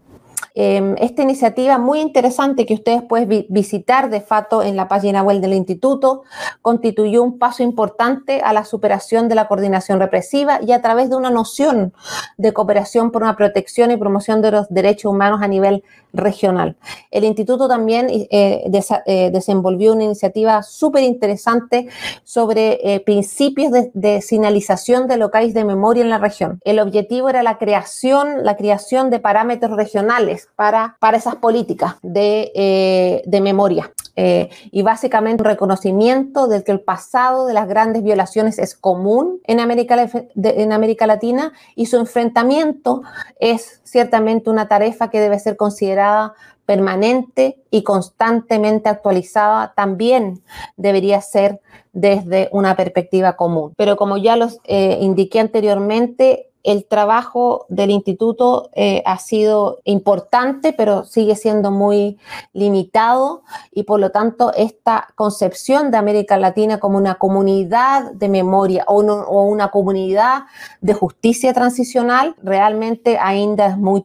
Em, 0.55 0.97
esta 0.99 1.23
iniciativa 1.23 1.79
muy 1.79 2.01
interesante 2.01 2.67
que 2.67 2.75
ustedes 2.75 3.03
pueden 3.03 3.47
visitar 3.49 4.11
de 4.11 4.21
fato 4.21 4.63
en 4.63 4.77
la 4.77 4.87
página 4.87 5.23
web 5.23 5.41
del 5.41 5.55
instituto 5.55 6.23
constituyó 6.61 7.23
un 7.23 7.39
paso 7.39 7.63
importante 7.63 8.43
a 8.43 8.53
la 8.53 8.65
superación 8.65 9.29
de 9.29 9.35
la 9.35 9.49
coordinación 9.49 9.99
represiva 9.99 10.61
y 10.63 10.73
a 10.73 10.83
través 10.83 11.09
de 11.09 11.17
una 11.17 11.31
noción 11.31 11.95
de 12.37 12.53
cooperación 12.53 13.11
por 13.11 13.23
una 13.23 13.37
protección 13.37 13.91
y 13.91 13.97
promoción 13.97 14.43
de 14.43 14.51
los 14.51 14.69
derechos 14.69 15.11
humanos 15.11 15.41
a 15.43 15.49
nivel 15.49 15.85
regional. 16.13 16.77
El 17.11 17.25
instituto 17.25 17.69
también 17.69 18.09
eh, 18.11 18.29
eh, 18.31 19.31
desenvolvió 19.33 19.95
una 19.95 20.05
iniciativa 20.05 20.63
súper 20.63 21.05
interesante 21.05 21.89
sobre 22.25 22.79
eh, 22.83 23.01
principios 23.01 23.73
de, 23.73 23.91
de, 23.95 24.23
de 24.23 25.17
locales 25.17 25.55
de 25.55 25.65
memoria 25.65 26.03
en 26.03 26.11
la 26.11 26.19
región. 26.19 26.61
El 26.65 26.79
objetivo 26.81 27.31
era 27.31 27.43
la 27.43 27.57
creación, 27.57 28.45
la 28.45 28.57
creación 28.57 29.09
de 29.09 29.21
parámetros 29.21 29.77
regionales 29.77 30.42
para, 30.57 30.97
para 31.01 31.17
esas 31.17 31.37
políticas 31.37 31.97
de, 32.03 33.23
de 33.25 33.41
memoria. 33.41 33.93
y 34.15 34.83
básicamente 34.83 35.43
un 35.43 35.49
reconocimiento 35.49 36.47
de 36.47 36.63
que 36.63 36.73
el 36.73 36.81
pasado 36.81 37.47
de 37.47 37.55
las 37.55 37.67
grandes 37.67 38.03
violaciones 38.03 38.59
es 38.59 38.75
común 38.75 39.41
en 39.45 39.59
América, 39.59 39.97
en 40.35 40.73
América 40.73 41.07
Latina 41.07 41.53
y 41.75 41.87
su 41.87 41.97
enfrentamiento 41.97 43.03
es 43.41 43.81
ciertamente 43.85 44.51
una 44.51 44.69
tarea 44.69 44.83
que 45.11 45.21
debe 45.21 45.39
ser 45.39 45.57
considerada 45.57 46.35
permanente 46.67 47.59
y 47.71 47.83
constantemente 47.83 48.89
actualizada 48.89 49.73
también 49.75 50.43
debería 50.77 51.21
ser 51.21 51.61
desde 51.93 52.49
una 52.53 52.77
perspectiva 52.77 53.37
común. 53.37 53.73
Pero 53.77 53.97
como 53.97 54.17
ya 54.17 54.37
los 54.37 54.59
eh, 54.65 54.99
indiqué 55.01 55.41
anteriormente, 55.41 56.52
el 56.63 56.85
trabajo 56.85 57.67
del 57.69 57.91
instituto 57.91 58.71
eh, 58.75 59.03
ha 59.05 59.19
sido 59.19 59.81
importante, 59.85 60.73
pero 60.73 61.05
sigue 61.05 61.37
siendo 61.37 61.71
muy 61.71 62.19
limitado 62.53 63.43
y 63.73 63.83
por 63.85 63.99
lo 63.99 64.11
tanto 64.11 64.53
esta 64.55 65.09
concepción 65.15 65.91
de 65.91 65.97
América 65.97 66.39
Latina 66.39 66.79
como 66.79 66.99
una 66.99 67.17
comunidad 67.17 68.13
de 68.13 68.29
memoria 68.29 68.85
o, 68.87 69.01
una 69.45 69.69
comunidad 69.69 70.45
de 70.81 70.95
justicia 70.95 71.53
transicional 71.53 72.37
realmente 72.43 73.19
ainda 73.19 73.67
es 73.67 73.79
muy 73.79 74.03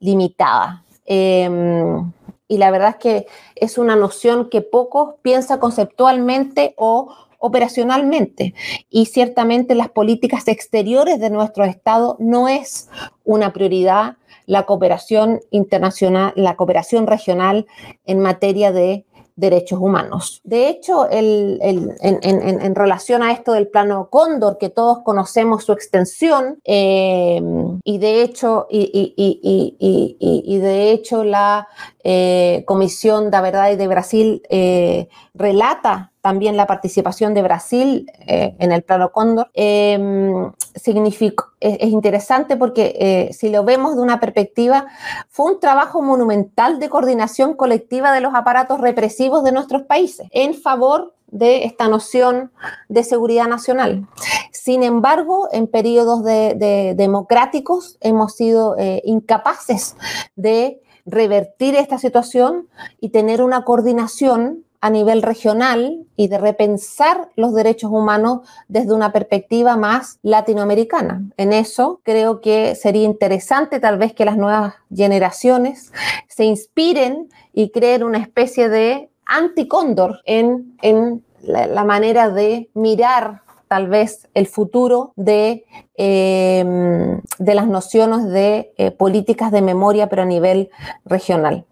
limitada. 0.00 0.82
Em, 1.06 2.12
y 2.48 2.58
la 2.58 2.70
verdad 2.70 2.90
es 2.90 2.96
que 2.96 3.26
es 3.56 3.78
una 3.78 3.96
noción 3.96 4.48
que 4.48 4.60
pocos 4.60 5.14
piensan 5.22 5.58
conceptualmente 5.58 6.74
o 6.76 7.14
operacionalmente. 7.44 8.54
Y 8.88 9.06
ciertamente 9.06 9.74
las 9.74 9.90
políticas 9.90 10.48
exteriores 10.48 11.20
de 11.20 11.28
nuestro 11.28 11.64
Estado 11.64 12.16
no 12.18 12.48
es 12.48 12.88
una 13.24 13.52
prioridad 13.52 14.16
la 14.46 14.64
cooperación 14.64 15.40
internacional, 15.50 16.32
la 16.36 16.56
cooperación 16.56 17.06
regional 17.06 17.66
en 18.04 18.20
materia 18.20 18.72
de 18.72 19.06
derechos 19.36 19.80
humanos. 19.80 20.40
De 20.44 20.68
hecho, 20.68 21.08
en, 21.10 22.74
relación 22.74 23.22
a 23.22 23.32
esto 23.32 23.52
del 23.52 23.68
plano 23.68 24.08
Cóndor, 24.10 24.58
que 24.58 24.68
todos 24.68 25.00
conocemos 25.02 25.64
su 25.64 25.72
extensión, 25.72 26.60
eh, 26.64 27.42
y 27.82 27.98
de 27.98 28.22
hecho, 28.22 28.66
y, 28.70 30.58
de 30.58 30.90
hecho 30.92 31.24
la 31.24 31.66
eh, 32.04 32.62
Comisión 32.66 33.30
de 33.30 33.40
Verdad 33.40 33.72
y 33.72 33.76
de 33.76 33.88
Brasil 33.88 34.42
eh, 34.48 35.08
relata 35.34 36.12
también 36.20 36.56
la 36.56 36.66
participación 36.66 37.34
de 37.34 37.42
Brasil 37.42 38.10
eh, 38.26 38.54
en 38.58 38.72
el 38.72 38.82
plano 38.82 39.12
Cóndor, 39.12 39.50
em, 39.52 40.52
es, 40.72 41.90
interesante 41.90 42.56
porque 42.56 42.96
eh, 42.98 43.32
si 43.32 43.50
lo 43.50 43.64
vemos 43.64 43.96
de 43.96 44.02
una 44.02 44.20
perspectiva, 44.20 44.86
fue 45.28 45.52
un 45.52 45.60
trabajo 45.60 46.02
monumental 46.02 46.78
de 46.78 46.88
coordinación 46.88 47.54
colectiva 47.54 48.12
de 48.12 48.20
los 48.20 48.34
aparatos 48.34 48.80
represivos 48.80 49.44
de 49.44 49.52
nuestros 49.52 49.82
países 49.82 50.28
en 50.30 50.54
favor 50.54 51.14
de 51.26 51.64
esta 51.64 51.88
noción 51.88 52.52
de 52.88 53.02
seguridad 53.02 53.48
nacional. 53.48 54.06
Sin 54.52 54.82
embargo, 54.82 55.48
en 55.52 55.66
periodos 55.66 56.22
de, 56.22 56.94
democráticos 56.96 57.98
hemos 58.00 58.36
sido 58.36 58.76
eh, 58.78 59.02
incapaces 59.04 59.96
de 60.36 60.80
revertir 61.04 61.74
esta 61.74 61.98
situación 61.98 62.68
y 63.00 63.10
tener 63.10 63.42
una 63.42 63.64
coordinación 63.64 64.64
a 64.84 64.90
nivel 64.90 65.22
regional 65.22 66.04
y 66.14 66.28
de 66.28 66.36
repensar 66.36 67.30
los 67.36 67.54
derechos 67.54 67.90
humanos 67.90 68.40
desde 68.68 68.92
una 68.92 69.12
perspectiva 69.12 69.78
más 69.78 70.18
latinoamericana. 70.20 71.22
En 71.38 71.54
eso 71.54 72.02
creo 72.02 72.42
que 72.42 72.74
sería 72.74 73.04
interesante 73.04 73.80
tal 73.80 73.96
vez 73.96 74.12
que 74.12 74.26
las 74.26 74.36
nuevas 74.36 74.74
generaciones 74.94 75.90
se 76.28 76.44
inspiren 76.44 77.30
y 77.54 77.70
creen 77.70 78.02
una 78.02 78.18
especie 78.18 78.68
de 78.68 79.08
anticóndor 79.24 80.20
en, 80.26 80.76
en 80.82 81.24
la, 81.40 81.84
manera 81.84 82.28
de 82.28 82.68
mirar 82.74 83.40
tal 83.68 83.88
vez 83.88 84.28
el 84.34 84.46
futuro 84.46 85.14
de, 85.16 85.64
em, 85.96 87.22
de 87.38 87.54
las 87.54 87.68
nociones 87.68 88.28
de 88.28 88.74
eh, 88.76 88.90
políticas 88.90 89.50
de 89.50 89.62
memoria, 89.62 90.10
pero 90.10 90.24
a 90.24 90.26
nivel 90.26 90.68
regional. 91.06 91.64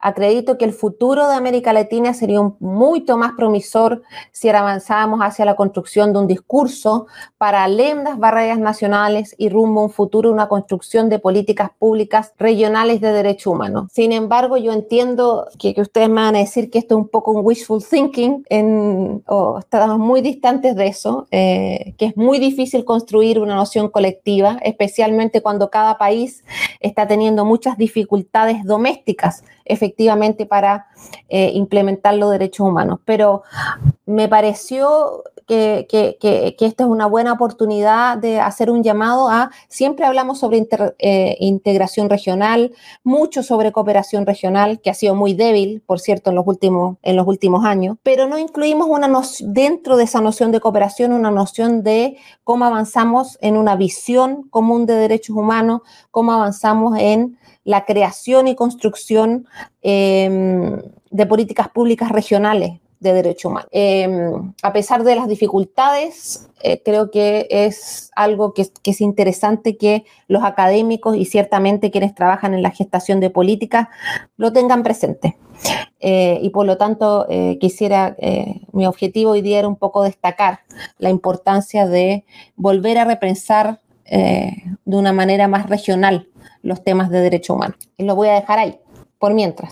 Acredito 0.00 0.58
que 0.58 0.64
el 0.64 0.72
futuro 0.72 1.26
de 1.28 1.34
América 1.34 1.72
Latina 1.72 2.14
sería 2.14 2.40
un, 2.40 2.56
mucho 2.60 3.16
más 3.16 3.32
promisor 3.32 4.02
si 4.30 4.48
avanzábamos 4.48 5.20
hacia 5.20 5.44
la 5.44 5.56
construcción 5.56 6.12
de 6.12 6.20
un 6.20 6.26
discurso 6.28 7.06
para 7.36 7.66
las 7.66 8.18
barreras 8.18 8.58
nacionales 8.58 9.34
y 9.38 9.48
rumbo 9.48 9.80
a 9.80 9.84
un 9.84 9.90
futuro, 9.90 10.30
una 10.30 10.48
construcción 10.48 11.08
de 11.08 11.18
políticas 11.18 11.70
públicas 11.78 12.32
regionales 12.38 13.00
de 13.00 13.12
derechos 13.12 13.52
humanos. 13.52 13.90
Sin 13.92 14.12
embargo, 14.12 14.56
yo 14.56 14.72
entiendo 14.72 15.46
que, 15.58 15.74
ustedes 15.80 16.08
me 16.08 16.22
van 16.22 16.36
a 16.36 16.40
decir 16.40 16.70
que 16.70 16.78
esto 16.78 16.94
es 16.94 16.98
un 16.98 17.08
poco 17.08 17.32
un 17.32 17.44
wishful 17.44 17.82
thinking, 17.82 18.44
en, 18.48 19.22
o 19.26 19.58
estamos 19.58 19.98
muy 19.98 20.20
distantes 20.20 20.76
de 20.76 20.86
eso, 20.86 21.26
eh, 21.30 21.94
que 21.98 22.06
es 22.06 22.16
muy 22.16 22.38
difícil 22.38 22.84
construir 22.84 23.38
una 23.40 23.54
noción 23.54 23.88
colectiva, 23.88 24.58
especialmente 24.62 25.40
cuando 25.40 25.70
cada 25.70 25.98
país 25.98 26.44
está 26.80 27.06
teniendo 27.06 27.44
muchas 27.44 27.76
dificultades 27.78 28.64
domésticas 28.64 29.42
efectivamente 29.68 29.87
para 30.46 30.86
eh, 31.28 31.50
implementar 31.54 32.14
los 32.14 32.30
derechos 32.30 32.66
humanos. 32.66 33.00
Pero 33.04 33.42
me 34.06 34.28
pareció 34.28 35.24
que, 35.48 36.56
esta 36.60 36.84
es 36.84 36.88
una 36.90 37.06
buena 37.06 37.32
oportunidad 37.32 38.18
de 38.18 38.38
hacer 38.38 38.70
un 38.70 38.82
llamado 38.82 39.28
a, 39.28 39.50
siempre 39.68 40.04
hablamos 40.04 40.38
sobre 40.38 40.66
eh, 40.98 41.36
integración 41.40 42.10
regional, 42.10 42.72
mucho 43.02 43.42
sobre 43.42 43.72
cooperación 43.72 44.26
regional, 44.26 44.80
que 44.80 44.90
ha 44.90 44.94
sido 44.94 45.14
muy 45.14 45.34
débil, 45.34 45.82
por 45.86 46.00
cierto, 46.00 46.30
en 46.30 46.36
los 46.36 46.46
últimos, 46.46 46.98
en 47.02 47.16
los 47.16 47.26
últimos 47.26 47.64
años, 47.64 47.96
pero 48.02 48.28
no 48.28 48.38
incluimos 48.38 48.86
una 48.88 49.08
dentro 49.40 49.96
de 49.96 50.04
esa 50.04 50.20
noción 50.20 50.52
de 50.52 50.60
cooperación 50.60 51.12
una 51.12 51.30
noción 51.30 51.82
de 51.82 52.18
cómo 52.44 52.64
avanzamos 52.64 53.38
en 53.40 53.56
una 53.56 53.76
visión 53.76 54.42
común 54.50 54.86
de 54.86 54.94
derechos 54.94 55.34
humanos, 55.36 55.80
cómo 56.10 56.32
avanzamos 56.32 56.98
en 56.98 57.38
la 57.64 57.84
creación 57.84 58.48
y 58.48 58.54
construcción 58.54 59.46
em, 59.82 60.82
de 61.10 61.26
políticas 61.26 61.68
públicas 61.68 62.10
regionales 62.10 62.80
de 63.00 63.12
derecho 63.12 63.48
humano. 63.48 63.68
Em, 63.70 64.52
a 64.62 64.72
pesar 64.72 65.04
de 65.04 65.14
las 65.14 65.28
dificultades, 65.28 66.48
eh, 66.62 66.82
creo 66.84 67.10
que 67.10 67.46
es 67.50 68.10
algo 68.16 68.54
que, 68.54 68.66
es 68.84 69.00
interesante 69.00 69.76
que 69.76 70.04
los 70.26 70.42
académicos 70.42 71.16
y 71.16 71.24
ciertamente 71.24 71.90
quienes 71.90 72.14
trabajan 72.14 72.54
en 72.54 72.62
la 72.62 72.70
gestación 72.70 73.20
de 73.20 73.30
políticas 73.30 73.88
lo 74.36 74.52
tengan 74.52 74.82
presente. 74.82 75.38
Eh, 76.00 76.38
y 76.42 76.50
por 76.50 76.66
lo 76.66 76.76
tanto, 76.76 77.26
eh, 77.28 77.58
quisiera, 77.60 78.16
mi 78.72 78.86
objetivo 78.86 79.32
hoy 79.32 79.42
día 79.42 79.58
era 79.58 79.68
un 79.68 79.76
poco 79.76 80.02
destacar 80.02 80.60
la 80.98 81.10
importancia 81.10 81.86
de 81.86 82.24
volver 82.56 82.98
a 82.98 83.04
repensar 83.04 83.80
de 84.10 84.96
una 84.96 85.12
manera 85.12 85.48
más 85.48 85.68
regional 85.68 86.28
los 86.62 86.82
temas 86.82 87.10
de 87.10 87.20
derecho 87.20 87.54
humano. 87.54 87.74
Y 87.96 88.04
lo 88.04 88.14
voy 88.14 88.28
a 88.28 88.34
dejar 88.34 88.58
ahí, 88.58 88.78
por 89.18 89.32
mientras. 89.32 89.70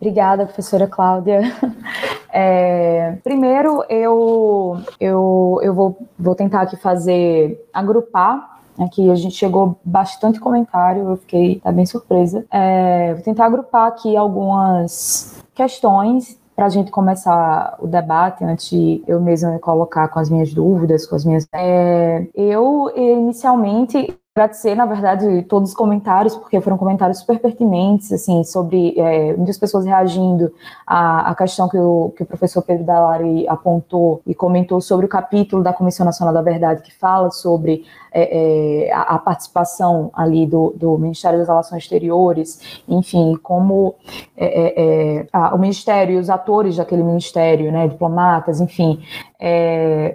Obrigada, 0.00 0.44
professora 0.44 0.86
Cláudia. 0.86 1.40
É, 2.30 3.16
primeiro, 3.24 3.82
eu, 3.88 4.78
eu, 5.00 5.58
eu 5.62 5.74
vou, 5.74 6.06
vou 6.16 6.34
tentar 6.34 6.60
aqui 6.60 6.76
fazer, 6.76 7.66
agrupar 7.72 8.58
Aqui 8.78 9.10
a 9.10 9.14
gente 9.16 9.34
chegou 9.34 9.76
bastante 9.84 10.38
comentário, 10.38 11.10
eu 11.10 11.16
fiquei 11.16 11.58
tá 11.58 11.72
bem 11.72 11.84
surpresa. 11.84 12.46
É, 12.50 13.12
vou 13.12 13.22
tentar 13.24 13.46
agrupar 13.46 13.88
aqui 13.88 14.16
algumas 14.16 15.42
questões 15.52 16.38
para 16.54 16.66
a 16.66 16.68
gente 16.68 16.90
começar 16.90 17.76
o 17.80 17.86
debate, 17.86 18.44
antes 18.44 18.70
de 18.70 19.02
eu 19.06 19.20
mesma 19.20 19.52
me 19.52 19.58
colocar 19.58 20.08
com 20.08 20.18
as 20.18 20.30
minhas 20.30 20.52
dúvidas, 20.54 21.06
com 21.06 21.16
as 21.16 21.24
minhas. 21.24 21.46
É, 21.52 22.26
eu 22.34 22.90
inicialmente 22.96 24.16
agradecer, 24.38 24.76
na 24.76 24.86
verdade, 24.86 25.42
todos 25.42 25.70
os 25.70 25.76
comentários, 25.76 26.36
porque 26.36 26.60
foram 26.60 26.78
comentários 26.78 27.18
super 27.18 27.40
pertinentes, 27.40 28.12
assim, 28.12 28.44
sobre 28.44 28.94
é, 28.96 29.34
muitas 29.36 29.58
pessoas 29.58 29.84
reagindo 29.84 30.52
à, 30.86 31.30
à 31.30 31.34
questão 31.34 31.68
que 31.68 31.76
o, 31.76 32.12
que 32.16 32.22
o 32.22 32.26
professor 32.26 32.62
Pedro 32.62 32.84
Dalari 32.84 33.48
apontou 33.48 34.22
e 34.24 34.34
comentou 34.34 34.80
sobre 34.80 35.06
o 35.06 35.08
capítulo 35.08 35.62
da 35.62 35.72
Comissão 35.72 36.06
Nacional 36.06 36.32
da 36.32 36.40
Verdade, 36.40 36.82
que 36.82 36.94
fala 36.94 37.30
sobre 37.30 37.84
é, 38.12 38.86
é, 38.86 38.92
a, 38.92 39.02
a, 39.02 39.18
participação 39.18 40.10
ali 40.14 40.46
do, 40.46 40.72
do, 40.76 40.96
Ministério 40.96 41.38
das 41.38 41.48
Relações 41.48 41.82
Exteriores, 41.82 42.82
enfim, 42.88 43.38
como 43.42 43.94
é, 44.36 44.46
é, 44.46 45.18
é, 45.18 45.26
a, 45.32 45.54
o 45.54 45.58
Ministério 45.58 46.14
e 46.14 46.18
os 46.18 46.30
atores 46.30 46.76
daquele 46.76 47.02
Ministério, 47.02 47.70
né, 47.70 47.86
diplomatas, 47.86 48.60
enfim, 48.60 49.00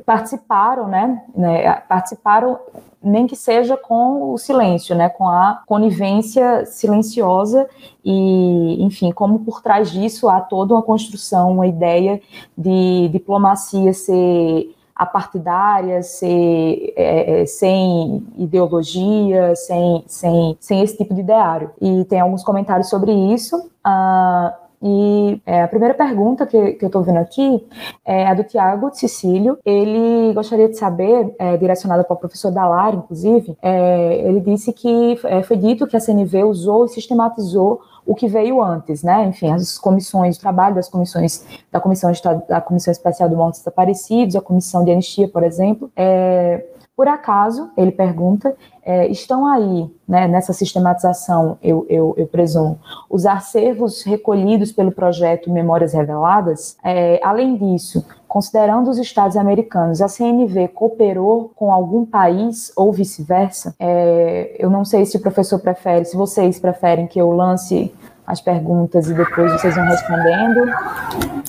participaram, 0.05 0.87
né, 0.87 1.21
né, 1.35 1.73
participaram 1.87 2.57
nem 3.03 3.27
que 3.27 3.35
seja 3.35 3.75
com 3.75 4.12
o 4.21 4.37
silêncio, 4.37 4.95
né, 4.95 5.09
com 5.09 5.27
a 5.27 5.61
conivência 5.65 6.65
silenciosa 6.65 7.67
e, 8.03 8.83
enfim, 8.83 9.11
como 9.11 9.39
por 9.39 9.61
trás 9.61 9.91
disso 9.91 10.29
há 10.29 10.39
toda 10.41 10.73
uma 10.73 10.81
construção, 10.81 11.51
uma 11.51 11.67
ideia 11.67 12.21
de 12.57 13.09
diplomacia 13.09 13.93
ser 13.93 14.73
apartidária, 14.95 16.03
ser 16.03 16.93
é, 16.95 17.41
é 17.41 17.45
sem 17.45 18.25
ideologia, 18.37 19.55
sem, 19.55 20.03
sem, 20.07 20.57
sem 20.59 20.81
esse 20.81 20.97
tipo 20.97 21.13
de 21.13 21.21
ideário. 21.21 21.71
E 21.81 22.05
tem 22.05 22.19
alguns 22.19 22.43
comentários 22.43 22.89
sobre 22.89 23.11
isso. 23.11 23.57
Uh, 23.85 24.62
e 24.83 25.41
é, 25.45 25.63
a 25.63 25.67
primeira 25.67 25.93
pergunta 25.93 26.45
que, 26.45 26.73
que 26.73 26.83
eu 26.83 26.87
estou 26.87 27.01
vendo 27.01 27.19
aqui 27.19 27.65
é 28.03 28.27
a 28.27 28.33
do 28.33 28.43
Tiago 28.43 28.93
Cecílio. 28.93 29.57
Ele 29.63 30.33
gostaria 30.33 30.67
de 30.67 30.77
saber, 30.77 31.33
é, 31.39 31.55
direcionada 31.55 32.03
para 32.03 32.13
o 32.13 32.17
professor 32.17 32.51
Dalar, 32.51 32.93
inclusive, 32.93 33.57
é, 33.61 34.27
ele 34.27 34.41
disse 34.41 34.73
que 34.73 35.17
é, 35.23 35.41
foi 35.41 35.55
dito 35.55 35.87
que 35.87 35.95
a 35.95 36.01
CNV 36.01 36.43
usou 36.43 36.83
e 36.85 36.89
sistematizou 36.89 37.79
o 38.05 38.13
que 38.13 38.27
veio 38.27 38.61
antes, 38.61 39.01
né? 39.01 39.25
Enfim, 39.25 39.51
as 39.51 39.77
comissões, 39.77 40.35
o 40.35 40.41
trabalho 40.41 40.75
das 40.75 40.89
comissões, 40.89 41.45
da 41.71 41.79
Comissão, 41.79 42.11
da 42.49 42.59
Comissão 42.59 42.91
Especial 42.91 43.29
do 43.29 43.37
Mortos 43.37 43.61
Desaparecidos, 43.61 44.35
a 44.35 44.41
Comissão 44.41 44.83
de 44.83 44.91
Anistia, 44.91 45.29
por 45.29 45.43
exemplo, 45.43 45.89
é, 45.95 46.65
por 46.95 47.07
acaso, 47.07 47.71
ele 47.75 47.91
pergunta, 47.91 48.55
é, 48.83 49.07
estão 49.07 49.47
aí, 49.47 49.89
né, 50.07 50.27
nessa 50.27 50.53
sistematização, 50.53 51.57
eu, 51.63 51.87
eu, 51.89 52.13
eu, 52.15 52.27
presumo, 52.27 52.79
os 53.09 53.25
acervos 53.25 54.03
recolhidos 54.03 54.71
pelo 54.71 54.91
projeto 54.91 55.51
Memórias 55.51 55.93
Reveladas? 55.93 56.77
É, 56.83 57.19
além 57.23 57.55
disso, 57.55 58.05
considerando 58.27 58.91
os 58.91 58.99
Estados 58.99 59.35
americanos, 59.35 60.01
a 60.01 60.07
CNV 60.07 60.67
cooperou 60.67 61.51
com 61.55 61.73
algum 61.73 62.05
país 62.05 62.71
ou 62.75 62.93
vice-versa? 62.93 63.75
É, 63.79 64.55
eu 64.59 64.69
não 64.69 64.85
sei 64.85 65.03
se 65.05 65.17
o 65.17 65.21
professor 65.21 65.59
prefere, 65.59 66.05
se 66.05 66.15
vocês 66.15 66.59
preferem 66.59 67.07
que 67.07 67.19
eu 67.19 67.31
lance 67.31 67.91
as 68.25 68.39
perguntas 68.39 69.09
e 69.09 69.13
depois 69.13 69.51
vocês 69.51 69.75
vão 69.75 69.85
respondendo? 69.85 70.71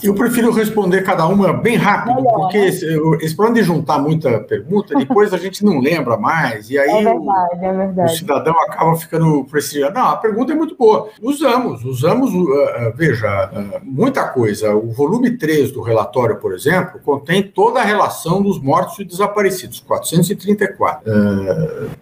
Eu 0.03 0.15
prefiro 0.15 0.53
responder 0.53 1.03
cada 1.03 1.27
uma 1.27 1.53
bem 1.53 1.77
rápido, 1.77 2.17
Melhor, 2.17 2.33
porque 2.33 2.59
né? 2.59 2.67
esse, 2.67 2.87
esse 3.23 3.53
de 3.53 3.63
juntar 3.63 3.99
muita 3.99 4.41
pergunta, 4.41 4.95
depois 4.99 5.33
a 5.33 5.39
gente 5.39 5.65
não 5.65 5.81
lembra 5.81 6.17
mais, 6.17 6.69
e 6.69 6.79
aí 6.79 6.91
é 6.91 7.05
verdade, 7.05 7.61
o, 7.61 7.65
é 7.65 7.73
verdade. 7.73 8.13
o 8.13 8.17
cidadão 8.17 8.55
acaba 8.63 8.97
ficando 8.97 9.45
prestigiado. 9.45 9.95
Não, 9.95 10.09
a 10.09 10.17
pergunta 10.17 10.53
é 10.53 10.57
muito 10.57 10.77
boa. 10.77 11.09
Usamos, 11.23 11.85
usamos, 11.85 12.33
uh, 12.33 12.39
uh, 12.39 12.93
veja, 12.95 13.51
uh, 13.53 13.81
muita 13.83 14.29
coisa. 14.29 14.75
O 14.75 14.91
volume 14.91 15.37
3 15.39 15.71
do 15.73 15.81
relatório, 15.81 16.37
por 16.37 16.53
exemplo, 16.53 17.01
contém 17.05 17.43
toda 17.43 17.81
a 17.81 17.85
relação 17.85 18.43
dos 18.43 18.61
mortos 18.61 18.99
e 18.99 19.05
desaparecidos, 19.05 19.81
434 19.81 21.05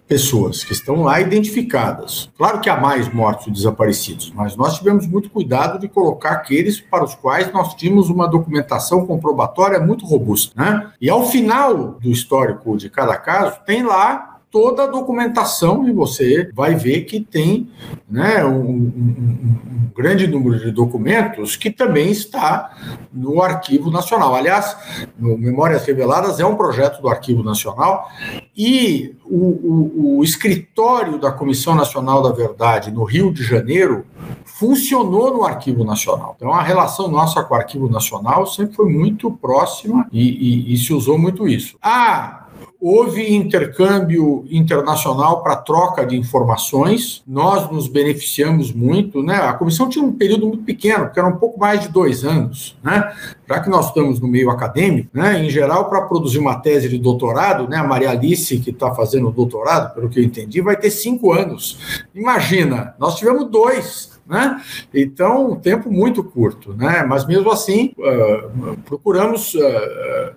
pessoas 0.08 0.64
que 0.64 0.72
estão 0.72 1.02
lá 1.02 1.20
identificadas. 1.20 2.30
Claro 2.36 2.60
que 2.60 2.68
há 2.68 2.76
mais 2.76 3.12
mortos 3.12 3.46
e 3.46 3.50
desaparecidos, 3.50 4.32
mas 4.34 4.56
nós 4.62 4.78
tivemos 4.78 5.08
muito 5.08 5.28
cuidado 5.28 5.76
de 5.76 5.88
colocar 5.88 6.30
aqueles 6.30 6.80
para 6.80 7.02
os 7.02 7.16
quais 7.16 7.52
nós 7.52 7.74
tínhamos 7.74 8.08
uma 8.08 8.28
documentação 8.28 9.04
comprobatória 9.04 9.80
muito 9.80 10.06
robusta. 10.06 10.54
Né? 10.56 10.92
E 11.00 11.10
ao 11.10 11.26
final 11.26 11.98
do 12.00 12.08
histórico 12.08 12.76
de 12.76 12.88
cada 12.88 13.16
caso, 13.16 13.58
tem 13.66 13.82
lá 13.82 14.32
toda 14.52 14.84
a 14.84 14.86
documentação 14.86 15.88
e 15.88 15.92
você 15.92 16.50
vai 16.54 16.74
ver 16.74 17.06
que 17.06 17.18
tem 17.18 17.70
né, 18.08 18.44
um, 18.44 18.60
um, 18.60 19.58
um, 19.72 19.90
grande 19.96 20.26
número 20.26 20.60
de 20.60 20.70
documentos 20.70 21.56
que 21.56 21.70
também 21.70 22.10
está 22.10 22.70
no 23.10 23.40
Arquivo 23.40 23.90
Nacional. 23.90 24.34
Aliás, 24.34 24.76
Memórias 25.18 25.86
Reveladas 25.86 26.38
é 26.38 26.44
um 26.44 26.54
projeto 26.54 27.00
do 27.00 27.08
Arquivo 27.08 27.42
Nacional 27.42 28.10
e 28.54 29.16
o, 29.24 29.38
o, 29.38 30.18
o 30.18 30.24
escritório 30.24 31.18
da 31.18 31.32
Comissão 31.32 31.74
Nacional 31.74 32.22
da 32.22 32.30
Verdade 32.30 32.90
no 32.90 33.04
Rio 33.04 33.32
de 33.32 33.42
Janeiro 33.42 34.04
funcionou 34.44 35.32
no 35.32 35.44
Arquivo 35.44 35.84
Nacional. 35.84 36.34
Então, 36.36 36.52
a 36.52 36.62
relação 36.62 37.08
nossa 37.08 37.42
com 37.42 37.54
o 37.54 37.56
Arquivo 37.56 37.88
Nacional 37.88 38.46
sempre 38.46 38.74
foi 38.74 38.88
muito 38.90 39.30
próxima 39.30 40.06
e, 40.12 40.70
e, 40.70 40.74
e 40.74 40.76
se 40.76 40.92
usou 40.92 41.18
muito 41.18 41.48
isso. 41.48 41.76
Ah, 41.82 42.42
Houve 42.84 43.32
intercâmbio 43.32 44.44
internacional 44.50 45.40
para 45.40 45.54
troca 45.54 46.04
de 46.04 46.16
informações, 46.16 47.22
nós 47.24 47.70
nos 47.70 47.86
beneficiamos 47.86 48.72
muito, 48.72 49.22
né? 49.22 49.36
A 49.36 49.52
comissão 49.52 49.88
tinha 49.88 50.04
um 50.04 50.12
período 50.12 50.48
muito 50.48 50.64
pequeno, 50.64 51.04
porque 51.04 51.20
era 51.20 51.28
um 51.28 51.36
pouco 51.36 51.60
mais 51.60 51.82
de 51.82 51.88
dois 51.90 52.24
anos, 52.24 52.76
né? 52.82 53.12
Já 53.48 53.60
que 53.60 53.70
nós 53.70 53.86
estamos 53.86 54.18
no 54.18 54.26
meio 54.26 54.50
acadêmico, 54.50 55.10
né? 55.14 55.44
Em 55.44 55.48
geral, 55.48 55.88
para 55.88 56.02
produzir 56.02 56.40
uma 56.40 56.56
tese 56.56 56.88
de 56.88 56.98
doutorado, 56.98 57.68
né? 57.68 57.76
A 57.76 57.84
Maria 57.84 58.10
Alice, 58.10 58.58
que 58.58 58.70
está 58.70 58.92
fazendo 58.92 59.28
o 59.28 59.32
doutorado, 59.32 59.94
pelo 59.94 60.08
que 60.08 60.18
eu 60.18 60.24
entendi, 60.24 60.60
vai 60.60 60.76
ter 60.76 60.90
cinco 60.90 61.32
anos. 61.32 61.78
Imagina, 62.12 62.96
nós 62.98 63.14
tivemos 63.14 63.48
dois 63.48 64.11
né? 64.32 64.62
Então, 64.94 65.52
um 65.52 65.56
tempo 65.56 65.90
muito 65.92 66.24
curto, 66.24 66.72
né? 66.72 67.04
Mas 67.06 67.26
mesmo 67.26 67.50
assim, 67.50 67.92
uh, 67.98 68.78
procuramos 68.78 69.52
uh, 69.52 69.60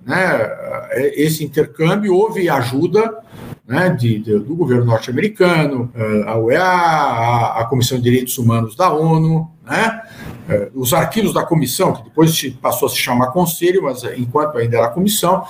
né, 0.06 1.12
esse 1.16 1.46
intercâmbio, 1.46 2.14
houve 2.14 2.50
ajuda 2.50 3.18
né, 3.66 3.89
de, 3.89 4.20
de, 4.20 4.38
do 4.38 4.54
governo 4.54 4.84
norte-americano, 4.84 5.91
a 6.28 6.38
UEA, 6.38 6.62
a, 6.62 7.62
a 7.62 7.66
Comissão 7.66 7.98
de 7.98 8.04
Direitos 8.04 8.38
Humanos 8.38 8.76
da 8.76 8.91
ONU, 8.91 9.50
né? 9.66 10.01
É, 10.47 10.70
os 10.76 10.93
arquivos 10.93 11.34
da 11.34 11.43
comissão, 11.43 11.93
que 11.93 12.03
depois 12.03 12.39
passou 12.61 12.86
a 12.86 12.89
se 12.89 12.97
chamar 12.97 13.32
conselho, 13.32 13.84
mas 13.84 14.03
é, 14.03 14.16
enquanto 14.16 14.57
ainda 14.57 14.78
era 14.78 14.89
comissão, 14.89 15.43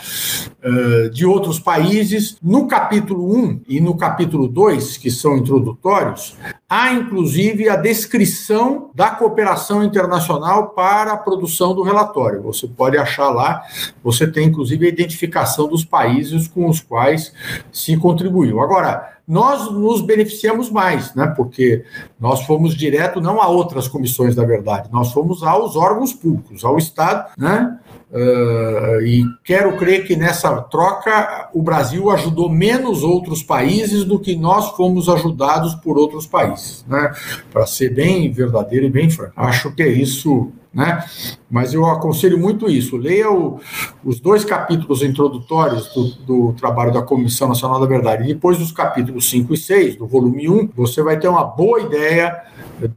é, 0.61 1.09
de 1.09 1.25
outros 1.25 1.59
países. 1.59 2.37
No 2.41 2.65
capítulo 2.65 3.35
1 3.35 3.61
e 3.67 3.81
no 3.81 3.97
capítulo 3.97 4.47
2, 4.47 4.97
que 4.97 5.11
são 5.11 5.35
introdutórios, 5.35 6.37
há 6.69 6.93
inclusive 6.93 7.67
a 7.67 7.75
descrição 7.75 8.89
da 8.95 9.09
cooperação 9.09 9.83
internacional 9.83 10.69
para 10.69 11.11
a 11.11 11.17
produção 11.17 11.75
do 11.75 11.83
relatório. 11.83 12.41
Você 12.43 12.65
pode 12.65 12.97
achar 12.97 13.29
lá, 13.29 13.63
você 14.01 14.25
tem 14.25 14.47
inclusive 14.47 14.85
a 14.85 14.89
identificação 14.89 15.67
dos 15.67 15.83
países 15.83 16.47
com 16.47 16.69
os 16.69 16.79
quais 16.79 17.33
se 17.69 17.97
contribuiu. 17.97 18.61
Agora, 18.61 19.14
nós 19.27 19.71
nos 19.71 20.01
beneficiamos 20.01 20.69
mais, 20.69 21.13
né? 21.15 21.27
Porque 21.35 21.83
nós 22.19 22.45
fomos 22.45 22.75
direto 22.75 23.19
não 23.19 23.41
a 23.41 23.47
outras 23.47 23.87
comissões 23.87 24.35
da 24.35 24.43
verdade, 24.43 24.89
nós 24.91 25.11
fomos 25.11 25.43
aos 25.43 25.75
órgãos 25.75 26.13
públicos, 26.13 26.63
ao 26.63 26.77
Estado, 26.77 27.31
né? 27.37 27.79
Uh, 28.11 29.01
e 29.01 29.25
quero 29.43 29.75
crer 29.77 30.05
que 30.05 30.15
nessa 30.15 30.61
troca 30.61 31.49
o 31.53 31.61
Brasil 31.61 32.09
ajudou 32.11 32.49
menos 32.49 33.03
outros 33.03 33.41
países 33.43 34.05
do 34.05 34.19
que 34.19 34.35
nós 34.35 34.69
fomos 34.71 35.09
ajudados 35.09 35.73
por 35.75 35.97
outros 35.97 36.25
países, 36.25 36.85
né? 36.87 37.13
Para 37.51 37.65
ser 37.65 37.93
bem 37.93 38.31
verdadeiro 38.31 38.85
e 38.85 38.89
bem 38.89 39.09
franco. 39.09 39.33
Acho 39.35 39.73
que 39.73 39.83
é 39.83 39.89
isso 39.89 40.51
né? 40.75 41.05
Mas 41.49 41.73
eu 41.73 41.85
aconselho 41.85 42.37
muito 42.37 42.69
isso. 42.69 42.97
Leia 42.97 43.31
o, 43.31 43.61
os 44.03 44.19
dois 44.19 44.43
capítulos 44.43 45.01
introdutórios 45.01 45.87
do, 45.93 46.49
do, 46.49 46.53
trabalho 46.53 46.91
da 46.91 47.01
Comissão 47.01 47.47
Nacional 47.47 47.79
da 47.79 47.85
Verdade. 47.85 48.23
E 48.23 48.33
depois 48.33 48.57
dos 48.57 48.73
capítulos 48.73 49.29
5 49.29 49.53
e 49.53 49.57
6, 49.57 49.95
do 49.95 50.05
volume 50.05 50.49
1, 50.49 50.71
você 50.75 51.01
vai 51.01 51.17
ter 51.17 51.29
uma 51.29 51.45
boa 51.45 51.79
ideia 51.79 52.43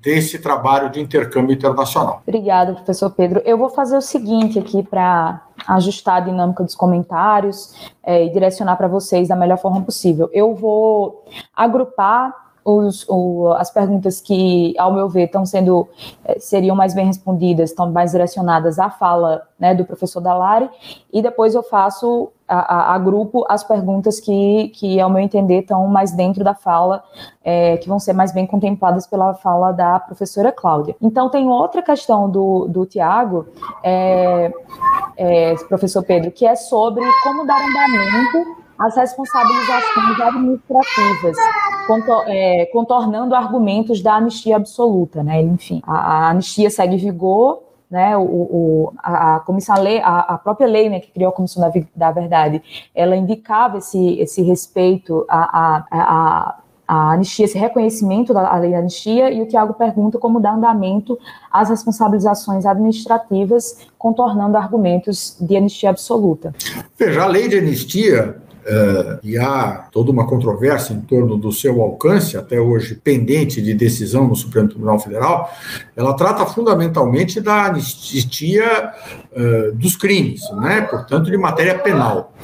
desse 0.02 0.40
trabalho 0.40 0.90
de 0.90 1.00
intercâmbio 1.00 1.54
internacional. 1.54 2.20
Obrigada, 2.26 2.72
professor 2.72 3.10
Pedro. 3.10 3.40
Eu 3.44 3.56
vou 3.56 3.70
fazer 3.70 3.96
o 3.96 4.02
seguinte 4.02 4.58
aqui 4.58 4.82
para 4.82 5.40
ajustar 5.68 6.16
a 6.16 6.20
dinâmica 6.20 6.64
dos 6.64 6.74
comentários 6.74 7.92
é, 8.02 8.24
e 8.24 8.32
direcionar 8.32 8.74
para 8.74 8.88
vocês 8.88 9.28
da 9.28 9.36
melhor 9.36 9.58
forma 9.58 9.82
possível. 9.82 10.28
Eu 10.32 10.52
vou 10.52 11.24
agrupar 11.54 12.47
os, 12.68 13.06
o, 13.08 13.54
as 13.56 13.70
perguntas 13.70 14.20
que, 14.20 14.74
ao 14.78 14.92
meu 14.92 15.08
ver, 15.08 15.24
estão 15.24 15.46
sendo 15.46 15.88
eh, 16.22 16.38
seriam 16.38 16.76
mais 16.76 16.94
bem 16.94 17.06
respondidas, 17.06 17.70
estão 17.70 17.90
mais 17.90 18.10
direcionadas 18.10 18.78
à 18.78 18.90
fala 18.90 19.42
né, 19.58 19.74
do 19.74 19.86
professor 19.86 20.20
Dalari, 20.20 20.68
e 21.10 21.22
depois 21.22 21.54
eu 21.54 21.62
faço 21.62 22.30
a, 22.46 22.58
a, 22.58 22.94
a, 22.94 22.98
grupo 22.98 23.42
as 23.48 23.64
perguntas 23.64 24.20
que, 24.20 24.68
que, 24.74 25.00
ao 25.00 25.08
meu 25.08 25.20
entender, 25.20 25.60
estão 25.60 25.86
mais 25.86 26.12
dentro 26.12 26.44
da 26.44 26.54
fala, 26.54 27.02
é, 27.42 27.78
que 27.78 27.88
vão 27.88 27.98
ser 27.98 28.12
mais 28.12 28.32
bem 28.32 28.46
contempladas 28.46 29.06
pela 29.06 29.32
fala 29.32 29.72
da 29.72 29.98
professora 29.98 30.52
Cláudia. 30.52 30.94
Então, 31.00 31.30
tem 31.30 31.48
outra 31.48 31.82
questão 31.82 32.28
do, 32.28 32.66
do 32.68 32.84
Tiago, 32.84 33.46
é, 33.82 34.52
é, 35.16 35.54
professor 35.70 36.02
Pedro, 36.02 36.30
que 36.30 36.46
é 36.46 36.54
sobre 36.54 37.02
como 37.22 37.46
dar 37.46 37.56
andamento 37.56 38.68
as 38.78 38.94
responsabilizações 38.94 40.20
administrativas, 40.20 41.36
é, 42.26 42.66
contornando 42.66 43.34
argumentos 43.34 44.02
da 44.02 44.14
anistia 44.14 44.56
absoluta, 44.56 45.22
né? 45.22 45.40
Enfim, 45.40 45.82
a, 45.86 46.26
a 46.26 46.30
anistia 46.30 46.70
segue 46.70 46.96
vigor, 46.96 47.62
né? 47.90 48.16
O, 48.16 48.22
o 48.22 48.92
a, 48.98 49.40
comissão 49.40 49.76
a, 49.76 49.78
lei, 49.78 50.00
a, 50.00 50.18
a, 50.20 50.38
própria 50.38 50.66
lei, 50.66 50.88
né, 50.88 51.00
que 51.00 51.10
criou 51.10 51.30
a 51.30 51.32
comissão 51.32 51.62
da, 51.62 51.72
da 51.94 52.12
verdade, 52.12 52.62
ela 52.94 53.16
indicava 53.16 53.78
esse, 53.78 54.20
esse 54.20 54.42
respeito 54.42 55.24
a, 55.28 55.84
a, 55.90 56.58
a 56.88 57.12
anistia, 57.12 57.44
esse 57.44 57.58
reconhecimento 57.58 58.32
da 58.32 58.56
lei 58.56 58.70
da 58.70 58.78
anistia, 58.78 59.30
e 59.30 59.42
o 59.42 59.46
Tiago 59.46 59.74
pergunta 59.74 60.18
como 60.18 60.40
dar 60.40 60.54
andamento 60.54 61.18
às 61.52 61.68
responsabilizações 61.68 62.64
administrativas, 62.64 63.86
contornando 63.98 64.56
argumentos 64.56 65.36
de 65.38 65.54
anistia 65.56 65.90
absoluta. 65.90 66.54
Veja, 66.96 67.22
a 67.22 67.26
lei 67.26 67.46
de 67.46 67.58
anistia 67.58 68.40
Uh, 68.68 69.18
e 69.22 69.38
há 69.38 69.88
toda 69.90 70.10
uma 70.10 70.26
controvérsia 70.26 70.92
em 70.92 71.00
torno 71.00 71.38
do 71.38 71.50
seu 71.50 71.80
alcance, 71.80 72.36
até 72.36 72.60
hoje 72.60 72.94
pendente 72.94 73.62
de 73.62 73.72
decisão 73.72 74.28
no 74.28 74.36
Supremo 74.36 74.68
Tribunal 74.68 74.98
Federal, 74.98 75.50
ela 75.96 76.12
trata 76.12 76.44
fundamentalmente 76.44 77.40
da 77.40 77.64
anistia 77.64 78.92
uh, 79.32 79.74
dos 79.74 79.96
crimes, 79.96 80.42
né? 80.60 80.82
portanto, 80.82 81.30
de 81.30 81.36
matéria 81.38 81.78
penal. 81.78 82.34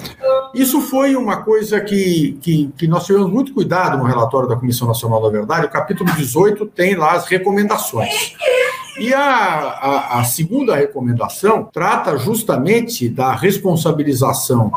Isso 0.54 0.80
foi 0.80 1.14
uma 1.14 1.42
coisa 1.42 1.78
que, 1.82 2.38
que, 2.40 2.72
que, 2.74 2.88
nós 2.88 3.04
tivemos 3.04 3.30
muito 3.30 3.52
cuidado 3.52 3.98
no 3.98 4.04
relatório 4.04 4.48
da 4.48 4.56
Comissão 4.56 4.88
Nacional 4.88 5.20
da 5.20 5.28
Verdade. 5.28 5.66
O 5.66 5.70
capítulo 5.70 6.10
18 6.12 6.64
tem 6.66 6.96
lá 6.96 7.12
as 7.12 7.26
recomendações. 7.26 8.34
E 8.98 9.12
a, 9.12 9.20
a, 9.20 10.20
a 10.20 10.24
segunda 10.24 10.74
recomendação 10.74 11.68
trata 11.70 12.16
justamente 12.16 13.10
da 13.10 13.34
responsabilização 13.34 14.72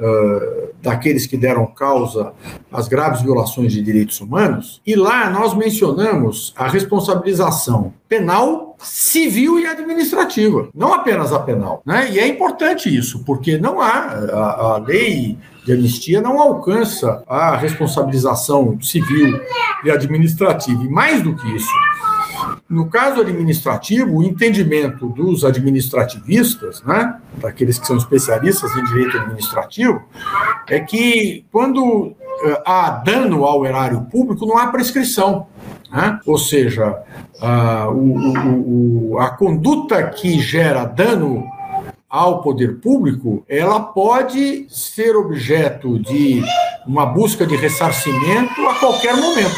uh, 0.00 0.68
daqueles 0.82 1.26
que 1.26 1.36
deram 1.36 1.66
causa 1.66 2.32
às 2.72 2.88
graves 2.88 3.22
violações 3.22 3.72
de 3.72 3.82
direitos 3.82 4.20
humanos, 4.20 4.80
e 4.86 4.94
lá 4.94 5.30
nós 5.30 5.54
mencionamos 5.54 6.54
a 6.56 6.68
responsabilização 6.68 7.92
penal, 8.08 8.76
civil 8.78 9.58
e 9.58 9.66
administrativa, 9.66 10.68
não 10.74 10.94
apenas 10.94 11.32
a 11.32 11.40
penal. 11.40 11.82
Né? 11.84 12.10
E 12.12 12.18
é 12.18 12.26
importante 12.26 12.94
isso, 12.94 13.24
porque 13.24 13.58
não 13.58 13.80
há 13.80 13.88
a, 13.88 14.74
a 14.74 14.78
lei 14.78 15.36
de 15.66 15.72
anistia 15.72 16.20
não 16.20 16.40
alcança 16.40 17.24
a 17.26 17.56
responsabilização 17.56 18.80
civil 18.80 19.40
e 19.84 19.90
administrativa. 19.90 20.84
E 20.84 20.88
mais 20.88 21.20
do 21.22 21.34
que 21.34 21.56
isso, 21.56 21.68
no 22.68 22.88
caso 22.88 23.20
administrativo, 23.20 24.16
o 24.16 24.22
entendimento 24.22 25.08
dos 25.08 25.44
administrativistas, 25.44 26.82
né, 26.82 27.18
daqueles 27.38 27.78
que 27.78 27.86
são 27.86 27.96
especialistas 27.96 28.74
em 28.76 28.84
direito 28.84 29.16
administrativo, 29.18 30.02
é 30.68 30.80
que 30.80 31.44
quando 31.50 32.14
há 32.64 32.90
dano 32.90 33.44
ao 33.44 33.64
erário 33.64 34.02
público, 34.02 34.46
não 34.46 34.58
há 34.58 34.66
prescrição. 34.68 35.46
Né? 35.90 36.18
Ou 36.26 36.38
seja, 36.38 37.02
a, 37.40 37.88
o, 37.88 39.12
o, 39.12 39.18
a 39.18 39.30
conduta 39.30 40.02
que 40.04 40.38
gera 40.40 40.84
dano 40.84 41.44
ao 42.08 42.40
poder 42.40 42.80
público, 42.80 43.44
ela 43.48 43.80
pode 43.80 44.66
ser 44.68 45.16
objeto 45.16 45.98
de 45.98 46.42
uma 46.86 47.04
busca 47.04 47.46
de 47.46 47.56
ressarcimento 47.56 48.60
a 48.68 48.74
qualquer 48.78 49.16
momento. 49.16 49.56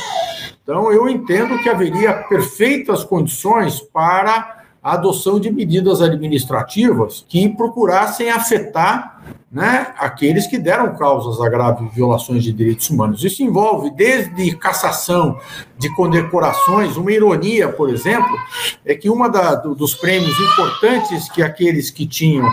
Então, 0.69 0.93
eu 0.93 1.09
entendo 1.09 1.59
que 1.63 1.69
haveria 1.71 2.13
perfeitas 2.13 3.03
condições 3.03 3.81
para 3.81 4.65
a 4.83 4.93
adoção 4.93 5.41
de 5.41 5.51
medidas 5.51 6.03
administrativas 6.03 7.25
que 7.27 7.49
procurassem 7.49 8.29
afetar 8.29 9.19
né, 9.51 9.95
aqueles 9.99 10.47
que 10.47 10.59
deram 10.59 10.95
causas 10.95 11.41
a 11.41 11.49
graves 11.49 11.91
violações 11.95 12.45
de 12.45 12.53
direitos 12.53 12.91
humanos. 12.91 13.25
Isso 13.25 13.43
envolve 13.43 13.91
desde 13.93 14.55
cassação 14.57 15.39
de 15.79 15.89
condecorações, 15.97 16.99
uma 16.99 17.13
ironia, 17.13 17.71
por 17.71 17.89
exemplo, 17.89 18.37
é 18.85 18.95
que 18.95 19.09
da, 19.31 19.55
dos 19.55 19.95
prêmios 19.95 20.39
importantes 20.39 21.31
que 21.31 21.43
aqueles 21.43 21.91
que 21.91 22.07
tinham 22.07 22.47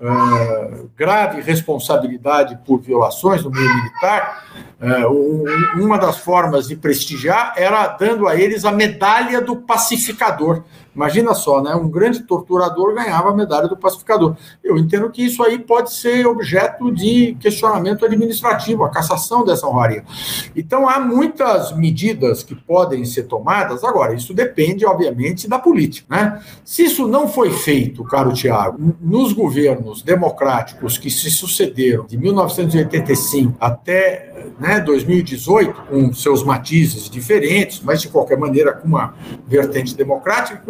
uh, 0.00 0.90
grave 0.96 1.40
responsabilidade 1.40 2.58
por 2.64 2.80
violações 2.80 3.44
no 3.44 3.50
meio 3.50 3.74
militar, 3.74 4.44
uh, 4.80 5.08
um, 5.08 5.84
uma 5.84 5.98
das 5.98 6.18
formas 6.18 6.68
de 6.68 6.76
prestigiar 6.76 7.54
era 7.56 7.86
dando 7.88 8.26
a 8.26 8.36
eles 8.36 8.64
a 8.64 8.72
medalha 8.72 9.40
do 9.40 9.56
pacificador. 9.56 10.62
Imagina 10.98 11.32
só, 11.32 11.62
né? 11.62 11.76
Um 11.76 11.88
grande 11.88 12.24
torturador 12.24 12.92
ganhava 12.92 13.30
a 13.30 13.34
medalha 13.34 13.68
do 13.68 13.76
pacificador. 13.76 14.36
Eu 14.64 14.76
entendo 14.76 15.08
que 15.10 15.24
isso 15.24 15.44
aí 15.44 15.56
pode 15.56 15.94
ser 15.94 16.26
objeto 16.26 16.92
de 16.92 17.36
questionamento 17.38 18.04
administrativo, 18.04 18.82
a 18.82 18.90
cassação 18.90 19.44
dessa 19.44 19.64
honraria. 19.64 20.02
Então, 20.56 20.88
há 20.88 20.98
muitas 20.98 21.70
medidas 21.76 22.42
que 22.42 22.56
podem 22.56 23.04
ser 23.04 23.24
tomadas. 23.24 23.84
Agora, 23.84 24.12
isso 24.12 24.34
depende, 24.34 24.84
obviamente, 24.84 25.46
da 25.46 25.56
política, 25.56 26.06
né? 26.10 26.42
Se 26.64 26.86
isso 26.86 27.06
não 27.06 27.28
foi 27.28 27.52
feito, 27.52 28.02
caro 28.02 28.32
Tiago, 28.32 28.96
nos 29.00 29.32
governos 29.32 29.87
democráticos 30.02 30.98
que 30.98 31.10
se 31.10 31.30
sucederam 31.30 32.06
de 32.06 32.16
1985 32.16 33.56
até 33.60 34.28
né, 34.58 34.80
2018, 34.80 35.82
com 35.88 36.12
seus 36.12 36.42
matizes 36.44 37.08
diferentes, 37.08 37.80
mas 37.80 38.00
de 38.00 38.08
qualquer 38.08 38.38
maneira 38.38 38.72
com 38.72 38.88
uma 38.88 39.14
vertente 39.46 39.96
democrática, 39.96 40.62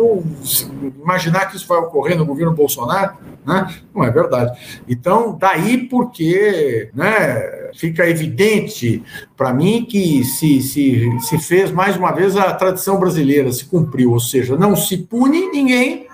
imaginar 1.03 1.47
que 1.47 1.57
isso 1.57 1.67
vai 1.67 1.79
ocorrer 1.79 2.17
no 2.17 2.27
governo 2.27 2.53
Bolsonaro, 2.53 3.17
né, 3.47 3.75
não 3.95 4.05
é 4.05 4.11
verdade. 4.11 4.59
Então, 4.89 5.37
daí 5.39 5.89
porque 5.89 6.91
né, 6.95 7.71
fica 7.75 8.09
evidente 8.09 9.03
para 9.37 9.53
mim 9.53 9.87
que 9.89 10.25
se, 10.25 10.61
se, 10.61 11.11
se 11.21 11.39
fez 11.39 11.71
mais 11.71 11.97
uma 11.97 12.13
vez 12.13 12.37
a 12.37 12.53
tradição 12.53 12.99
brasileira, 12.99 13.53
se 13.53 13.65
cumpriu, 13.65 14.13
ou 14.13 14.21
seja, 14.21 14.57
não 14.57 14.77
se 14.77 14.99
pune 14.99 15.51
ninguém 15.51 16.07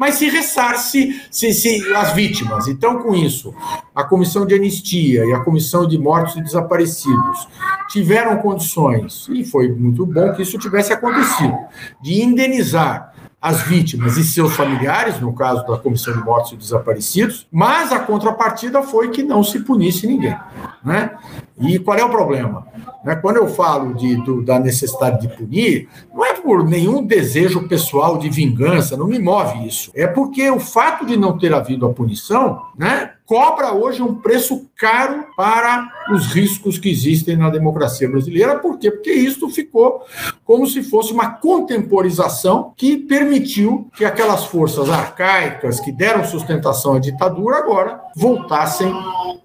mas 0.00 0.14
se 0.14 0.30
ressarce 0.30 1.20
se, 1.30 1.52
se, 1.52 1.94
as 1.94 2.14
vítimas. 2.14 2.66
Então, 2.66 3.02
com 3.02 3.14
isso, 3.14 3.54
a 3.94 4.02
Comissão 4.02 4.46
de 4.46 4.54
Anistia 4.54 5.26
e 5.26 5.34
a 5.34 5.40
Comissão 5.40 5.86
de 5.86 5.98
Mortos 5.98 6.36
e 6.36 6.42
Desaparecidos 6.42 7.46
tiveram 7.90 8.38
condições, 8.38 9.28
e 9.28 9.44
foi 9.44 9.70
muito 9.70 10.06
bom 10.06 10.32
que 10.32 10.40
isso 10.40 10.56
tivesse 10.58 10.90
acontecido, 10.90 11.54
de 12.00 12.22
indenizar 12.22 13.12
as 13.42 13.62
vítimas 13.62 14.16
e 14.16 14.24
seus 14.24 14.54
familiares, 14.54 15.20
no 15.20 15.34
caso 15.34 15.66
da 15.66 15.76
Comissão 15.76 16.14
de 16.14 16.24
Mortos 16.24 16.52
e 16.52 16.56
Desaparecidos, 16.56 17.46
mas 17.50 17.92
a 17.92 17.98
contrapartida 17.98 18.82
foi 18.82 19.10
que 19.10 19.22
não 19.22 19.44
se 19.44 19.60
punisse 19.60 20.06
ninguém. 20.06 20.36
Né? 20.82 21.10
E 21.58 21.78
qual 21.78 21.98
é 21.98 22.04
o 22.04 22.10
problema? 22.10 22.66
Né? 23.02 23.16
Quando 23.16 23.36
eu 23.36 23.48
falo 23.48 23.94
de, 23.94 24.16
do, 24.16 24.42
da 24.42 24.58
necessidade 24.58 25.20
de 25.20 25.34
punir, 25.34 25.88
não 26.12 26.24
é 26.24 26.29
por 26.42 26.64
nenhum 26.64 27.04
desejo 27.04 27.68
pessoal 27.68 28.18
de 28.18 28.28
vingança, 28.28 28.96
não 28.96 29.06
me 29.06 29.18
move 29.18 29.66
isso. 29.66 29.90
É 29.94 30.06
porque 30.06 30.50
o 30.50 30.60
fato 30.60 31.06
de 31.06 31.16
não 31.16 31.38
ter 31.38 31.52
havido 31.54 31.86
a 31.86 31.92
punição 31.92 32.62
né, 32.76 33.12
cobra 33.30 33.72
hoje 33.72 34.02
um 34.02 34.16
preço 34.16 34.68
caro 34.76 35.24
para 35.36 35.88
os 36.12 36.26
riscos 36.34 36.78
que 36.78 36.90
existem 36.90 37.36
na 37.36 37.48
democracia 37.48 38.10
brasileira. 38.10 38.58
Por 38.58 38.76
quê? 38.76 38.90
Porque 38.90 39.12
isso 39.12 39.48
ficou 39.48 40.02
como 40.44 40.66
se 40.66 40.82
fosse 40.82 41.12
uma 41.12 41.34
contemporização 41.34 42.72
que 42.76 42.96
permitiu 42.96 43.88
que 43.94 44.04
aquelas 44.04 44.46
forças 44.46 44.90
arcaicas 44.90 45.78
que 45.78 45.92
deram 45.92 46.24
sustentação 46.24 46.94
à 46.94 46.98
ditadura 46.98 47.58
agora 47.58 48.00
voltassem 48.16 48.92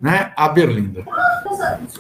né, 0.02 0.34
a 0.36 0.50
Berlinda. 0.50 1.06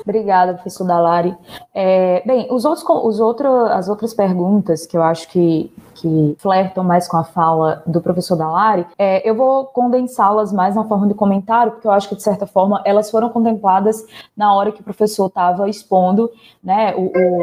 Obrigada, 0.01 0.55
professor 0.55 0.87
Dalari. 0.87 1.37
É, 1.71 2.23
bem, 2.25 2.47
os 2.49 2.65
outros, 2.65 2.83
os 2.83 3.19
outro, 3.19 3.47
as 3.67 3.87
outras 3.87 4.11
perguntas 4.11 4.87
que 4.87 4.97
eu 4.97 5.03
acho 5.03 5.29
que 5.29 5.71
que 5.95 6.35
flertam 6.37 6.83
mais 6.83 7.07
com 7.07 7.17
a 7.17 7.23
fala 7.23 7.81
do 7.87 8.01
professor 8.01 8.35
Dalari, 8.35 8.85
é, 8.97 9.27
eu 9.27 9.33
vou 9.33 9.65
condensá-las 9.65 10.51
mais 10.51 10.75
na 10.75 10.83
forma 10.83 11.07
de 11.07 11.13
comentário, 11.13 11.71
porque 11.71 11.87
eu 11.87 11.91
acho 11.91 12.09
que, 12.09 12.15
de 12.15 12.21
certa 12.21 12.45
forma, 12.45 12.81
elas 12.85 13.09
foram 13.09 13.29
contempladas 13.29 14.05
na 14.35 14.53
hora 14.53 14.71
que 14.71 14.81
o 14.81 14.83
professor 14.83 15.27
estava 15.27 15.69
expondo, 15.69 16.29
né, 16.63 16.93
o, 16.95 17.05
o, 17.05 17.39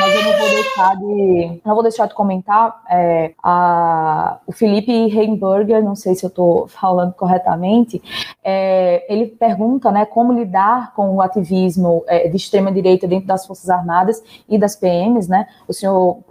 mas 0.00 0.14
eu 0.14 0.22
não 0.24 0.38
vou 0.38 0.48
deixar 0.48 0.96
de, 0.96 1.60
não 1.64 1.74
vou 1.74 1.82
deixar 1.82 2.06
de 2.06 2.14
comentar 2.14 2.82
é, 2.90 3.32
a, 3.42 4.38
o 4.46 4.52
Felipe 4.52 4.92
Heimberger, 4.92 5.82
não 5.82 5.94
sei 5.94 6.14
se 6.14 6.26
eu 6.26 6.28
estou 6.28 6.66
falando 6.66 7.12
corretamente, 7.14 8.02
é, 8.42 9.06
ele 9.12 9.26
pergunta, 9.26 9.92
né, 9.92 10.04
como 10.04 10.32
lidar 10.32 10.92
com 10.94 11.14
o 11.14 11.22
ativismo 11.22 12.02
é, 12.08 12.28
de 12.28 12.36
extrema 12.36 12.72
direita 12.72 13.06
dentro 13.06 13.28
das 13.28 13.46
Forças 13.46 13.70
Armadas 13.70 14.22
e 14.48 14.58
das 14.58 14.74
PMs, 14.74 15.28
né, 15.28 15.46
o 15.68 15.72
senhor, 15.72 16.18
o 16.18 16.22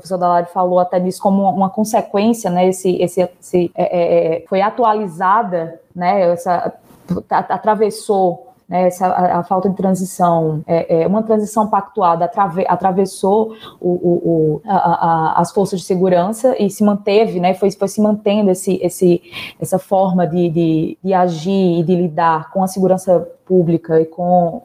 professor 0.00 0.18
Dalari 0.18 0.46
falou 0.52 0.78
até 0.78 0.98
disso 1.00 1.20
como 1.20 1.48
uma, 1.48 1.70
consequência, 1.70 2.50
né, 2.50 2.68
esse, 2.68 2.96
esse, 2.96 3.28
esse 3.40 3.70
é, 3.74 3.82
é, 3.84 4.36
é, 4.36 4.44
foi 4.48 4.60
atualizada, 4.60 5.80
né, 5.94 6.32
essa, 6.32 6.72
atravessou 7.30 8.46
né, 8.68 8.88
essa, 8.88 9.06
a, 9.06 9.38
a, 9.38 9.42
falta 9.44 9.68
de 9.68 9.76
transição, 9.76 10.62
é, 10.66 11.02
é 11.02 11.06
uma 11.06 11.22
transição 11.22 11.68
pactuada 11.68 12.24
atrave, 12.24 12.64
atravessou 12.68 13.54
o, 13.80 13.90
o, 13.90 14.12
o, 14.24 14.62
a, 14.66 14.76
a, 14.76 15.40
as 15.40 15.52
forças 15.52 15.80
de 15.80 15.86
segurança 15.86 16.56
e 16.58 16.68
se 16.68 16.82
manteve, 16.82 17.38
né, 17.38 17.54
foi, 17.54 17.70
foi 17.70 17.88
se 17.88 18.00
mantendo 18.00 18.50
esse, 18.50 18.78
esse, 18.82 19.22
essa 19.60 19.78
forma 19.78 20.26
de, 20.26 20.48
de, 20.48 20.98
de 21.02 21.14
agir 21.14 21.80
e 21.80 21.82
de 21.82 21.94
lidar 21.94 22.50
com 22.50 22.62
a 22.62 22.66
segurança 22.66 23.28
pública 23.46 24.00
e 24.00 24.06
com 24.06 24.62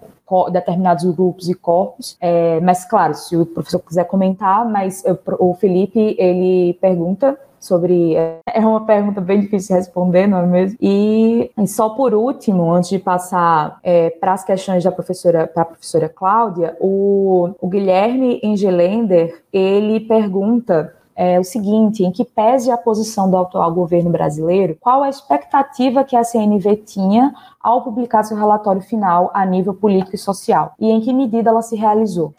determinados 0.51 1.03
grupos 1.15 1.49
e 1.49 1.53
corpos. 1.53 2.17
É, 2.19 2.59
mas, 2.61 2.85
claro, 2.85 3.13
se 3.13 3.35
o 3.35 3.45
professor 3.45 3.79
quiser 3.79 4.05
comentar, 4.05 4.65
mas 4.65 5.03
eu, 5.05 5.17
o 5.39 5.53
Felipe, 5.55 6.15
ele 6.17 6.73
pergunta 6.81 7.37
sobre. 7.61 8.15
É, 8.15 8.39
é 8.47 8.59
uma 8.59 8.85
pergunta 8.85 9.21
bem 9.21 9.39
difícil 9.39 9.75
de 9.75 9.81
responder, 9.81 10.27
não 10.27 10.39
é 10.39 10.45
mesmo? 10.45 10.77
E, 10.81 11.51
e 11.57 11.67
só 11.67 11.89
por 11.89 12.13
último, 12.13 12.73
antes 12.73 12.89
de 12.89 12.99
passar 12.99 13.79
é, 13.83 14.09
para 14.09 14.33
as 14.33 14.43
questões 14.43 14.83
da 14.83 14.91
professora, 14.91 15.47
para 15.47 15.61
a 15.61 15.65
professora 15.65 16.09
Cláudia, 16.09 16.75
o, 16.79 17.51
o 17.61 17.67
Guilherme 17.67 18.39
Engelender, 18.43 19.43
ele 19.53 19.99
pergunta 20.01 20.93
é 21.15 21.39
o 21.39 21.43
seguinte: 21.43 22.03
em 22.03 22.11
que 22.11 22.25
pese 22.25 22.71
a 22.71 22.77
posição 22.77 23.29
do 23.29 23.37
atual 23.37 23.71
governo 23.73 24.09
brasileiro, 24.09 24.77
qual 24.79 25.03
a 25.03 25.09
expectativa 25.09 26.03
que 26.03 26.15
a 26.15 26.23
CNV 26.23 26.77
tinha 26.77 27.33
ao 27.61 27.83
publicar 27.83 28.23
seu 28.23 28.37
relatório 28.37 28.81
final 28.81 29.29
a 29.33 29.45
nível 29.45 29.73
político 29.73 30.15
e 30.15 30.19
social? 30.19 30.73
E 30.79 30.89
em 30.89 31.01
que 31.01 31.13
medida 31.13 31.49
ela 31.49 31.61
se 31.61 31.75
realizou? 31.75 32.33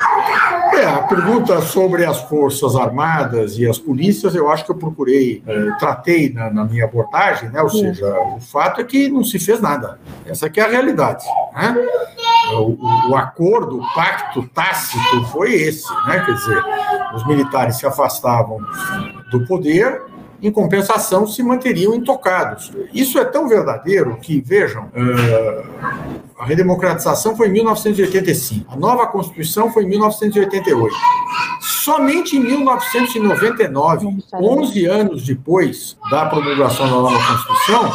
É, 0.73 0.87
a 0.87 1.03
pergunta 1.03 1.61
sobre 1.61 2.05
as 2.05 2.21
Forças 2.23 2.75
Armadas 2.77 3.59
e 3.59 3.69
as 3.69 3.79
polícias, 3.79 4.35
eu 4.35 4.51
acho 4.51 4.65
que 4.65 4.71
eu 4.71 4.77
procurei, 4.77 5.43
é, 5.47 5.71
tratei 5.79 6.33
na, 6.33 6.51
na, 6.51 6.65
minha 6.65 6.85
abordagem, 6.85 7.51
né? 7.51 7.61
ou 7.61 7.69
seja, 7.69 8.07
o 8.35 8.41
fato 8.41 8.81
é 8.81 8.85
que 8.85 9.11
não 9.11 9.23
se 9.23 9.39
fez 9.39 9.61
nada. 9.61 9.99
Essa 10.25 10.47
é 10.47 10.61
a 10.61 10.69
realidade. 10.69 11.25
Né? 11.55 11.77
O, 12.55 13.11
o, 13.11 13.17
acordo, 13.17 13.81
o 13.81 13.95
pacto 13.95 14.49
tácito 14.49 15.25
foi 15.27 15.53
esse, 15.53 15.87
né? 16.07 16.23
quer 16.25 16.35
dizer, 16.35 16.65
os 17.15 17.27
militares 17.27 17.77
se 17.77 17.87
afastavam 17.87 18.59
do 19.31 19.47
poder, 19.47 20.01
em 20.43 20.51
compensação, 20.51 21.27
se 21.27 21.43
manteriam 21.43 21.95
intocados. 21.95 22.73
Isso 22.93 23.19
é 23.19 23.25
tão 23.25 23.49
verdadeiro 23.49 24.17
que, 24.21 24.41
vejam, 24.41 24.87
uh, 24.87 26.23
a 26.39 26.45
redemocratização 26.45 27.37
foi 27.37 27.49
em 27.49 27.53
1985, 27.53 28.73
a 28.73 28.77
nova 28.77 29.07
Constituição 29.07 29.73
foi 29.73 29.85
em 29.85 29.89
1988. 29.89 30.93
Somente 31.61 32.37
em 32.37 32.41
1999, 32.41 34.09
11 34.35 34.87
anos 34.87 35.25
depois 35.25 35.97
da 36.11 36.27
promulgação 36.27 36.87
da 36.87 36.93
nova 36.93 37.27
Constituição, 37.27 37.93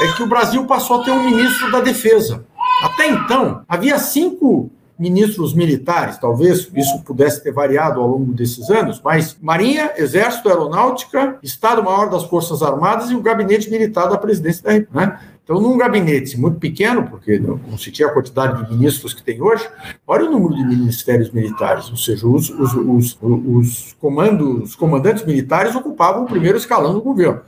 é 0.00 0.12
que 0.16 0.22
o 0.24 0.26
Brasil 0.26 0.66
passou 0.66 1.00
a 1.00 1.04
ter 1.04 1.12
um 1.12 1.22
ministro 1.22 1.70
da 1.70 1.80
Defesa. 1.80 2.44
Até 2.82 3.08
então, 3.08 3.62
havia 3.68 3.98
cinco 3.98 4.70
ministros 4.98 5.52
militares, 5.54 6.18
talvez 6.18 6.70
isso 6.74 7.02
pudesse 7.02 7.42
ter 7.42 7.52
variado 7.52 8.00
ao 8.00 8.06
longo 8.06 8.32
desses 8.32 8.70
anos, 8.70 9.00
mas 9.04 9.36
Marinha, 9.42 9.92
Exército, 9.96 10.48
Aeronáutica, 10.48 11.38
Estado-Maior 11.42 12.08
das 12.08 12.24
Forças 12.24 12.62
Armadas 12.62 13.10
e 13.10 13.14
o 13.14 13.20
Gabinete 13.20 13.70
Militar 13.70 14.08
da 14.08 14.16
Presidência 14.16 14.62
da 14.62 14.72
República. 14.72 15.06
Né? 15.06 15.20
Então, 15.44 15.60
num 15.60 15.76
gabinete 15.76 16.40
muito 16.40 16.58
pequeno, 16.58 17.06
porque 17.06 17.38
não 17.38 17.76
se 17.76 17.92
tinha 17.92 18.08
a 18.08 18.10
quantidade 18.10 18.64
de 18.64 18.74
ministros 18.74 19.12
que 19.12 19.22
tem 19.22 19.42
hoje, 19.42 19.68
olha 20.06 20.24
o 20.24 20.30
número 20.30 20.54
de 20.54 20.64
ministérios 20.64 21.30
militares, 21.30 21.90
ou 21.90 21.98
seja, 21.98 22.26
os, 22.26 22.48
os, 22.48 22.72
os, 22.74 23.18
os 23.20 23.96
comandos, 24.00 24.70
os 24.70 24.74
comandantes 24.74 25.22
militares 25.26 25.76
ocupavam 25.76 26.24
o 26.24 26.26
primeiro 26.26 26.56
escalão 26.56 26.94
do 26.94 27.02
governo. 27.02 27.42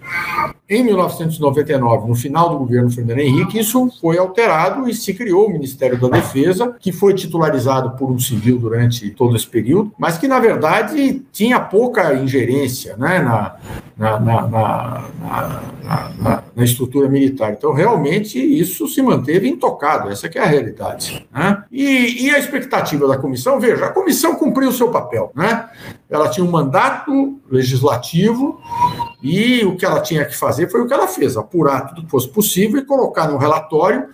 Em 0.69 0.85
1999, 0.85 2.09
no 2.09 2.15
final 2.15 2.51
do 2.51 2.59
governo 2.59 2.91
Fernando 2.91 3.21
Henrique, 3.21 3.61
isso 3.61 3.89
foi 4.01 4.19
alterado 4.19 4.87
e 4.89 4.95
se 4.95 5.15
criou 5.15 5.47
o 5.47 5.53
Ministério 5.53 5.99
da 5.99 6.09
Defesa, 6.09 6.75
que 6.79 6.93
foi 6.93 7.15
titularizado 7.15 7.97
por 7.97 8.11
um 8.11 8.19
civil 8.19 8.59
durante 8.59 9.09
todo 9.11 9.37
esse 9.37 9.47
período, 9.47 9.93
mas 9.97 10.19
que, 10.19 10.29
na 10.29 10.39
verdade, 10.39 11.23
tinha 11.33 11.61
pouca 11.61 12.13
ingerência 12.15 12.97
né, 12.97 13.21
na, 13.21 13.57
na, 13.97 14.21
na, 14.21 14.49
na, 14.49 16.43
na 16.55 16.65
estrutura 16.65 17.09
militar. 17.09 17.53
Então, 17.53 17.73
realmente, 17.87 18.39
isso 18.39 18.89
se 18.89 19.01
manteve 19.01 19.49
intocado, 19.49 20.11
essa 20.11 20.27
é 20.27 20.39
a 20.41 20.45
realidade. 20.45 21.27
Né? 21.33 21.65
E, 21.71 22.27
e 22.27 22.31
a 22.31 22.39
expectativa 22.39 23.07
da 23.07 23.17
comissão, 23.17 23.61
veja, 23.61 23.87
a 23.87 23.93
comissão 23.93 24.35
cumpriu 24.35 24.71
o 24.71 24.73
seu 24.73 24.91
papel, 24.91 25.31
né? 25.35 25.69
ela 26.11 26.29
tinha 26.29 26.45
um 26.45 26.51
mandato 26.51 27.39
legislativo 27.51 28.61
e 29.23 29.65
o 29.65 29.77
que 29.77 29.85
ela 29.85 30.01
tinha 30.01 30.25
que 30.25 30.37
fazer 30.37 30.71
foi 30.71 30.81
o 30.81 30.87
que 30.87 30.95
ela 30.95 31.09
fez: 31.09 31.37
apurar 31.37 31.89
tudo 31.89 32.05
que 32.05 32.11
fosse 32.11 32.29
possível 32.29 32.81
e 32.81 32.85
colocar 32.85 33.29
no 33.29 33.37
relatório. 33.37 34.09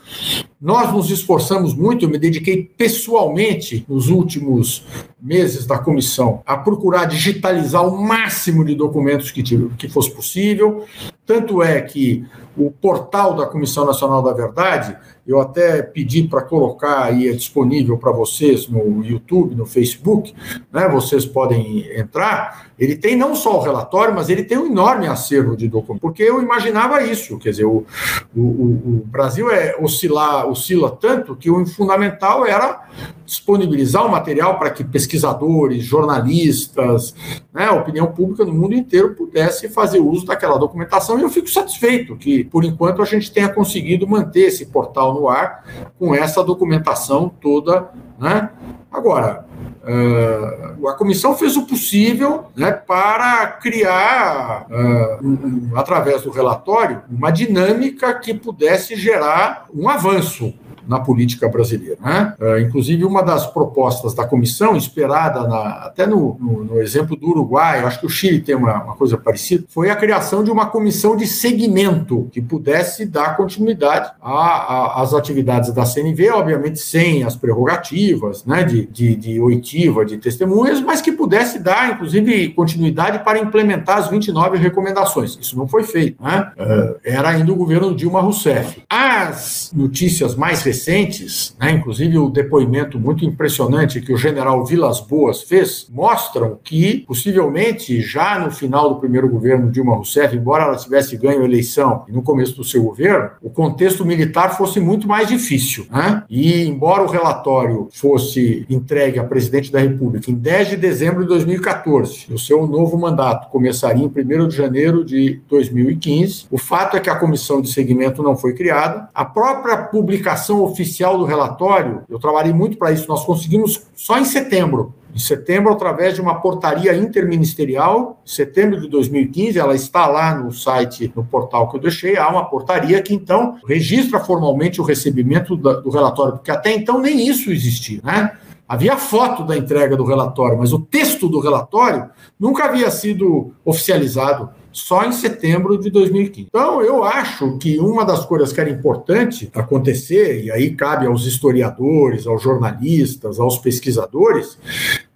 Nós 0.62 0.92
nos 0.92 1.10
esforçamos 1.10 1.74
muito, 1.74 2.04
eu 2.04 2.08
me 2.08 2.16
dediquei 2.16 2.62
pessoalmente 2.62 3.84
nos 3.88 4.08
últimos 4.08 4.86
meses 5.20 5.66
da 5.66 5.76
comissão 5.76 6.40
a 6.46 6.56
procurar 6.56 7.06
digitalizar 7.06 7.84
o 7.84 8.00
máximo 8.00 8.64
de 8.64 8.72
documentos 8.72 9.32
que, 9.32 9.42
que 9.42 9.88
fosse 9.88 10.12
possível. 10.12 10.84
Tanto 11.26 11.64
é 11.64 11.80
que 11.80 12.24
o 12.56 12.70
portal 12.70 13.34
da 13.34 13.46
Comissão 13.46 13.84
Nacional 13.84 14.22
da 14.22 14.32
Verdade 14.32 14.96
eu 15.26 15.40
até 15.40 15.82
pedi 15.82 16.24
para 16.24 16.42
colocar 16.42 17.04
aí, 17.04 17.28
é 17.28 17.32
disponível 17.32 17.96
para 17.96 18.10
vocês 18.10 18.68
no 18.68 19.04
YouTube, 19.04 19.54
no 19.54 19.64
Facebook, 19.64 20.34
né? 20.72 20.88
Vocês 20.88 21.24
podem 21.24 21.86
entrar. 21.96 22.66
Ele 22.76 22.96
tem 22.96 23.14
não 23.14 23.36
só 23.36 23.58
o 23.58 23.62
relatório, 23.62 24.12
mas 24.12 24.28
ele 24.28 24.42
tem 24.42 24.58
um 24.58 24.66
enorme 24.66 25.06
acervo 25.06 25.56
de 25.56 25.68
documentos, 25.68 26.02
porque 26.02 26.24
eu 26.24 26.42
imaginava 26.42 27.04
isso, 27.04 27.38
quer 27.38 27.50
dizer, 27.50 27.64
o, 27.64 27.86
o, 28.34 28.40
o 28.40 29.02
Brasil 29.06 29.48
é 29.48 29.76
oscilar, 29.80 30.48
oscila 30.52 30.90
tanto 30.90 31.36
que 31.36 31.50
o 31.50 31.66
fundamental 31.66 32.46
era 32.46 32.88
disponibilizar 33.32 34.06
o 34.06 34.10
material 34.10 34.58
para 34.58 34.70
que 34.70 34.84
pesquisadores, 34.84 35.82
jornalistas, 35.82 37.14
né, 37.52 37.64
a 37.64 37.72
opinião 37.72 38.06
pública 38.08 38.44
no 38.44 38.52
mundo 38.52 38.74
inteiro 38.74 39.14
pudesse 39.14 39.70
fazer 39.70 40.00
uso 40.00 40.26
daquela 40.26 40.58
documentação. 40.58 41.18
E 41.18 41.22
eu 41.22 41.30
fico 41.30 41.48
satisfeito 41.48 42.14
que, 42.16 42.44
por 42.44 42.62
enquanto, 42.62 43.00
a 43.00 43.06
gente 43.06 43.32
tenha 43.32 43.48
conseguido 43.48 44.06
manter 44.06 44.48
esse 44.48 44.66
portal 44.66 45.14
no 45.14 45.28
ar 45.28 45.64
com 45.98 46.14
essa 46.14 46.44
documentação 46.44 47.30
toda. 47.40 47.88
Né? 48.18 48.50
Agora, 48.90 49.46
Uh, 49.82 50.86
a 50.86 50.94
comissão 50.94 51.36
fez 51.36 51.56
o 51.56 51.66
possível 51.66 52.44
né, 52.54 52.70
para 52.70 53.48
criar, 53.48 54.66
uh, 54.70 55.26
um, 55.26 55.72
através 55.74 56.22
do 56.22 56.30
relatório, 56.30 57.02
uma 57.10 57.32
dinâmica 57.32 58.14
que 58.14 58.32
pudesse 58.32 58.94
gerar 58.94 59.66
um 59.74 59.88
avanço 59.88 60.54
na 60.86 61.00
política 61.00 61.48
brasileira. 61.48 61.96
Né? 62.00 62.34
Uh, 62.40 62.58
inclusive, 62.58 63.04
uma 63.04 63.22
das 63.22 63.46
propostas 63.46 64.14
da 64.14 64.26
comissão, 64.26 64.76
esperada 64.76 65.46
na, 65.46 65.86
até 65.86 66.06
no, 66.06 66.36
no, 66.40 66.64
no, 66.64 66.80
exemplo 66.80 67.16
do 67.16 67.28
Uruguai, 67.28 67.80
acho 67.80 68.00
que 68.00 68.06
o 68.06 68.10
Chile 68.10 68.40
tem 68.40 68.54
uma, 68.54 68.82
uma, 68.82 68.94
coisa 68.94 69.16
parecida, 69.16 69.64
foi 69.68 69.90
a 69.90 69.96
criação 69.96 70.42
de 70.42 70.50
uma 70.50 70.66
comissão 70.66 71.16
de 71.16 71.26
segmento 71.26 72.28
que 72.32 72.40
pudesse 72.40 73.06
dar 73.06 73.36
continuidade 73.36 74.12
às 74.20 75.14
atividades 75.14 75.72
da 75.72 75.84
CNV, 75.84 76.30
obviamente 76.30 76.78
sem 76.78 77.24
as 77.24 77.36
prerrogativas 77.36 78.44
né, 78.44 78.64
de, 78.64 78.86
de, 78.86 79.14
de 79.16 79.40
oitiva 79.40 80.04
de 80.04 80.18
testemunhas, 80.18 80.80
mas 80.80 81.00
que 81.00 81.12
pudesse 81.12 81.58
dar, 81.58 81.92
inclusive, 81.92 82.48
continuidade 82.50 83.20
para 83.24 83.38
implementar 83.38 83.98
as 83.98 84.08
29 84.08 84.58
recomendações. 84.58 85.38
Isso 85.40 85.56
não 85.56 85.66
foi 85.66 85.82
feito. 85.82 86.22
Né? 86.22 86.52
Uh, 86.58 87.00
era 87.04 87.30
ainda 87.30 87.52
o 87.52 87.56
governo 87.56 87.94
Dilma 87.94 88.20
Rousseff. 88.20 88.82
As 88.88 89.70
notícias 89.74 90.34
mais 90.34 90.61
recentes, 90.62 91.54
né, 91.58 91.72
inclusive 91.72 92.18
o 92.18 92.28
depoimento 92.28 92.98
muito 92.98 93.24
impressionante 93.24 94.00
que 94.00 94.12
o 94.12 94.16
general 94.16 94.64
Vilas 94.64 95.00
Boas 95.00 95.42
fez, 95.42 95.86
mostram 95.92 96.58
que, 96.62 97.04
possivelmente, 97.06 98.00
já 98.00 98.38
no 98.38 98.50
final 98.50 98.88
do 98.90 99.00
primeiro 99.00 99.28
governo 99.28 99.70
Dilma 99.70 99.94
Rousseff, 99.94 100.36
embora 100.36 100.64
ela 100.64 100.76
tivesse 100.76 101.16
ganho 101.16 101.42
a 101.42 101.44
eleição 101.44 102.04
e 102.08 102.12
no 102.12 102.22
começo 102.22 102.56
do 102.56 102.64
seu 102.64 102.82
governo, 102.82 103.30
o 103.40 103.50
contexto 103.50 104.04
militar 104.04 104.56
fosse 104.56 104.80
muito 104.80 105.06
mais 105.06 105.28
difícil. 105.28 105.86
Né? 105.90 106.22
E, 106.28 106.64
embora 106.64 107.02
o 107.02 107.10
relatório 107.10 107.88
fosse 107.92 108.66
entregue 108.68 109.18
a 109.18 109.24
presidente 109.24 109.72
da 109.72 109.80
República 109.80 110.30
em 110.30 110.34
10 110.34 110.70
de 110.70 110.76
dezembro 110.76 111.22
de 111.22 111.28
2014, 111.28 112.26
o 112.32 112.38
seu 112.38 112.66
novo 112.66 112.98
mandato 112.98 113.50
começaria 113.50 114.04
em 114.04 114.08
1 114.08 114.48
de 114.48 114.56
janeiro 114.56 115.04
de 115.04 115.40
2015, 115.48 116.46
o 116.50 116.58
fato 116.58 116.96
é 116.96 117.00
que 117.00 117.10
a 117.10 117.16
comissão 117.16 117.60
de 117.60 117.72
segmento 117.72 118.22
não 118.22 118.36
foi 118.36 118.54
criada, 118.54 119.08
a 119.14 119.24
própria 119.24 119.76
publicação 119.76 120.51
oficial 120.60 121.16
do 121.16 121.24
relatório, 121.24 122.02
eu 122.08 122.18
trabalhei 122.18 122.52
muito 122.52 122.76
para 122.76 122.92
isso, 122.92 123.08
nós 123.08 123.24
conseguimos 123.24 123.86
só 123.94 124.18
em 124.18 124.24
setembro. 124.24 124.94
Em 125.14 125.18
setembro, 125.18 125.72
através 125.72 126.14
de 126.14 126.22
uma 126.22 126.40
portaria 126.40 126.96
interministerial, 126.96 128.20
setembro 128.24 128.80
de 128.80 128.88
2015, 128.88 129.58
ela 129.58 129.74
está 129.74 130.06
lá 130.06 130.34
no 130.34 130.50
site, 130.50 131.12
no 131.14 131.22
portal 131.22 131.68
que 131.68 131.76
eu 131.76 131.80
deixei, 131.80 132.16
há 132.16 132.28
uma 132.28 132.46
portaria 132.46 133.00
que 133.02 133.14
então 133.14 133.58
registra 133.66 134.18
formalmente 134.20 134.80
o 134.80 134.84
recebimento 134.84 135.54
do 135.54 135.90
relatório, 135.90 136.34
porque 136.34 136.50
até 136.50 136.74
então 136.74 136.98
nem 136.98 137.28
isso 137.28 137.50
existia, 137.50 138.00
né? 138.02 138.32
Havia 138.66 138.96
foto 138.96 139.44
da 139.44 139.54
entrega 139.54 139.94
do 139.98 140.04
relatório, 140.04 140.58
mas 140.58 140.72
o 140.72 140.78
texto 140.78 141.28
do 141.28 141.40
relatório 141.40 142.08
nunca 142.40 142.64
havia 142.64 142.90
sido 142.90 143.52
oficializado 143.66 144.48
só 144.72 145.04
em 145.04 145.12
setembro 145.12 145.78
de 145.78 145.90
2015. 145.90 146.48
Então, 146.48 146.82
eu 146.82 147.04
acho 147.04 147.58
que 147.58 147.78
uma 147.78 148.04
das 148.04 148.24
coisas 148.24 148.52
que 148.52 148.60
era 148.60 148.70
importante 148.70 149.50
acontecer, 149.54 150.44
e 150.44 150.50
aí 150.50 150.70
cabe 150.74 151.06
aos 151.06 151.26
historiadores, 151.26 152.26
aos 152.26 152.42
jornalistas, 152.42 153.38
aos 153.38 153.58
pesquisadores, 153.58 154.58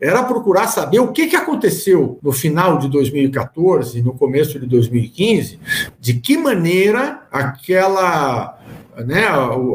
era 0.00 0.22
procurar 0.22 0.66
saber 0.66 1.00
o 1.00 1.12
que, 1.12 1.26
que 1.26 1.36
aconteceu 1.36 2.18
no 2.22 2.32
final 2.32 2.78
de 2.78 2.88
2014 2.88 3.98
e 3.98 4.02
no 4.02 4.12
começo 4.12 4.58
de 4.60 4.66
2015, 4.66 5.58
de 5.98 6.14
que 6.14 6.36
maneira 6.36 7.22
aquela 7.30 8.58
né, 9.04 9.24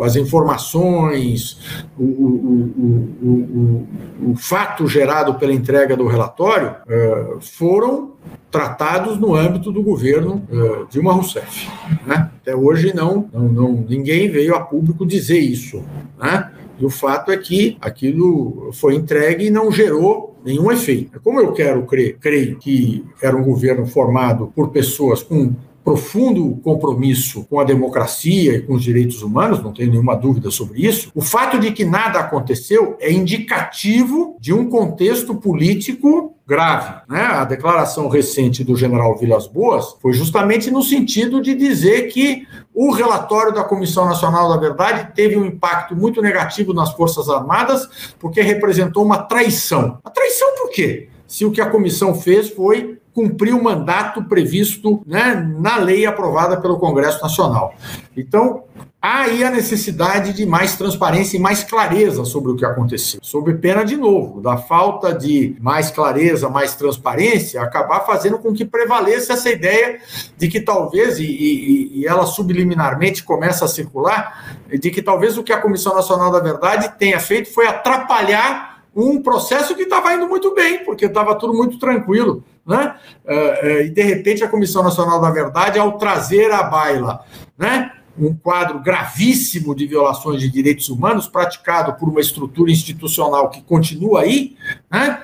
as 0.03 0.15
informações, 0.15 1.59
o, 1.97 2.03
o, 2.03 3.07
o, 3.21 4.31
o, 4.31 4.35
fato 4.35 4.87
gerado 4.87 5.35
pela 5.35 5.53
entrega 5.53 5.95
do 5.95 6.07
relatório 6.07 6.75
uh, 6.87 7.39
foram 7.39 8.11
tratados 8.49 9.17
no 9.17 9.35
âmbito 9.35 9.71
do 9.71 9.83
governo 9.83 10.43
uh, 10.51 10.87
Dilma 10.89 11.13
Rousseff. 11.13 11.69
Né? 12.05 12.29
Até 12.41 12.55
hoje 12.55 12.95
não, 12.95 13.29
não, 13.31 13.47
não, 13.47 13.85
ninguém 13.87 14.29
veio 14.29 14.55
a 14.55 14.59
público 14.59 15.05
dizer 15.05 15.39
isso. 15.39 15.83
Né? 16.19 16.51
E 16.79 16.85
o 16.85 16.89
fato 16.89 17.31
é 17.31 17.37
que 17.37 17.77
aquilo 17.79 18.71
foi 18.73 18.95
entregue 18.95 19.45
e 19.45 19.51
não 19.51 19.71
gerou 19.71 20.35
nenhum 20.43 20.71
efeito. 20.71 21.19
Como 21.21 21.39
eu 21.39 21.53
quero 21.53 21.85
crer, 21.85 22.17
creio 22.19 22.57
que 22.57 23.05
era 23.21 23.37
um 23.37 23.43
governo 23.43 23.85
formado 23.85 24.51
por 24.55 24.69
pessoas 24.69 25.21
com 25.21 25.53
profundo 25.83 26.59
compromisso 26.63 27.45
com 27.49 27.59
a 27.59 27.63
democracia 27.63 28.55
e 28.55 28.61
com 28.61 28.73
os 28.73 28.83
direitos 28.83 29.21
humanos, 29.21 29.61
não 29.63 29.73
tenho 29.73 29.91
nenhuma 29.91 30.15
dúvida 30.15 30.51
sobre 30.51 30.85
isso. 30.85 31.11
O 31.15 31.21
fato 31.21 31.59
de 31.59 31.71
que 31.71 31.83
nada 31.83 32.19
aconteceu 32.19 32.95
é 32.99 33.11
indicativo 33.11 34.37
de 34.39 34.53
um 34.53 34.69
contexto 34.69 35.35
político 35.35 36.35
grave. 36.47 37.01
Né? 37.07 37.21
A 37.21 37.45
declaração 37.45 38.09
recente 38.09 38.63
do 38.63 38.75
general 38.75 39.17
Vilas 39.17 39.47
Boas 39.47 39.95
foi 40.01 40.13
justamente 40.13 40.69
no 40.69 40.83
sentido 40.83 41.41
de 41.41 41.55
dizer 41.55 42.07
que 42.09 42.45
o 42.73 42.91
relatório 42.91 43.53
da 43.53 43.63
Comissão 43.63 44.05
Nacional 44.05 44.49
da 44.49 44.57
Verdade 44.57 45.13
teve 45.15 45.37
um 45.37 45.45
impacto 45.45 45.95
muito 45.95 46.21
negativo 46.21 46.73
nas 46.73 46.93
Forças 46.93 47.29
Armadas, 47.29 48.13
porque 48.19 48.41
representou 48.41 49.03
uma 49.03 49.19
traição. 49.19 49.99
A 50.03 50.09
traição 50.09 50.55
por 50.55 50.69
quê? 50.71 51.09
Se 51.27 51.45
o 51.45 51.51
que 51.51 51.61
a 51.61 51.69
comissão 51.69 52.13
fez 52.13 52.49
foi 52.49 52.97
cumprir 53.13 53.53
o 53.53 53.63
mandato 53.63 54.23
previsto 54.23 55.01
né, 55.05 55.35
na 55.59 55.77
lei 55.77 56.05
aprovada 56.05 56.59
pelo 56.59 56.79
Congresso 56.79 57.21
Nacional. 57.21 57.73
Então, 58.15 58.63
há 59.01 59.21
aí 59.21 59.43
a 59.43 59.49
necessidade 59.49 60.31
de 60.33 60.45
mais 60.45 60.75
transparência 60.75 61.35
e 61.35 61.39
mais 61.39 61.63
clareza 61.63 62.23
sobre 62.23 62.51
o 62.51 62.55
que 62.55 62.63
aconteceu. 62.63 63.19
Sob 63.23 63.53
pena, 63.55 63.83
de 63.83 63.97
novo, 63.97 64.39
da 64.39 64.57
falta 64.57 65.13
de 65.13 65.55
mais 65.59 65.89
clareza, 65.89 66.49
mais 66.49 66.75
transparência, 66.75 67.61
acabar 67.61 68.01
fazendo 68.01 68.37
com 68.37 68.53
que 68.53 68.63
prevaleça 68.63 69.33
essa 69.33 69.49
ideia 69.49 69.99
de 70.37 70.47
que 70.47 70.61
talvez, 70.61 71.19
e, 71.19 71.25
e, 71.25 71.99
e 71.99 72.07
ela 72.07 72.25
subliminarmente 72.25 73.23
começa 73.23 73.65
a 73.65 73.67
circular, 73.67 74.57
de 74.69 74.91
que 74.91 75.01
talvez 75.01 75.37
o 75.37 75.43
que 75.43 75.51
a 75.51 75.61
Comissão 75.61 75.95
Nacional 75.95 76.31
da 76.31 76.39
Verdade 76.39 76.93
tenha 76.97 77.19
feito 77.19 77.51
foi 77.51 77.67
atrapalhar 77.67 78.71
um 78.95 79.21
processo 79.21 79.75
que 79.75 79.83
estava 79.83 80.13
indo 80.13 80.27
muito 80.27 80.53
bem, 80.53 80.83
porque 80.83 81.05
estava 81.05 81.35
tudo 81.35 81.53
muito 81.53 81.79
tranquilo. 81.79 82.43
Né? 82.65 82.95
Uh, 83.25 83.31
uh, 83.31 83.81
e 83.81 83.89
de 83.89 84.01
repente 84.03 84.43
a 84.43 84.47
Comissão 84.47 84.83
Nacional 84.83 85.19
da 85.19 85.31
Verdade, 85.31 85.79
ao 85.79 85.97
trazer 85.97 86.51
à 86.51 86.63
baila 86.63 87.25
né, 87.57 87.91
um 88.17 88.33
quadro 88.33 88.79
gravíssimo 88.79 89.75
de 89.75 89.87
violações 89.87 90.41
de 90.41 90.49
direitos 90.49 90.89
humanos 90.89 91.27
praticado 91.27 91.93
por 91.93 92.09
uma 92.09 92.19
estrutura 92.19 92.71
institucional 92.71 93.49
que 93.49 93.61
continua 93.61 94.21
aí, 94.21 94.55
né, 94.89 95.21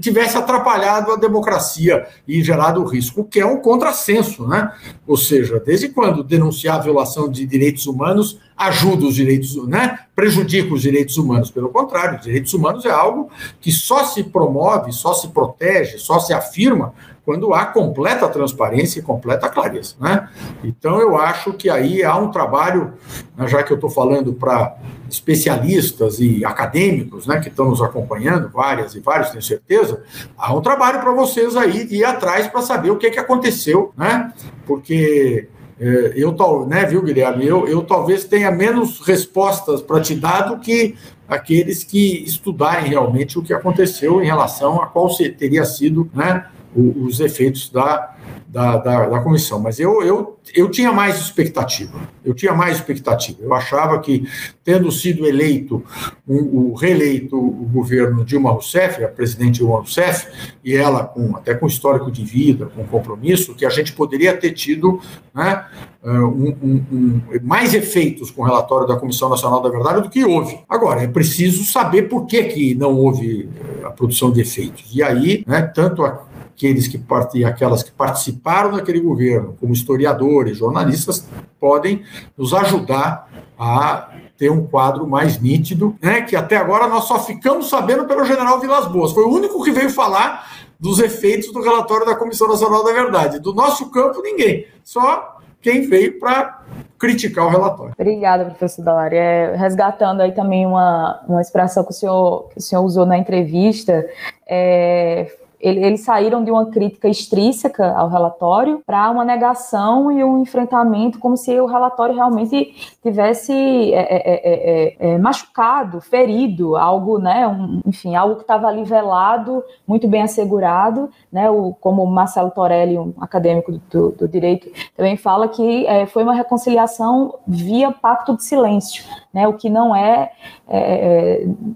tivesse 0.00 0.36
atrapalhado 0.36 1.12
a 1.12 1.16
democracia 1.16 2.06
e 2.26 2.42
gerado 2.42 2.84
risco, 2.84 3.24
que 3.24 3.40
é 3.40 3.46
um 3.46 3.60
contrassenso, 3.60 4.46
né? 4.46 4.72
Ou 5.06 5.16
seja, 5.16 5.60
desde 5.60 5.88
quando 5.88 6.22
denunciar 6.22 6.76
a 6.76 6.82
violação 6.82 7.28
de 7.28 7.44
direitos 7.44 7.86
humanos 7.86 8.38
ajuda 8.56 9.06
os 9.06 9.14
direitos, 9.14 9.56
né? 9.66 9.98
Prejudica 10.20 10.74
os 10.74 10.82
direitos 10.82 11.16
humanos. 11.16 11.50
Pelo 11.50 11.70
contrário, 11.70 12.18
os 12.18 12.24
direitos 12.24 12.52
humanos 12.52 12.84
é 12.84 12.90
algo 12.90 13.30
que 13.58 13.72
só 13.72 14.04
se 14.04 14.22
promove, 14.22 14.92
só 14.92 15.14
se 15.14 15.28
protege, 15.28 15.96
só 15.96 16.20
se 16.20 16.34
afirma 16.34 16.92
quando 17.24 17.54
há 17.54 17.64
completa 17.64 18.28
transparência 18.28 18.98
e 18.98 19.02
completa 19.02 19.48
clareza. 19.48 19.94
Né? 19.98 20.28
Então, 20.62 21.00
eu 21.00 21.16
acho 21.16 21.54
que 21.54 21.70
aí 21.70 22.04
há 22.04 22.14
um 22.18 22.30
trabalho, 22.30 22.92
né, 23.34 23.48
já 23.48 23.62
que 23.62 23.72
eu 23.72 23.76
estou 23.76 23.88
falando 23.88 24.34
para 24.34 24.76
especialistas 25.08 26.20
e 26.20 26.44
acadêmicos 26.44 27.26
né, 27.26 27.40
que 27.40 27.48
estão 27.48 27.70
nos 27.70 27.80
acompanhando, 27.80 28.50
várias 28.50 28.94
e 28.94 29.00
vários, 29.00 29.30
tenho 29.30 29.42
certeza, 29.42 30.02
há 30.36 30.54
um 30.54 30.60
trabalho 30.60 31.00
para 31.00 31.12
vocês 31.12 31.56
aí 31.56 31.86
ir 31.90 32.04
atrás 32.04 32.46
para 32.46 32.60
saber 32.60 32.90
o 32.90 32.98
que, 32.98 33.10
que 33.10 33.18
aconteceu, 33.18 33.90
né? 33.96 34.34
porque 34.66 35.48
é, 35.80 36.12
eu, 36.14 36.36
né, 36.68 36.84
viu, 36.84 37.02
Guilherme, 37.02 37.46
eu, 37.46 37.66
eu 37.66 37.82
talvez 37.82 38.24
tenha 38.24 38.50
menos 38.50 39.00
respostas 39.00 39.80
para 39.80 39.98
te 40.00 40.14
dar 40.14 40.42
do 40.42 40.58
que 40.58 40.94
aqueles 41.26 41.82
que 41.82 42.22
estudarem 42.22 42.90
realmente 42.90 43.38
o 43.38 43.42
que 43.42 43.54
aconteceu 43.54 44.22
em 44.22 44.26
relação 44.26 44.82
a 44.82 44.86
qual 44.86 45.08
teria 45.38 45.64
sido 45.64 46.10
né, 46.12 46.44
os 46.76 47.18
efeitos 47.18 47.70
da, 47.70 48.14
da, 48.50 48.76
da, 48.78 49.08
da, 49.08 49.20
comissão. 49.20 49.60
Mas 49.60 49.78
eu, 49.78 50.02
eu, 50.02 50.36
eu 50.54 50.68
tinha 50.68 50.92
mais 50.92 51.20
expectativa. 51.20 52.00
Eu 52.24 52.34
tinha 52.34 52.52
mais 52.52 52.76
expectativa. 52.76 53.38
Eu 53.40 53.54
achava 53.54 53.98
que, 54.00 54.28
tendo 54.64 54.90
sido 54.90 55.24
eleito, 55.24 55.84
o, 56.26 56.74
reeleito 56.74 57.36
o 57.36 57.68
governo 57.72 58.24
Dilma 58.24 58.50
Rousseff, 58.50 59.04
a 59.04 59.08
presidente 59.08 59.58
Dilma 59.58 59.76
Rousseff, 59.76 60.26
e 60.64 60.74
ela 60.74 61.04
com, 61.04 61.36
até 61.36 61.54
com 61.54 61.66
histórico 61.66 62.10
de 62.10 62.24
vida, 62.24 62.66
com 62.74 62.84
compromisso, 62.84 63.54
que 63.54 63.64
a 63.64 63.70
gente 63.70 63.92
poderia 63.92 64.36
ter 64.36 64.50
tido 64.50 65.00
né, 65.32 65.64
um, 66.02 66.56
um, 66.62 66.84
um, 66.92 67.20
mais 67.42 67.72
efeitos 67.72 68.32
com 68.32 68.42
o 68.42 68.44
relatório 68.44 68.88
da 68.88 68.96
Comissão 68.96 69.28
Nacional 69.28 69.62
da 69.62 69.70
Verdade 69.70 70.02
do 70.02 70.10
que 70.10 70.24
houve. 70.24 70.58
Agora, 70.68 71.02
é 71.02 71.06
preciso 71.06 71.62
saber 71.62 72.08
por 72.08 72.26
que, 72.26 72.42
que 72.44 72.74
não 72.74 72.96
houve 72.96 73.48
a 73.84 73.90
produção 73.90 74.32
de 74.32 74.40
efeitos. 74.40 74.90
E 74.92 75.04
aí, 75.04 75.44
né, 75.46 75.62
tanto 75.62 76.04
a 76.04 76.29
aqueles 76.60 76.86
que 76.86 77.00
e 77.34 77.44
aquelas 77.44 77.82
que 77.82 77.90
participaram 77.90 78.72
daquele 78.72 79.00
governo, 79.00 79.56
como 79.58 79.72
historiadores, 79.72 80.58
jornalistas, 80.58 81.26
podem 81.58 82.04
nos 82.36 82.52
ajudar 82.52 83.28
a 83.58 84.10
ter 84.36 84.50
um 84.50 84.66
quadro 84.66 85.06
mais 85.06 85.40
nítido, 85.40 85.96
né, 86.02 86.22
que 86.22 86.36
até 86.36 86.56
agora 86.56 86.86
nós 86.86 87.04
só 87.04 87.18
ficamos 87.18 87.68
sabendo 87.68 88.04
pelo 88.04 88.24
general 88.24 88.60
Vilas 88.60 88.86
Boas. 88.86 89.12
Foi 89.12 89.24
o 89.24 89.30
único 89.30 89.62
que 89.62 89.70
veio 89.70 89.90
falar 89.90 90.46
dos 90.78 90.98
efeitos 90.98 91.52
do 91.52 91.62
relatório 91.62 92.06
da 92.06 92.14
Comissão 92.14 92.48
Nacional 92.48 92.84
da 92.84 92.92
Verdade. 92.92 93.38
Do 93.38 93.54
nosso 93.54 93.90
campo, 93.90 94.22
ninguém. 94.22 94.66
Só 94.82 95.38
quem 95.60 95.86
veio 95.88 96.18
para 96.18 96.62
criticar 96.98 97.46
o 97.46 97.50
relatório. 97.50 97.94
Obrigada, 97.98 98.46
professor 98.46 98.82
Dalari. 98.82 99.16
É, 99.16 99.54
resgatando 99.56 100.22
aí 100.22 100.32
também 100.32 100.66
uma, 100.66 101.22
uma 101.28 101.40
expressão 101.40 101.84
que 101.84 101.90
o 101.90 101.94
senhor, 101.94 102.48
que 102.48 102.58
o 102.58 102.62
senhor 102.62 102.82
usou 102.82 103.04
na 103.04 103.18
entrevista, 103.18 104.06
é, 104.48 105.30
eles 105.60 106.00
saíram 106.00 106.42
de 106.42 106.50
uma 106.50 106.66
crítica 106.66 107.06
extrínseca 107.06 107.92
ao 107.94 108.08
relatório 108.08 108.82
para 108.86 109.10
uma 109.10 109.24
negação 109.24 110.10
e 110.10 110.24
um 110.24 110.40
enfrentamento 110.40 111.18
como 111.18 111.36
se 111.36 111.60
o 111.60 111.66
relatório 111.66 112.14
realmente 112.14 112.74
tivesse 113.02 113.52
é, 113.92 114.16
é, 114.16 114.96
é, 114.98 115.18
machucado, 115.18 116.00
ferido, 116.00 116.76
algo, 116.76 117.18
né, 117.18 117.46
um, 117.46 117.80
enfim, 117.84 118.14
algo 118.16 118.36
que 118.36 118.42
estava 118.42 118.68
ali 118.68 118.84
velado, 118.84 119.62
muito 119.86 120.08
bem 120.08 120.22
assegurado, 120.22 121.10
né, 121.30 121.50
o, 121.50 121.74
como 121.80 122.06
Marcelo 122.06 122.50
Torelli, 122.50 122.98
um 122.98 123.12
acadêmico 123.20 123.72
do, 123.90 124.12
do 124.12 124.26
direito, 124.28 124.70
também 124.96 125.16
fala 125.16 125.48
que 125.48 125.86
foi 126.08 126.22
uma 126.22 126.34
reconciliação 126.34 127.34
via 127.46 127.92
pacto 127.92 128.36
de 128.36 128.44
silêncio, 128.44 129.04
né, 129.32 129.46
o 129.46 129.52
que 129.54 129.68
não 129.68 129.94
é, 129.94 130.32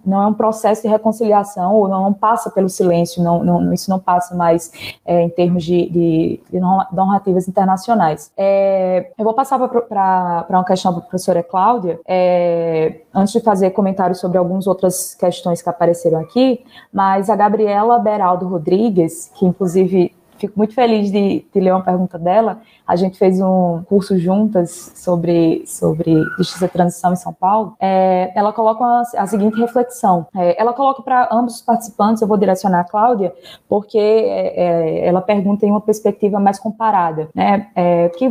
não 0.05 0.23
é 0.23 0.27
um 0.27 0.35
processo 0.35 0.83
de 0.83 0.89
reconciliação 0.89 1.75
ou 1.75 1.89
não 1.89 2.13
passa 2.13 2.51
pelo 2.51 2.69
silêncio, 2.69 3.23
não, 3.23 3.45
não 3.45 3.74
isso 3.75 3.91
não 3.91 3.99
passa 3.99 4.35
mais 4.35 4.71
é, 5.05 5.23
em 5.23 5.29
termos 5.29 5.65
de, 5.65 5.89
de, 5.91 6.41
de, 6.51 6.61
normativas 6.61 7.49
internacionais. 7.49 8.31
É, 8.37 9.11
eu 9.19 9.25
vou 9.25 9.35
passar 9.35 9.59
para 9.59 10.47
uma 10.49 10.65
questão 10.65 10.93
para 10.93 11.01
a 11.01 11.05
professora 11.05 11.43
Cláudia, 11.43 12.01
é, 12.07 13.01
antes 13.15 13.33
de 13.33 13.41
fazer 13.41 13.71
comentários 13.71 14.19
sobre 14.19 14.39
algumas 14.39 14.67
outras 14.67 15.15
questões 15.15 15.61
que 15.61 15.69
apareceram 15.69 16.21
aqui, 16.21 16.65
mas 16.93 17.29
a 17.29 17.37
Gabriela 17.37 17.99
Beraldo 17.99 18.47
Rodrigues, 18.49 19.31
que 19.35 19.45
inclusive 19.45 20.15
fico 20.39 20.55
muito 20.57 20.75
feliz 20.75 21.11
de, 21.11 21.45
de, 21.53 21.61
ler 21.61 21.73
uma 21.73 21.83
pergunta 21.83 22.19
dela. 22.19 22.61
A 22.87 22.97
gente 22.97 23.19
fez 23.19 23.41
um 23.41 23.83
curso 23.89 24.19
juntas 24.19 24.93
sobre, 24.95 25.65
sobre 25.67 26.23
justiça 26.37 26.67
e 26.67 26.69
transição 26.69 27.13
em 27.13 27.17
São 27.17 27.33
Paulo. 27.33 27.75
É, 27.81 28.33
ela 28.35 28.53
coloca 28.53 28.85
a, 28.85 29.03
a 29.23 29.27
seguinte 29.27 29.59
reflexão. 29.59 30.27
É, 30.35 30.61
ela 30.61 30.73
coloca 30.73 31.03
para 31.03 31.29
ambos 31.33 31.57
os 31.57 31.63
participantes, 31.63 32.23
eu 32.23 32.29
vou 32.29 32.37
direcionar 32.37 32.81
a 32.81 32.85
Cláudia, 32.85 33.33
porque 33.69 33.99
é, 33.99 35.03
é 35.03 35.07
ela 35.07 35.21
pergunta 35.21 35.67
em 35.67 35.71
uma 35.71 35.81
perspectiva 35.81 36.39
mais 36.39 36.59
comparada. 36.59 37.29
Né? 37.35 37.69
É, 37.75 38.09
que, 38.11 38.31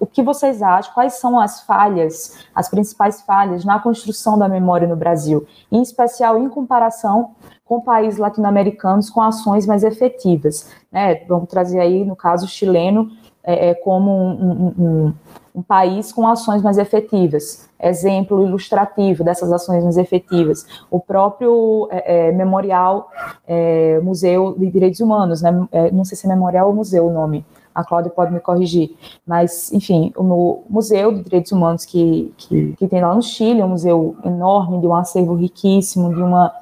o 0.00 0.06
que 0.06 0.22
vocês 0.22 0.62
acham? 0.62 0.92
Quais 0.94 1.14
são 1.14 1.38
as 1.38 1.60
falhas, 1.62 2.44
as 2.54 2.68
principais 2.68 3.22
falhas 3.22 3.64
na 3.64 3.78
construção 3.78 4.38
da 4.38 4.48
memória 4.48 4.86
no 4.86 4.96
Brasil, 4.96 5.46
em 5.70 5.82
especial 5.82 6.38
em 6.38 6.48
comparação 6.48 7.34
com 7.64 7.80
países 7.80 8.18
latino-americanos 8.18 9.08
com 9.08 9.22
ações 9.22 9.66
mais 9.66 9.82
efetivas. 9.82 10.70
Né? 10.92 11.24
Vamos 11.26 11.48
trazer 11.48 11.80
aí, 11.80 12.04
no 12.04 12.14
caso 12.14 12.46
chileno, 12.46 13.10
é, 13.42 13.70
é 13.70 13.74
como 13.74 14.10
um, 14.10 14.30
um, 14.30 14.74
um, 14.78 15.14
um, 15.56 15.62
país 15.62 16.12
com 16.12 16.26
ações 16.26 16.62
mais 16.62 16.78
efetivas. 16.78 17.68
Exemplo 17.80 18.46
ilustrativo 18.46 19.24
dessas 19.24 19.52
ações 19.52 19.82
mais 19.82 19.96
efetivas. 19.96 20.66
O 20.90 21.00
próprio 21.00 21.88
é, 21.90 22.28
é 22.28 22.32
Memorial 22.32 23.10
é, 23.46 23.98
Museu 24.00 24.54
de 24.58 24.70
Direitos 24.70 25.00
Humanos, 25.00 25.42
né? 25.42 25.66
É, 25.72 25.90
não 25.90 26.04
sei 26.04 26.16
se 26.16 26.26
é 26.26 26.28
Memorial 26.28 26.68
ou 26.68 26.74
Museu 26.74 27.06
o 27.06 27.12
nome, 27.12 27.44
a 27.74 27.82
Cláudia 27.82 28.10
pode 28.10 28.32
me 28.32 28.40
corrigir, 28.40 28.96
mas, 29.26 29.72
enfim, 29.72 30.12
o 30.16 30.62
Museu 30.68 31.12
de 31.12 31.22
Direitos 31.22 31.52
Humanos 31.52 31.84
que, 31.84 32.32
que, 32.36 32.74
que 32.78 32.86
tem 32.86 33.00
lá 33.00 33.14
no 33.14 33.22
Chile, 33.22 33.62
um 33.62 33.68
museu 33.68 34.16
enorme, 34.24 34.80
de 34.80 34.86
um 34.86 34.94
acervo 34.94 35.34
riquíssimo, 35.34 36.14
de 36.14 36.22
uma 36.22 36.52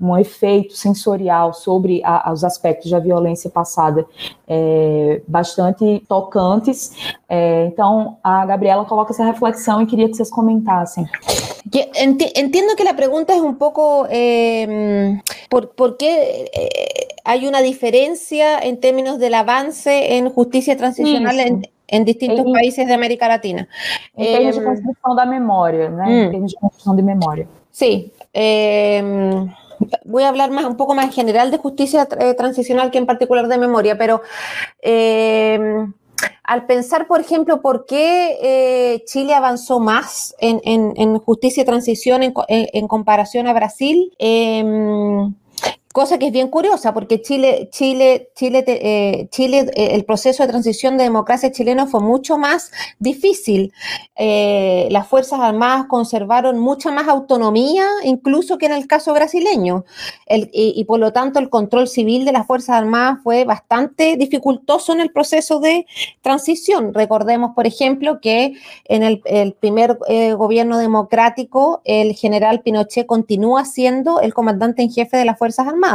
um 0.00 0.16
efeito 0.16 0.74
sensorial 0.76 1.52
sobre 1.52 2.00
a, 2.04 2.32
os 2.32 2.44
aspectos 2.44 2.90
da 2.90 2.98
violência 2.98 3.50
passada 3.50 4.06
é, 4.46 5.20
bastante 5.26 6.02
tocantes. 6.08 6.92
É, 7.28 7.66
então, 7.66 8.16
a 8.22 8.46
Gabriela 8.46 8.84
coloca 8.84 9.12
essa 9.12 9.24
reflexão 9.24 9.82
e 9.82 9.86
queria 9.86 10.08
que 10.08 10.14
vocês 10.14 10.30
comentassem. 10.30 11.04
Entiendo 12.36 12.76
que 12.76 12.86
a 12.86 12.94
pergunta 12.94 13.32
é 13.32 13.42
um 13.42 13.54
pouco 13.54 14.06
eh, 14.08 15.18
por, 15.50 15.68
por 15.68 15.96
qué 15.96 16.48
eh, 16.54 17.08
hay 17.24 17.46
una 17.46 17.60
diferencia 17.60 18.58
en 18.60 18.78
términos 18.78 19.18
del 19.18 19.34
avance 19.34 20.16
en 20.16 20.30
justicia 20.30 20.76
transicional. 20.76 21.38
En, 21.40 21.62
en, 21.88 22.04
distintos 22.04 22.46
em, 22.46 22.52
países 22.52 22.86
de 22.86 22.94
América 22.94 23.28
Latina. 23.28 23.68
Em 24.16 24.32
termos 24.32 24.56
de 24.56 24.64
construção 24.64 25.14
da 25.14 25.26
memória, 25.26 25.90
né? 25.90 26.24
Em 26.24 26.30
termos 26.30 26.52
de 26.52 26.58
construção 26.58 26.96
de 26.96 27.02
memória. 27.02 27.48
Sí. 27.70 28.12
Voy 30.04 30.22
a 30.22 30.28
hablar 30.28 30.50
más, 30.50 30.64
un 30.64 30.76
poco 30.76 30.94
más 30.94 31.06
en 31.06 31.12
general 31.12 31.50
de 31.50 31.58
justicia 31.58 32.08
eh, 32.18 32.34
transicional 32.34 32.90
que 32.90 32.98
en 32.98 33.06
particular 33.06 33.48
de 33.48 33.58
memoria, 33.58 33.96
pero 33.98 34.22
eh, 34.82 35.58
al 36.42 36.66
pensar, 36.66 37.06
por 37.06 37.20
ejemplo, 37.20 37.60
por 37.60 37.86
qué 37.86 38.38
eh, 38.42 39.04
Chile 39.06 39.34
avanzó 39.34 39.80
más 39.80 40.34
en 40.40 41.18
justicia 41.18 41.62
y 41.62 41.66
transición 41.66 42.22
en, 42.22 42.34
en, 42.48 42.88
comparación 42.88 43.46
a 43.46 43.52
Brasil, 43.52 44.12
em, 44.18 45.34
cosa 45.98 46.16
que 46.16 46.28
es 46.28 46.32
bien 46.32 46.46
curiosa 46.46 46.94
porque 46.94 47.20
Chile, 47.22 47.70
Chile, 47.72 48.30
Chile, 48.36 48.62
eh, 48.68 49.26
Chile, 49.32 49.68
eh, 49.74 49.96
el 49.96 50.04
proceso 50.04 50.44
de 50.44 50.48
transición 50.48 50.96
de 50.96 51.02
democracia 51.02 51.50
chileno 51.50 51.88
fue 51.88 51.98
mucho 51.98 52.38
más 52.38 52.70
difícil. 53.00 53.72
Eh, 54.14 54.86
las 54.92 55.08
Fuerzas 55.08 55.40
Armadas 55.40 55.86
conservaron 55.88 56.60
mucha 56.60 56.92
más 56.92 57.08
autonomía, 57.08 57.84
incluso 58.04 58.58
que 58.58 58.66
en 58.66 58.74
el 58.74 58.86
caso 58.86 59.12
brasileño, 59.12 59.84
y, 60.28 60.84
por 60.84 61.00
lo 61.00 61.12
tanto 61.12 61.40
el 61.40 61.50
control 61.50 61.88
civil 61.88 62.24
de 62.24 62.30
las 62.30 62.46
Fuerzas 62.46 62.76
Armadas 62.76 63.18
fue 63.24 63.44
bastante 63.44 64.16
dificultoso 64.16 64.92
en 64.92 65.00
el 65.00 65.10
proceso 65.10 65.58
de 65.58 65.84
transición. 66.22 66.94
Recordemos, 66.94 67.56
por 67.56 67.66
ejemplo, 67.66 68.20
que 68.20 68.52
en 68.84 69.02
el, 69.02 69.20
el 69.24 69.54
primer 69.54 69.98
gobierno 70.36 70.78
democrático, 70.78 71.80
el 71.84 72.12
general 72.14 72.60
Pinochet 72.60 73.06
continúa 73.06 73.64
siendo 73.64 74.20
el 74.20 74.32
comandante 74.32 74.82
en 74.82 74.92
jefe 74.92 75.16
de 75.16 75.24
las 75.24 75.36
Fuerzas 75.38 75.66
Armadas 75.66 75.87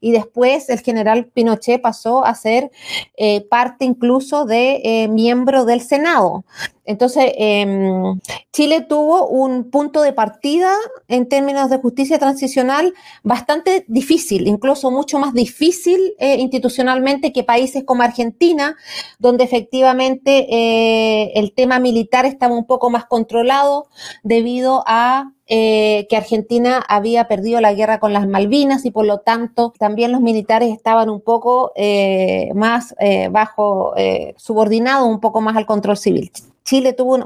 y 0.00 0.12
después 0.12 0.68
el 0.68 0.80
general 0.80 1.26
Pinochet 1.26 1.80
pasó 1.80 2.24
a 2.24 2.34
ser 2.34 2.70
eh, 3.16 3.46
parte 3.48 3.84
incluso 3.84 4.44
de 4.44 4.80
eh, 4.84 5.08
miembro 5.08 5.64
del 5.64 5.80
Senado. 5.80 6.44
Entonces, 6.86 7.32
em, 7.36 8.18
Chile 8.52 8.80
tuvo 8.82 9.28
un 9.28 9.70
punto 9.70 10.02
de 10.02 10.12
partida 10.12 10.72
en 11.08 11.28
términos 11.28 11.70
de 11.70 11.78
justicia 11.78 12.18
transicional 12.18 12.94
bastante 13.22 13.84
difícil, 13.88 14.46
incluso 14.46 14.90
mucho 14.90 15.18
más 15.18 15.34
difícil 15.34 16.14
eh, 16.18 16.36
institucionalmente 16.38 17.32
que 17.32 17.44
países 17.44 17.84
como 17.84 18.02
Argentina, 18.02 18.76
donde 19.18 19.44
efectivamente 19.44 20.46
eh, 20.50 21.32
el 21.34 21.52
tema 21.52 21.78
militar 21.78 22.24
estaba 22.26 22.54
un 22.54 22.66
poco 22.66 22.90
más 22.90 23.06
controlado 23.06 23.88
debido 24.22 24.82
a 24.86 25.32
eh, 25.48 26.08
que 26.10 26.16
Argentina 26.16 26.84
había 26.88 27.28
perdido 27.28 27.60
la 27.60 27.72
guerra 27.72 28.00
con 28.00 28.12
las 28.12 28.26
Malvinas 28.26 28.84
y 28.84 28.90
por 28.90 29.06
lo 29.06 29.18
tanto 29.18 29.72
también 29.78 30.10
los 30.10 30.20
militares 30.20 30.72
estaban 30.74 31.08
un 31.08 31.20
poco 31.20 31.70
eh, 31.76 32.50
más 32.54 32.96
eh, 32.98 33.28
bajo, 33.30 33.94
subordinados 34.36 35.08
un 35.08 35.20
poco 35.20 35.40
más 35.40 35.56
al 35.56 35.66
control 35.66 35.96
civil. 35.96 36.32
Chile 36.66 36.92
tuvo 36.92 37.16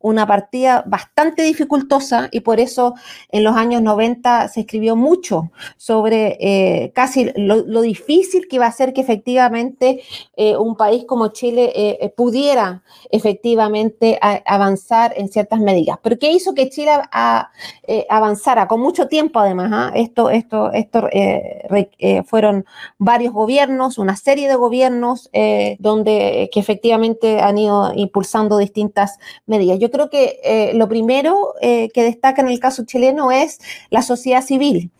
una 0.00 0.26
partida 0.26 0.84
bastante 0.86 1.42
dificultosa 1.42 2.28
y 2.30 2.40
por 2.40 2.60
eso 2.60 2.94
en 3.30 3.42
los 3.42 3.56
años 3.56 3.80
90 3.82 4.48
se 4.48 4.60
escribió 4.60 4.94
mucho 4.94 5.50
sobre 5.78 6.36
eh, 6.40 6.92
casi 6.94 7.32
lo, 7.36 7.80
difícil 7.80 8.48
que 8.48 8.56
iba 8.56 8.66
a 8.66 8.72
ser 8.72 8.92
que 8.92 9.00
efectivamente 9.00 10.02
eh, 10.36 10.56
un 10.56 10.76
país 10.76 11.04
como 11.06 11.28
Chile 11.28 11.72
eh, 11.74 12.12
pudiera 12.14 12.82
efectivamente 13.10 14.18
avanzar 14.44 15.14
en 15.16 15.28
ciertas 15.28 15.60
medidas. 15.60 15.98
Pero 16.02 16.18
¿qué 16.18 16.30
hizo 16.32 16.52
que 16.52 16.68
Chile 16.68 16.90
avanzara 18.08 18.68
con 18.68 18.80
mucho 18.80 19.08
tiempo 19.08 19.38
además? 19.38 19.70
¿ah? 19.72 19.92
Esto, 19.94 20.28
esto, 20.28 20.70
esto 20.72 21.08
fueron 22.26 22.66
varios 22.98 23.32
gobiernos, 23.32 23.96
una 23.96 24.16
serie 24.16 24.48
de 24.48 24.56
gobiernos 24.56 25.30
donde 25.78 26.50
que 26.52 26.60
efectivamente 26.60 27.40
han 27.40 27.56
ido 27.56 27.92
impulsando 27.94 28.58
distintas 28.66 29.18
medidas. 29.46 29.78
Yo 29.78 29.90
creo 29.90 30.10
que 30.10 30.40
eh, 30.44 30.72
lo 30.74 30.88
primero 30.88 31.54
eh, 31.60 31.88
que 31.94 32.02
destaca 32.02 32.42
en 32.42 32.48
el 32.48 32.60
caso 32.60 32.84
chileno 32.84 33.30
es 33.30 33.58
la 33.90 34.02
sociedad 34.02 34.42
civil. 34.42 34.90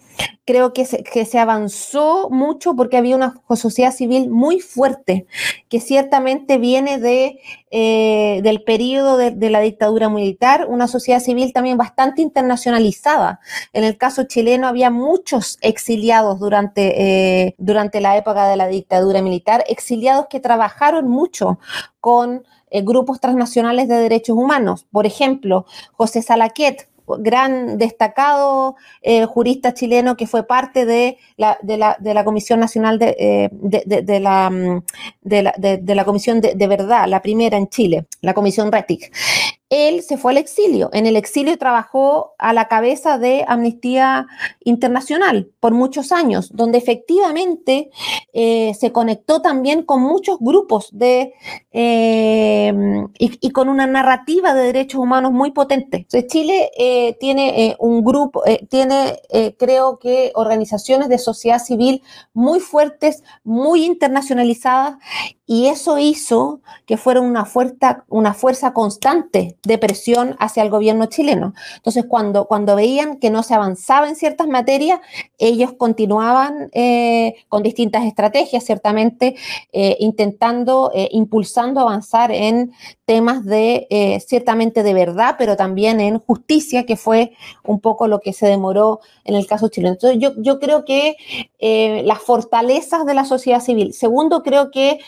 Creo 0.45 0.73
que 0.73 0.85
se, 0.85 1.03
que 1.03 1.25
se, 1.25 1.39
avanzó 1.39 2.31
mucho 2.31 2.75
porque 2.77 2.97
había 2.97 3.17
una 3.17 3.35
sociedad 3.57 3.93
civil 3.93 4.31
muy 4.31 4.61
fuerte, 4.61 5.27
que 5.69 5.81
ciertamente 5.81 6.59
viene 6.59 6.99
de, 6.99 7.41
eh, 7.71 8.41
del 8.43 8.63
periodo 8.63 9.17
de, 9.17 9.51
la 9.51 9.61
dictadura 9.61 10.09
militar, 10.09 10.67
una 10.69 10.87
sociedad 10.87 11.21
civil 11.21 11.53
también 11.53 11.77
bastante 11.77 12.23
internacionalizada. 12.23 13.41
En 13.73 13.85
el 13.85 13.97
caso 13.99 14.25
chileno 14.25 14.69
había 14.69 14.91
muchos 14.91 15.59
exiliados 15.63 16.39
durante, 16.39 17.55
durante 17.59 18.01
la 18.01 18.17
época 18.17 18.49
de 18.49 18.57
la 18.57 18.69
dictadura 18.69 19.23
militar, 19.23 19.65
exiliados 19.69 20.27
que 20.31 20.41
trabajaron 20.41 21.09
mucho 21.09 21.59
con 22.01 22.45
eh, 22.71 22.83
grupos 22.83 23.21
transnacionales 23.21 23.89
de 23.89 23.97
derechos 23.97 24.37
humanos. 24.37 24.87
Por 24.91 25.07
ejemplo, 25.07 25.67
José 25.93 26.21
Salaquet, 26.21 26.89
gran 27.19 27.79
destacado 27.79 28.77
eh, 29.03 29.25
jurista 29.25 29.75
chileno 29.75 30.17
que 30.17 30.27
fue 30.27 30.47
parte 30.47 30.87
de 30.87 31.19
la, 31.37 31.59
de 31.63 31.77
la, 31.77 31.97
de 32.01 32.15
la 32.15 32.25
Comisión 32.25 32.61
Nacional 32.61 32.99
de, 32.99 33.17
eh, 33.19 33.49
de, 33.53 34.21
la, 34.21 34.51
mm, 34.51 34.83
de, 35.23 35.43
la, 35.95 36.05
Comisión 36.05 36.41
de, 36.41 36.67
Verdad, 36.67 37.07
la 37.09 37.23
primera 37.23 37.57
en 37.57 37.69
Chile, 37.69 38.07
la 38.21 38.35
Comisión 38.35 38.73
RETIC 38.73 39.13
él 39.69 40.03
se 40.03 40.17
fue 40.17 40.33
al 40.33 40.39
exilio. 40.39 40.91
En 40.93 41.07
el 41.07 41.17
exilio 41.17 41.59
trabajó 41.59 42.35
a 42.39 42.53
la 42.53 42.69
cabeza 42.69 43.19
de 43.19 43.45
Amnistía 43.49 44.27
Internacional 44.61 45.51
por 45.59 45.73
muchos 45.73 46.13
años, 46.13 46.51
donde 46.55 46.79
efectivamente 46.79 47.91
eh, 48.33 48.75
se 48.79 48.93
conectó 48.93 49.43
también 49.43 49.83
con 49.83 50.03
muchos 50.03 50.39
grupos 50.41 50.89
de, 50.93 51.35
eh, 51.73 52.73
y, 53.19 53.51
con 53.51 53.69
una 53.69 53.87
narrativa 53.87 54.55
de 54.55 54.63
derechos 54.63 55.01
humanos 55.01 55.33
muy 55.33 55.51
potente. 55.51 56.07
Chile 56.29 56.71
eh, 56.79 57.17
tiene 57.19 57.75
un 57.81 58.05
grupo, 58.05 58.43
tiene 58.69 59.21
creo 59.59 59.99
que 59.99 60.31
organizaciones 60.35 61.09
de 61.09 61.19
sociedad 61.19 61.59
civil 61.59 62.03
muy 62.35 62.61
fuertes, 62.61 63.25
muy 63.43 63.85
internacionalizadas 63.85 64.97
y 65.47 65.67
eso 65.69 65.99
hizo 65.99 66.61
que 66.87 66.97
fuera 66.97 67.21
una 67.21 67.45
fuerza, 67.45 68.05
una 68.09 68.35
fuerza 68.35 68.73
constante 68.73 69.57
de 69.63 69.79
presión 69.79 70.35
hacia 70.41 70.65
el 70.65 70.71
gobierno 70.71 71.07
chileno. 71.07 71.55
Entonces, 71.77 72.05
cuando, 72.09 72.47
cuando 72.47 72.75
veían 72.75 73.19
que 73.19 73.31
no 73.31 73.45
se 73.45 73.55
avanzaba 73.55 74.09
en 74.09 74.17
ciertas 74.17 74.49
materias, 74.49 75.01
ellos 75.39 75.73
continuaban 75.75 76.69
eh, 76.73 77.37
con 77.49 77.63
distintas 77.63 78.05
estrategias, 78.05 78.65
ciertamente 78.65 79.37
eh, 79.73 79.97
intentando, 80.01 80.91
eh, 80.93 81.09
impulsando 81.13 81.81
avanzar 81.81 82.33
en 82.33 82.73
temas 83.05 83.45
de, 83.45 83.87
ciertamente 84.27 84.83
de 84.83 84.95
verdad, 84.95 85.37
pero 85.39 85.57
también 85.57 86.01
en 86.01 86.19
justicia, 86.19 86.87
que 86.87 86.97
fue 86.97 87.33
un 87.63 87.79
poco 87.79 88.09
lo 88.09 88.19
que 88.19 88.33
se 88.33 88.49
demoró 88.49 88.99
en 89.23 89.37
el 89.37 89.47
caso 89.47 89.69
chileno. 89.69 89.93
Entonces, 89.93 90.19
yo, 90.19 90.33
yo 90.39 90.59
creo 90.59 90.85
que 90.85 91.17
las 92.05 92.19
fortalezas 92.19 93.07
de 93.07 93.15
la 93.15 93.25
sociedad 93.25 93.61
civil. 93.61 93.93
Segundo, 93.93 94.43
creo 94.43 94.73
que 94.73 94.99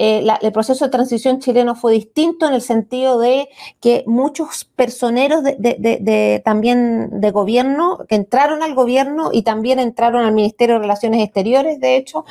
eh, 0.00 0.24
el 0.42 0.52
proceso 0.52 0.84
de 0.84 0.92
transición 0.92 1.40
chileno 1.40 1.74
fue 1.74 1.92
distinto 1.92 2.46
en 2.46 2.54
el 2.54 2.62
sentido 2.62 3.18
de 3.18 3.48
que 3.80 4.04
muchos 4.06 4.64
personeros 4.64 5.42
de, 5.42 6.40
también 6.44 7.20
de 7.20 7.30
gobierno 7.32 7.98
que 8.08 8.14
entraron 8.14 8.62
al 8.62 8.76
gobierno 8.76 9.30
y 9.32 9.42
también 9.42 9.80
entraron 9.80 10.24
al 10.24 10.32
Ministerio 10.32 10.76
de 10.76 10.82
Relaciones 10.82 11.24
Exteriores, 11.24 11.80
de 11.80 11.96
hecho, 11.96 12.24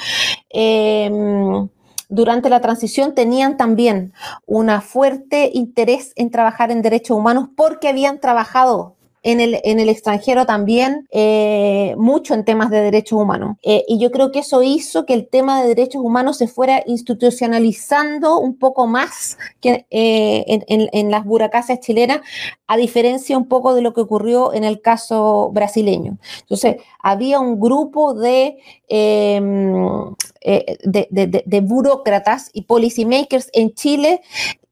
em, 0.49 1.67
durante 2.09 2.49
la 2.49 2.61
transición 2.61 3.13
tenían 3.13 3.57
también 3.57 4.13
un 4.45 4.69
fuerte 4.81 5.51
interés 5.53 6.13
en 6.15 6.31
trabajar 6.31 6.71
en 6.71 6.81
derechos 6.81 7.17
humanos 7.17 7.49
porque 7.55 7.89
habían 7.89 8.21
trabajado 8.21 8.96
en 9.27 9.41
el, 9.41 9.59
en 9.65 9.81
el 9.81 9.89
extranjero 9.89 10.45
también 10.45 11.05
eh, 11.11 11.95
mucho 11.97 12.33
en 12.33 12.45
temas 12.45 12.69
de 12.69 12.79
derechos 12.79 13.19
humanos. 13.19 13.57
Eh, 13.61 13.83
y 13.85 13.99
yo 13.99 14.09
creo 14.09 14.31
que 14.31 14.39
eso 14.39 14.63
hizo 14.63 15.05
que 15.05 15.13
el 15.13 15.27
tema 15.27 15.61
de 15.61 15.67
derechos 15.67 16.01
humanos 16.01 16.37
se 16.37 16.47
fuera 16.47 16.81
institucionalizando 16.85 18.39
un 18.39 18.57
poco 18.57 18.87
más 18.87 19.37
que 19.59 19.85
eh, 19.91 20.45
en, 20.47 20.87
en, 20.93 21.11
las 21.11 21.25
burocracias 21.25 21.81
chilenas, 21.81 22.21
a 22.67 22.77
diferencia 22.77 23.37
un 23.37 23.49
poco 23.49 23.73
de 23.73 23.81
lo 23.81 23.93
que 23.93 23.99
ocurrió 23.99 24.53
en 24.53 24.63
el 24.63 24.79
caso 24.79 25.51
brasileño. 25.51 26.17
Entonces, 26.39 26.77
había 27.03 27.41
un 27.41 27.59
grupo 27.59 28.13
de, 28.13 28.57
em, 28.87 30.15
de, 30.41 31.07
de, 31.11 31.43
de, 31.45 31.61
burócratas 31.61 32.49
y 32.53 32.61
policymakers 32.61 33.49
en 33.51 33.73
Chile 33.73 34.21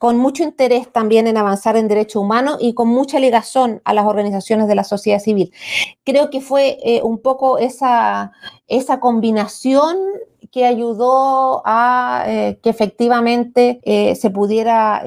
con 0.05 0.17
mucho 0.17 0.43
interés 0.43 0.91
también 0.91 1.25
en 1.25 1.35
avanzar 1.35 1.77
en 1.77 1.87
derechos 1.87 2.21
humanos 2.21 2.57
y 2.59 2.75
con 2.75 2.87
mucha 2.87 3.19
ligación 3.19 3.81
a 3.85 3.91
las 3.91 4.05
organizaciones 4.05 4.67
de 4.67 4.75
la 4.75 4.83
sociedad 4.83 5.17
civil. 5.17 5.51
Creo 6.03 6.29
que 6.29 6.41
fue 6.41 6.77
eh, 6.83 7.01
un 7.01 7.17
poco 7.17 7.57
esa, 7.57 8.31
esa 8.67 8.99
combinación 8.99 9.97
que 10.51 10.63
ayudó 10.63 11.63
a 11.65 12.23
eh, 12.27 12.59
que 12.61 12.69
efectivamente 12.69 13.81
eh, 13.83 14.15
se 14.15 14.29
pudiera 14.29 15.03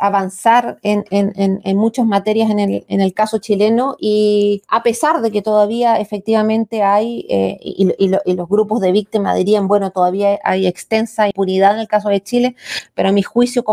avanzar 0.00 0.78
en, 0.82 1.76
muchas 1.76 2.06
materias 2.06 2.50
en 2.50 3.00
el, 3.00 3.14
caso 3.14 3.38
chileno 3.38 3.94
y 4.00 4.62
a 4.68 4.82
pesar 4.82 5.20
de 5.20 5.30
que 5.30 5.42
todavía 5.42 5.98
efectivamente 5.98 6.82
hay, 6.82 7.24
y, 7.60 8.34
los 8.34 8.48
grupos 8.48 8.80
de 8.80 8.90
víctimas 8.90 9.36
dirían, 9.36 9.68
bueno, 9.68 9.90
todavía 9.90 10.40
hay 10.42 10.66
extensa 10.66 11.26
impunidad 11.26 11.74
en 11.74 11.80
el 11.80 11.86
caso 11.86 12.08
de 12.08 12.22
Chile, 12.22 12.56
pero 12.94 13.10
a 13.10 13.12
mi 13.12 13.22
juicio 13.22 13.64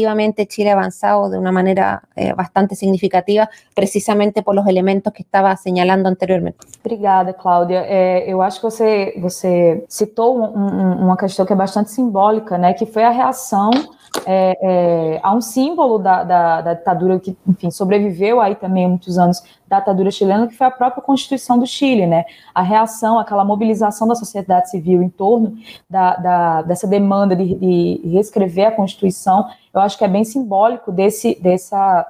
comparativamente 0.00 0.46
Chile 0.46 0.70
ha 0.70 0.74
avanzado 0.74 1.30
de 1.30 1.38
una 1.38 1.52
manera 1.52 2.02
bastante 2.36 2.74
significativa 2.74 3.48
precisamente 3.74 4.42
por 4.42 4.54
los 4.54 4.66
elementos 4.66 5.12
que 5.12 5.22
estaba 5.22 5.56
señalando 5.56 6.08
anteriormente. 6.08 6.58
Obrigada, 6.84 7.32
Cláudia. 7.32 7.84
eu 8.26 8.42
acho 8.42 8.60
que 8.60 8.66
você, 8.66 9.14
você 9.20 9.84
citou 9.88 10.38
um, 10.38 11.04
uma 11.04 11.16
questão 11.16 11.44
que 11.44 11.52
é 11.52 11.56
bastante 11.56 11.90
simbólica, 11.90 12.56
né, 12.58 12.72
que 12.72 12.86
foi 12.86 13.04
a 13.04 13.10
reação 13.10 13.70
é, 14.26 14.58
é, 14.60 15.20
a 15.22 15.32
um 15.34 15.40
símbolo 15.40 15.98
da, 15.98 16.24
da, 16.24 16.60
da, 16.60 16.74
ditadura 16.74 17.18
que, 17.20 17.36
enfim, 17.46 17.70
sobreviveu 17.70 18.40
aí 18.40 18.54
também 18.54 18.88
muitos 18.88 19.18
anos 19.18 19.42
da 19.70 19.78
ditadura 19.78 20.10
chilena, 20.10 20.48
que 20.48 20.56
foi 20.56 20.66
a 20.66 20.70
própria 20.70 21.00
Constituição 21.00 21.56
do 21.56 21.64
Chile, 21.64 22.04
né? 22.04 22.24
A 22.52 22.60
reação, 22.60 23.20
aquela 23.20 23.44
mobilização 23.44 24.08
da 24.08 24.16
sociedade 24.16 24.68
civil 24.68 25.00
em 25.00 25.08
torno 25.08 25.56
da, 25.88 26.16
da 26.16 26.62
dessa 26.62 26.88
demanda 26.88 27.36
de, 27.36 27.54
de, 27.54 28.00
reescrever 28.08 28.66
a 28.66 28.72
Constituição, 28.72 29.48
eu 29.72 29.80
acho 29.80 29.96
que 29.96 30.04
é 30.04 30.08
bem 30.08 30.24
simbólico 30.24 30.90
desse, 30.90 31.40
dessa, 31.40 32.04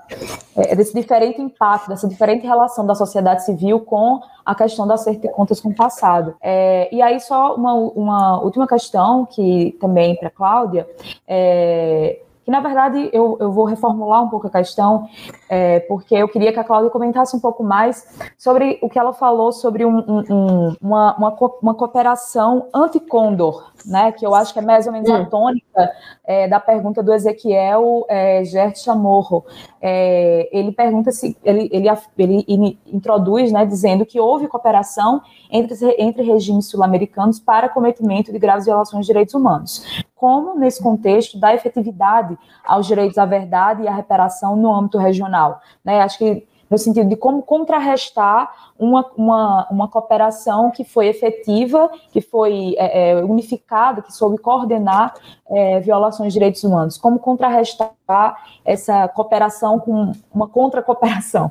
é, 0.57 0.75
desse 0.75 0.95
diferente 0.95 1.43
impacto, 1.43 1.91
dessa 1.91 2.09
diferente 2.09 2.47
relação 2.47 2.87
da 2.87 2.95
sociedade 2.95 3.45
civil 3.45 3.81
com 3.81 4.23
a 4.43 4.55
questão 4.55 4.87
da 4.87 4.95
acerto 4.95 5.21
de 5.21 5.29
contas 5.29 5.61
com 5.61 5.69
o 5.69 5.75
passado. 5.75 6.35
É, 6.41 6.89
e 6.91 7.03
aí, 7.03 7.21
só 7.21 7.55
uma, 7.55 7.75
uma 7.75 8.43
última 8.43 8.67
questão, 8.67 9.27
que 9.27 9.77
também 9.79 10.17
para 10.17 10.31
Cláudia, 10.31 10.89
é, 11.29 12.21
que 12.51 12.53
na 12.53 12.59
verdade 12.61 13.09
eu, 13.13 13.37
eu 13.39 13.53
vou 13.53 13.65
reformular 13.65 14.25
um 14.25 14.29
pouco 14.29 14.49
a 14.49 14.51
questão, 14.51 15.09
é, 15.49 15.79
porque 15.81 16.17
eu 16.17 16.29
queria 16.29 16.53
que 16.53 16.59
a 16.59 16.65
Cláudia 16.65 16.91
comentasse 16.91 17.37
um 17.37 17.41
pouco 17.41 17.63
mais 17.63 18.05
sobre 18.37 18.81
o 18.83 18.89
que 18.89 18.99
ela 18.99 19.13
falou 19.13 19.53
sobre 19.53 19.85
um, 19.85 19.99
um, 19.99 20.77
uma, 20.83 21.17
uma, 21.17 21.37
uma 21.63 21.75
cooperação 21.75 22.67
anti-Condor, 22.75 23.71
né, 23.87 24.11
que 24.11 24.27
eu 24.27 24.35
acho 24.35 24.53
que 24.53 24.59
é 24.59 24.63
mais 24.63 24.87
ou 24.89 24.93
menos 24.93 25.09
a 25.09 25.25
tônica 25.27 25.91
é, 26.25 26.49
da 26.49 26.59
pergunta 26.59 27.03
do 27.03 27.15
Ezequiel 27.15 28.05
é, 28.09 28.45
Gert 28.45 28.77
Chamorro. 28.77 29.45
É, 29.81 30.49
ele 30.53 30.73
pergunta 30.73 31.13
se 31.13 31.37
ele, 31.45 31.71
ele, 31.73 31.89
ele 32.19 32.79
introduz, 32.87 33.53
né, 33.53 33.65
dizendo 33.65 34.05
que 34.05 34.19
houve 34.19 34.49
cooperação 34.49 35.23
entre, 35.51 35.77
entre 35.99 36.23
regimes 36.25 36.67
sul-americanos 36.67 37.39
para 37.39 37.69
cometimento 37.69 38.33
de 38.33 38.39
graves 38.39 38.65
violações 38.67 39.07
de 39.07 39.13
direitos 39.13 39.35
humanos. 39.35 40.05
Como, 40.21 40.55
nesse 40.55 40.83
contexto, 40.83 41.41
dá 41.41 41.55
efetividade 41.55 42.37
aos 42.63 42.87
direitos 42.87 43.17
à 43.17 43.25
verdade 43.25 43.85
e 43.85 43.89
à 43.89 43.95
reparação 43.95 44.55
no 44.55 44.71
âmbito 44.71 44.99
regional? 44.99 45.63
Né, 45.83 46.03
acho 46.03 46.19
que 46.19 46.47
no 46.69 46.77
sentido 46.77 47.09
de 47.09 47.17
como 47.17 47.43
contrarrestar 47.43 48.53
uma, 48.79 49.11
uma, 49.17 49.67
uma 49.71 49.89
cooperação 49.89 50.71
que 50.71 50.85
foi 50.85 51.07
efetiva, 51.09 51.91
que 52.13 52.21
foi 52.21 52.75
é, 52.77 53.13
é, 53.13 53.25
unificada, 53.25 54.03
que 54.03 54.13
soube 54.13 54.37
coordenar 54.37 55.15
é, 55.49 55.81
violações 55.81 56.35
de 56.35 56.39
direitos 56.39 56.63
humanos. 56.63 56.99
Como 56.99 57.19
contrarrestar 57.19 58.37
essa 58.63 59.09
cooperação 59.09 59.81
con 59.81 60.13
una 60.35 60.47
contracooperación. 60.49 61.51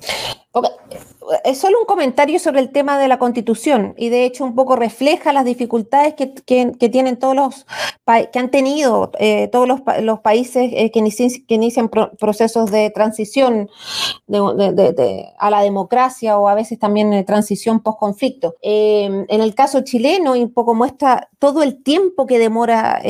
Es 1.43 1.59
solo 1.59 1.79
un 1.79 1.85
comentario 1.85 2.39
sobre 2.39 2.59
el 2.59 2.71
tema 2.71 2.97
de 2.97 3.07
la 3.07 3.19
constitución 3.19 3.93
y 3.97 4.09
de 4.09 4.25
hecho 4.25 4.43
un 4.43 4.55
poco 4.55 4.75
refleja 4.75 5.33
las 5.33 5.45
dificultades 5.45 6.13
que, 6.15 6.33
que, 6.33 6.89
tienen 6.89 7.17
todos 7.17 7.35
los 7.35 7.65
que 8.31 8.39
han 8.39 8.49
tenido 8.49 9.11
eh, 9.19 9.47
todos 9.49 9.67
los, 9.67 9.81
los 10.01 10.19
países 10.19 10.71
eh, 10.73 10.91
que, 10.91 10.99
inician, 11.47 11.89
procesos 11.89 12.71
de 12.71 12.89
transición 12.89 13.69
a 15.37 15.49
la 15.49 15.61
democracia 15.61 16.37
o 16.37 16.47
a 16.47 16.55
veces 16.55 16.79
también 16.79 17.11
de 17.11 17.23
transición 17.23 17.81
post-conflicto. 17.81 18.55
Eh, 18.61 19.25
en 19.27 19.41
el 19.41 19.53
caso 19.53 19.81
chileno, 19.81 20.35
y 20.35 20.43
un 20.43 20.53
poco 20.53 20.73
muestra 20.73 21.29
todo 21.37 21.63
el 21.63 21.83
tiempo 21.83 22.25
que 22.25 22.39
demora 22.39 23.01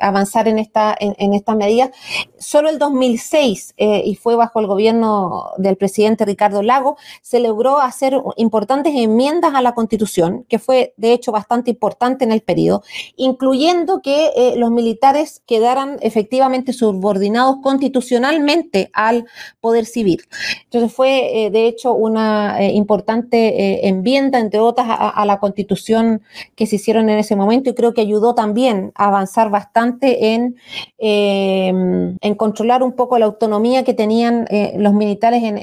avanzar 0.00 0.48
en 0.48 0.58
esta, 0.58 0.96
en, 0.98 1.14
en 1.18 1.34
esta 1.34 1.54
medida, 1.54 1.90
solo 2.38 2.68
el 2.68 2.78
2006, 2.78 3.74
eh, 3.76 4.02
y 4.04 4.14
fue 4.16 4.36
bajo 4.36 4.60
el 4.60 4.66
gobierno 4.66 5.50
del 5.56 5.76
presidente 5.76 6.24
Ricardo 6.24 6.62
Lago, 6.62 6.96
se 7.32 7.40
logró 7.40 7.80
hacer 7.80 8.20
importantes 8.36 8.92
enmiendas 8.94 9.54
a 9.54 9.62
la 9.62 9.72
Constitución, 9.72 10.44
que 10.50 10.58
fue 10.58 10.92
de 10.98 11.14
hecho 11.14 11.32
bastante 11.32 11.70
importante 11.70 12.24
en 12.24 12.30
el 12.30 12.42
periodo, 12.42 12.82
incluyendo 13.16 14.02
que 14.02 14.32
eh, 14.36 14.52
los 14.58 14.70
militares 14.70 15.42
quedaran 15.46 15.96
efectivamente 16.02 16.74
subordinados 16.74 17.56
constitucionalmente 17.62 18.90
al 18.92 19.24
poder 19.62 19.86
civil. 19.86 20.20
Entonces 20.64 20.92
fue 20.92 21.46
eh, 21.46 21.50
de 21.50 21.68
hecho 21.68 21.94
una 21.94 22.62
importante 22.62 23.88
enmienda, 23.88 24.38
entre 24.38 24.60
otras, 24.60 24.86
a, 24.90 25.24
la 25.24 25.38
Constitución 25.38 26.20
que 26.54 26.66
se 26.66 26.76
hicieron 26.76 27.08
en 27.08 27.18
ese 27.18 27.34
momento 27.34 27.70
y 27.70 27.74
creo 27.74 27.94
que 27.94 28.02
ayudó 28.02 28.34
también 28.34 28.92
a 28.94 29.06
avanzar 29.06 29.48
bastante 29.48 30.34
en, 30.34 30.56
en 30.98 32.34
controlar 32.36 32.82
un 32.82 32.92
poco 32.92 33.18
la 33.18 33.24
autonomía 33.24 33.84
que 33.84 33.94
tenían 33.94 34.44
eh, 34.50 34.74
los 34.76 34.92
militares 34.92 35.42
en, 35.42 35.56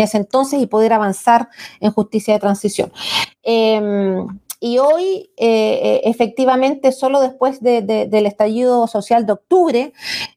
ese 0.00 0.09
entonces 0.14 0.60
y 0.60 0.66
poder 0.66 0.92
avanzar 0.92 1.48
en 1.80 1.92
justicia 1.92 2.34
de 2.34 2.40
transición. 2.40 2.92
Em, 3.42 4.26
y 4.62 4.78
hoy, 4.78 5.30
eh, 5.38 5.80
eh, 5.82 6.00
efectivamente, 6.04 6.92
solo 6.92 7.22
después 7.22 7.62
del 7.62 8.26
estallido 8.26 8.86
social 8.88 9.24
de 9.24 9.32
octubre, 9.32 9.92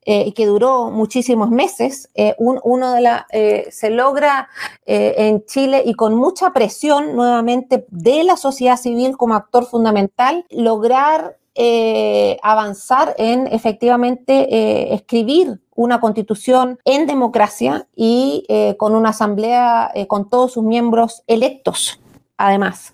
que 0.05 0.45
duró 0.45 0.91
muchísimos 0.91 1.49
meses, 1.49 2.09
uno 2.37 2.93
de 2.93 3.01
la, 3.01 3.27
se 3.69 3.89
logra 3.89 4.47
en 4.85 5.45
Chile 5.45 5.83
y 5.85 5.93
con 5.95 6.15
mucha 6.15 6.53
presión 6.53 7.17
nuevamente 7.17 7.85
de 7.89 8.23
la 8.23 8.37
sociedad 8.37 8.77
civil 8.77 9.17
como 9.17 9.35
actor 9.35 9.65
fundamental, 9.65 10.45
lograr 10.49 11.37
eh, 11.55 12.37
avanzar 12.41 13.13
en 13.17 13.47
efectivamente 13.47 14.47
eh, 14.55 14.93
escribir 14.93 15.61
una 15.75 15.99
constitución 15.99 16.79
en 16.85 17.05
democracia 17.07 17.87
y 17.95 18.45
eh, 18.49 18.75
con 18.77 18.95
una 18.95 19.09
asamblea 19.09 19.91
con 20.07 20.29
todos 20.29 20.53
sus 20.53 20.63
miembros 20.63 21.23
electos 21.27 21.99
además. 22.37 22.93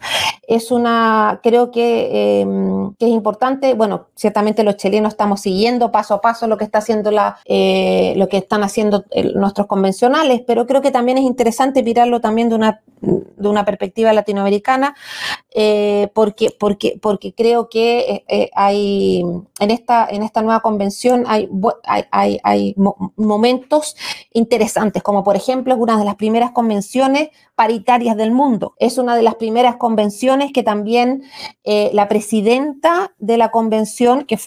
Es 0.49 0.71
una, 0.71 1.41
creo 1.43 1.69
em, 1.75 2.95
que, 2.95 3.05
es 3.05 3.11
importante, 3.11 3.75
bueno, 3.75 4.07
ciertamente 4.15 4.63
los 4.63 4.77
chilenos 4.77 5.13
estamos 5.13 5.41
siguiendo 5.41 5.91
paso 5.91 6.15
a 6.15 6.21
paso 6.21 6.47
lo 6.47 6.57
que 6.57 6.63
está 6.63 6.79
haciendo 6.79 7.11
eh, 7.45 8.15
lo 8.17 8.27
que 8.27 8.37
están 8.37 8.63
haciendo 8.63 9.05
nuestros 9.35 9.67
convencionales, 9.67 10.41
pero 10.47 10.65
creo 10.65 10.81
que 10.81 10.89
también 10.89 11.19
es 11.19 11.23
interesante 11.25 11.83
mirarlo 11.83 12.19
también 12.19 12.49
de 12.49 12.55
una, 12.55 12.81
de 12.99 13.47
una 13.47 13.63
perspectiva 13.63 14.11
latinoamericana, 14.11 14.95
eh, 15.53 16.09
porque, 16.15 16.49
porque, 16.59 16.97
porque 16.99 17.35
creo 17.35 17.69
que 17.69 18.23
eh, 18.27 18.49
hay, 18.55 19.23
en 19.59 19.69
esta, 19.69 20.07
en 20.09 20.23
esta 20.23 20.41
nueva 20.41 20.61
convención 20.61 21.25
hay, 21.27 21.47
hay, 22.09 22.39
hay 22.43 22.75
momentos 23.15 23.95
interesantes, 24.33 25.03
como 25.03 25.23
por 25.23 25.35
ejemplo 25.35 25.75
una 25.75 25.99
de 25.99 26.05
las 26.05 26.15
primeras 26.15 26.51
convenciones 26.51 27.29
paritarias 27.59 28.15
del 28.15 28.31
mundo. 28.31 28.73
Es 28.79 28.97
una 28.97 29.17
de 29.17 29.21
las 29.21 29.35
primeras 29.35 29.75
convenciones 29.75 30.38
que 30.47 30.63
también 30.63 31.23
eh, 31.63 31.91
la 31.93 32.07
presidenta 32.07 33.13
de 33.19 33.37
la 33.37 33.51
convención, 33.51 34.25
que, 34.25 34.37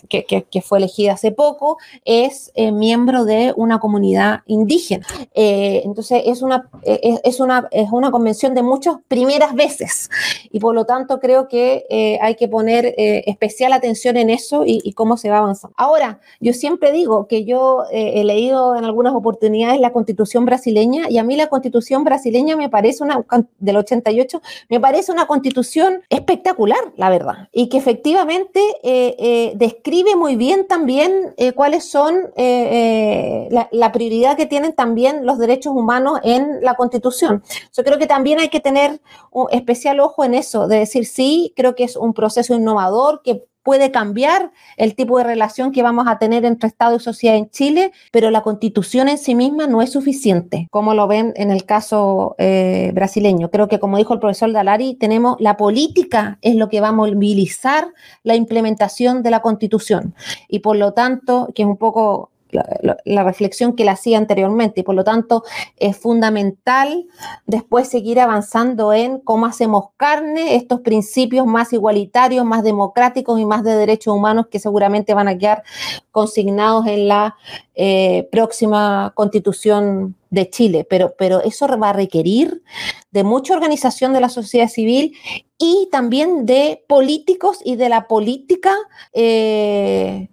fue 0.63 0.79
elegida 0.79 1.13
hace 1.13 1.33
poco, 1.33 1.79
es 2.05 2.51
eh, 2.55 2.73
miembro 2.73 3.25
de 3.25 3.53
una 3.57 3.79
comunidad 3.79 4.41
indígena. 4.47 5.07
Eh, 5.35 5.83
entonces, 5.85 6.23
es 6.27 6.43
una, 6.43 6.69
es, 6.85 7.41
una, 7.41 7.69
es 7.71 7.91
una 7.93 8.11
convención 8.11 8.55
de 8.55 8.63
muchas 8.63 8.97
primeras 9.09 9.55
veces 9.55 10.11
y 10.51 10.59
por 10.59 10.75
lo 10.75 10.85
tanto 10.85 11.21
creo 11.21 11.49
que 11.49 12.19
hay 12.21 12.35
que 12.35 12.49
poner 12.49 12.95
especial 12.97 13.73
atención 13.73 14.17
en 14.17 14.31
eso 14.31 14.65
y, 14.65 14.81
y, 14.85 14.93
cómo 14.93 15.17
se 15.17 15.31
va 15.31 15.39
avanzando. 15.39 15.75
Ahora, 15.77 16.21
yo 16.41 16.53
siempre 16.53 16.93
digo 16.93 17.27
que 17.27 17.45
yo 17.45 17.85
he 17.91 18.25
leído 18.25 18.77
en 18.77 18.85
algunas 18.85 19.15
oportunidades 19.15 19.81
la 19.81 19.93
constitución 19.93 20.45
brasileña 20.45 21.09
y 21.09 21.19
a 21.19 21.25
mí 21.25 21.37
la 21.37 21.49
constitución 21.49 22.05
brasileña 22.05 22.57
me 22.57 22.69
parece 22.69 23.05
una, 23.05 23.25
del 23.59 23.77
88, 23.77 24.43
me 24.69 24.81
parece 24.81 25.13
una 25.13 25.27
constitución 25.27 25.82
espectacular, 26.09 26.79
la 26.97 27.11
verdad, 27.11 27.49
y 27.53 27.69
que 27.69 27.79
efectivamente 27.79 28.61
eh, 28.83 29.17
eh, 29.19 29.53
describe 29.57 30.17
muy 30.17 30.37
bien 30.37 30.67
también 30.67 31.35
eh, 31.37 31.53
cuáles 31.53 31.89
son 31.89 32.33
la, 32.37 33.69
la, 33.71 33.93
prioridad 33.93 34.37
que 34.37 34.47
tienen 34.47 34.73
también 34.73 35.27
los 35.27 35.39
derechos 35.39 35.73
humanos 35.75 36.21
en 36.23 36.63
la 36.63 36.75
constitución. 36.75 37.43
Yo 37.77 37.85
creo 37.85 37.99
que 37.99 38.07
también 38.07 38.41
hay 38.41 38.49
que 38.49 38.61
tener 38.61 39.01
un 39.31 39.47
especial 39.51 40.01
ojo 40.01 40.25
en 40.25 40.35
eso, 40.35 40.69
de 40.69 40.79
decir, 40.79 41.07
sí, 41.07 41.53
creo 41.57 41.75
que 41.75 41.85
es 41.85 41.97
un 41.97 42.15
proceso 42.15 42.55
innovador 42.55 43.23
que 43.23 43.45
puede 43.63 43.91
cambiar 43.91 44.53
el 44.77 44.95
tipo 44.95 45.19
de 45.19 45.25
relación 45.25 45.73
que 45.73 45.83
vamos 45.83 46.07
a 46.09 46.19
tener 46.19 46.45
entre 46.45 46.69
Estado 46.69 46.97
y 46.97 47.01
sociedad 47.01 47.37
en 47.37 47.49
Chile, 47.51 47.93
pero 48.11 48.31
la 48.31 48.43
constitución 48.43 49.09
en 49.09 49.19
sí 49.19 49.35
misma 49.35 49.67
no 49.67 49.83
es 49.83 49.93
suficiente, 49.93 50.69
como 50.71 50.95
lo 50.95 51.07
ven 51.07 51.33
en 51.37 51.51
el 51.51 51.65
caso 51.65 52.35
eh, 52.39 52.91
brasileño. 52.95 53.51
Creo 53.51 53.69
que, 53.69 53.79
como 53.79 53.99
dijo 53.99 54.15
el 54.15 54.21
profesor 54.21 54.53
Dalari, 54.53 54.95
tenemos 54.95 55.37
la 55.39 55.57
política 55.57 56.39
es 56.43 56.57
lo 56.57 56.69
que 56.69 56.81
va 56.81 56.89
a 56.89 56.93
movilizar 56.93 57.87
la 58.23 58.35
implementación 58.35 59.23
de 59.23 59.31
la 59.31 59.41
constitución. 59.41 60.15
Y 60.49 60.59
por 60.59 60.77
lo 60.77 60.93
tanto, 60.93 61.49
que 61.55 61.63
es 61.63 61.69
un 61.69 61.77
poco 61.77 62.32
la, 62.53 63.23
reflexión 63.25 63.75
que 63.75 63.85
le 63.85 63.91
hacía 63.91 64.19
anteriormente 64.19 64.81
y 64.81 64.83
por 64.85 64.95
lo 64.95 65.05
tanto 65.05 65.43
es 65.77 65.97
fundamental 65.97 67.07
después 67.47 67.89
seguir 67.89 68.21
avanzando 68.21 68.93
en 68.93 69.19
cómo 69.21 69.47
hacemos 69.47 69.87
carne 69.97 70.57
estos 70.57 70.81
principios 70.81 71.47
más 71.47 71.73
igualitarios, 71.73 72.45
más 72.45 72.63
democráticos 72.63 73.41
y 73.41 73.47
más 73.47 73.65
de 73.65 73.75
derechos 73.75 74.15
humanos 74.15 74.47
que 74.51 74.59
seguramente 74.59 75.15
van 75.15 75.29
a 75.29 75.39
quedar 75.39 75.63
consignados 76.11 76.87
en 76.87 77.09
la 77.09 77.37
eh, 77.75 78.29
próxima 78.31 79.13
constitución 79.15 80.15
de 80.31 80.49
Chile, 80.49 80.87
pero, 80.89 81.15
pero 81.19 81.43
eso 81.43 81.67
va 81.79 81.91
a 81.91 81.93
requerir 81.93 82.63
de 83.11 83.25
mucha 83.25 83.55
organización 83.55 84.13
de 84.13 84.21
la 84.21 84.29
sociedad 84.29 84.69
civil 84.69 85.15
y 85.59 85.89
también 85.93 86.47
de 86.47 86.85
políticos 86.89 87.59
y 87.65 87.77
de 87.77 87.89
la 87.89 88.09
política 88.09 88.75
eh, 89.13 90.29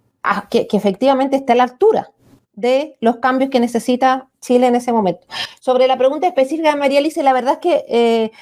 que, 0.50 0.68
efectivamente 0.72 1.36
esté 1.36 1.52
a 1.52 1.56
la 1.56 1.64
altura 1.64 2.10
de 2.52 2.96
los 3.00 3.16
cambios 3.16 3.50
que 3.50 3.60
necesita 3.60 4.28
Chile 4.40 4.66
en 4.66 4.74
ese 4.74 4.92
momento. 4.92 5.26
Sobre 5.60 5.86
la 5.86 5.96
pregunta 5.96 6.26
específica 6.26 6.70
de 6.70 6.76
María 6.76 6.98
Alice, 6.98 7.22
la 7.22 7.32
verdad 7.32 7.54
es 7.54 7.58
que, 7.60 7.84
eh, 7.88 8.32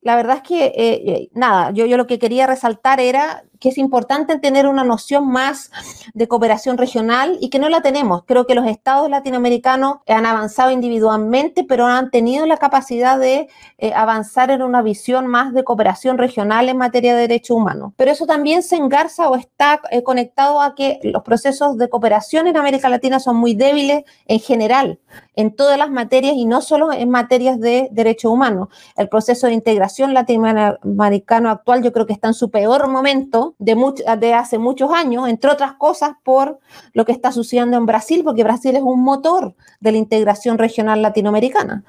la 0.00 0.16
verdad 0.16 0.36
es 0.36 0.42
que, 0.42 0.64
eh, 0.66 0.72
eh, 0.76 1.28
nada, 1.32 1.70
yo 1.70 1.86
lo 1.96 2.06
que 2.06 2.18
quería 2.18 2.46
resaltar 2.46 3.00
era 3.00 3.44
que 3.60 3.70
es 3.70 3.78
importante 3.78 4.38
tener 4.38 4.66
una 4.66 4.84
noción 4.84 5.28
más 5.28 5.70
de 6.14 6.28
cooperación 6.28 6.78
regional 6.78 7.38
y 7.40 7.50
que 7.50 7.58
no 7.58 7.68
la 7.68 7.80
tenemos. 7.80 8.24
Creo 8.24 8.46
que 8.46 8.54
los 8.54 8.66
estados 8.66 9.10
latinoamericanos 9.10 9.98
han 10.06 10.26
avanzado 10.26 10.70
individualmente, 10.70 11.64
pero 11.64 11.86
han 11.86 12.10
tenido 12.10 12.46
la 12.46 12.56
capacidad 12.56 13.18
de 13.18 13.48
eh, 13.78 13.92
avanzar 13.94 14.50
en 14.50 14.62
una 14.62 14.82
visión 14.82 15.26
más 15.26 15.52
de 15.52 15.64
cooperación 15.64 16.18
regional 16.18 16.68
en 16.68 16.76
materia 16.76 17.14
de 17.14 17.22
derechos 17.22 17.56
humanos. 17.56 17.92
Pero 17.96 18.10
eso 18.10 18.26
también 18.26 18.62
se 18.62 18.76
engarza 18.76 19.28
o 19.28 19.36
está 19.36 19.80
eh, 19.90 20.02
conectado 20.02 20.60
a 20.60 20.74
que 20.74 21.00
los 21.02 21.22
procesos 21.22 21.76
de 21.78 21.88
cooperación 21.88 22.46
en 22.46 22.56
América 22.56 22.88
Latina 22.88 23.20
son 23.20 23.36
muy 23.36 23.54
débiles 23.54 24.04
en 24.26 24.40
general, 24.40 24.98
en 25.34 25.54
todas 25.54 25.78
las 25.78 25.90
materias 25.90 26.34
y 26.36 26.44
no 26.44 26.60
solo 26.60 26.92
en 26.92 27.10
materias 27.10 27.60
de 27.60 27.88
derechos 27.92 28.30
humanos. 28.30 28.68
El 28.96 29.08
proceso 29.08 29.46
de 29.46 29.54
integración 29.54 30.14
latinoamericano 30.14 31.50
actual 31.50 31.82
yo 31.82 31.92
creo 31.92 32.06
que 32.06 32.12
está 32.12 32.28
en 32.28 32.34
su 32.34 32.50
peor 32.50 32.88
momento 32.88 33.47
de, 33.58 34.34
hace 34.34 34.58
muchos 34.58 34.90
años, 34.92 35.28
entre 35.28 35.50
otras 35.50 35.74
cosas 35.74 36.12
por 36.22 36.58
lo 36.92 37.04
que 37.04 37.12
está 37.12 37.32
sucediendo 37.32 37.76
en 37.76 37.86
Brasil, 37.86 38.22
porque 38.24 38.44
Brasil 38.44 38.76
es 38.76 38.82
un 38.82 39.02
motor 39.02 39.54
de 39.80 39.92
la 39.92 39.98
integración 39.98 40.58
regional 40.58 41.02
latinoamericana. 41.02 41.84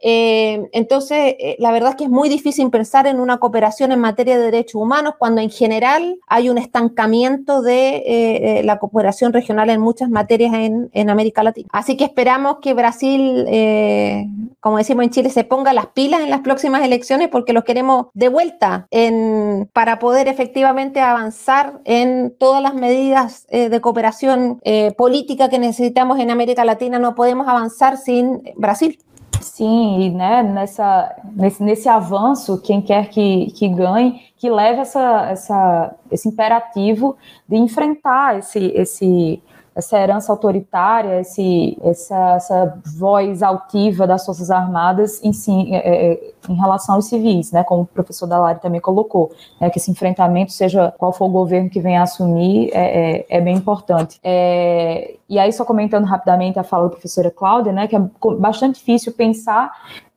Eh, 0.00 0.68
entonces, 0.72 1.36
eh, 1.38 1.56
la 1.58 1.72
verdad 1.72 1.90
es 1.90 1.96
que 1.96 2.04
es 2.04 2.10
muy 2.10 2.28
difícil 2.28 2.70
pensar 2.70 3.06
en 3.06 3.20
una 3.20 3.38
cooperación 3.38 3.92
en 3.92 4.00
materia 4.00 4.38
de 4.38 4.44
derechos 4.44 4.76
humanos 4.76 5.14
cuando 5.18 5.40
en 5.40 5.50
general 5.50 6.18
hay 6.26 6.48
un 6.48 6.58
estancamiento 6.58 7.60
de 7.60 8.02
eh, 8.06 8.62
la 8.64 8.78
cooperación 8.78 9.32
regional 9.32 9.68
en 9.68 9.80
muchas 9.80 10.08
materias 10.08 10.54
en, 10.54 11.10
América 11.10 11.42
Latina. 11.42 11.68
Así 11.72 11.96
que 11.96 12.04
esperamos 12.04 12.58
que 12.62 12.72
Brasil, 12.72 13.44
como 14.60 14.78
decimos 14.78 15.04
en 15.04 15.10
Chile, 15.10 15.30
se 15.30 15.42
ponga 15.42 15.72
las 15.72 15.86
pilas 15.86 16.20
en 16.20 16.30
las 16.30 16.40
próximas 16.40 16.84
elecciones 16.84 17.28
porque 17.28 17.52
los 17.52 17.64
queremos 17.64 18.06
de 18.14 18.28
vuelta 18.28 18.86
en, 18.92 19.68
para 19.72 19.98
poder 19.98 20.28
efectivamente 20.28 21.00
avanzar 21.00 21.80
en 21.84 22.32
todas 22.38 22.62
las 22.62 22.74
medidas 22.74 23.46
de 23.50 23.80
cooperación 23.80 24.60
política 24.96 25.48
que 25.48 25.58
necesitamos 25.58 26.20
en 26.20 26.30
América 26.30 26.64
Latina. 26.64 27.00
No 27.00 27.16
podemos 27.16 27.48
avanzar 27.48 27.96
sin 27.96 28.42
Brasil. 28.56 28.98
Sim, 29.40 30.02
e 30.02 30.10
né, 30.10 30.42
nessa, 30.42 31.16
nesse, 31.34 31.62
nesse 31.62 31.88
avanço, 31.88 32.60
quem 32.60 32.82
quer 32.82 33.08
que, 33.08 33.50
que 33.52 33.68
ganhe, 33.68 34.20
que 34.36 34.50
leve 34.50 34.80
essa, 34.80 35.30
essa, 35.30 35.94
esse 36.10 36.28
imperativo 36.28 37.16
de 37.48 37.56
enfrentar 37.56 38.38
esse, 38.38 38.58
esse, 38.74 39.42
essa 39.80 39.98
herança 39.98 40.30
autoritária, 40.30 41.20
esse, 41.20 41.76
essa, 41.82 42.34
essa 42.36 42.80
voz 42.96 43.42
altiva 43.42 44.06
das 44.06 44.24
Forças 44.24 44.50
Armadas 44.50 45.22
em, 45.24 45.32
si, 45.32 45.74
é, 45.74 46.12
é, 46.12 46.32
em 46.48 46.54
relação 46.54 46.94
aos 46.94 47.06
civis, 47.06 47.50
né, 47.50 47.64
como 47.64 47.82
o 47.82 47.86
professor 47.86 48.26
Dalari 48.26 48.60
também 48.60 48.80
colocou, 48.80 49.32
né, 49.60 49.68
que 49.68 49.78
esse 49.78 49.90
enfrentamento, 49.90 50.52
seja 50.52 50.92
qual 50.96 51.12
for 51.12 51.26
o 51.26 51.30
governo 51.30 51.68
que 51.68 51.80
venha 51.80 52.02
assumir, 52.02 52.70
é, 52.72 53.18
é, 53.18 53.26
é 53.28 53.40
bem 53.40 53.56
importante. 53.56 54.20
É, 54.22 55.16
e 55.28 55.38
aí, 55.38 55.52
só 55.52 55.64
comentando 55.64 56.04
rapidamente 56.04 56.58
a 56.58 56.64
fala 56.64 56.84
da 56.84 56.90
professora 56.90 57.30
Cláudia, 57.30 57.72
né, 57.72 57.86
que 57.86 57.96
é 57.96 58.02
bastante 58.38 58.76
difícil 58.76 59.12
pensar 59.12 59.72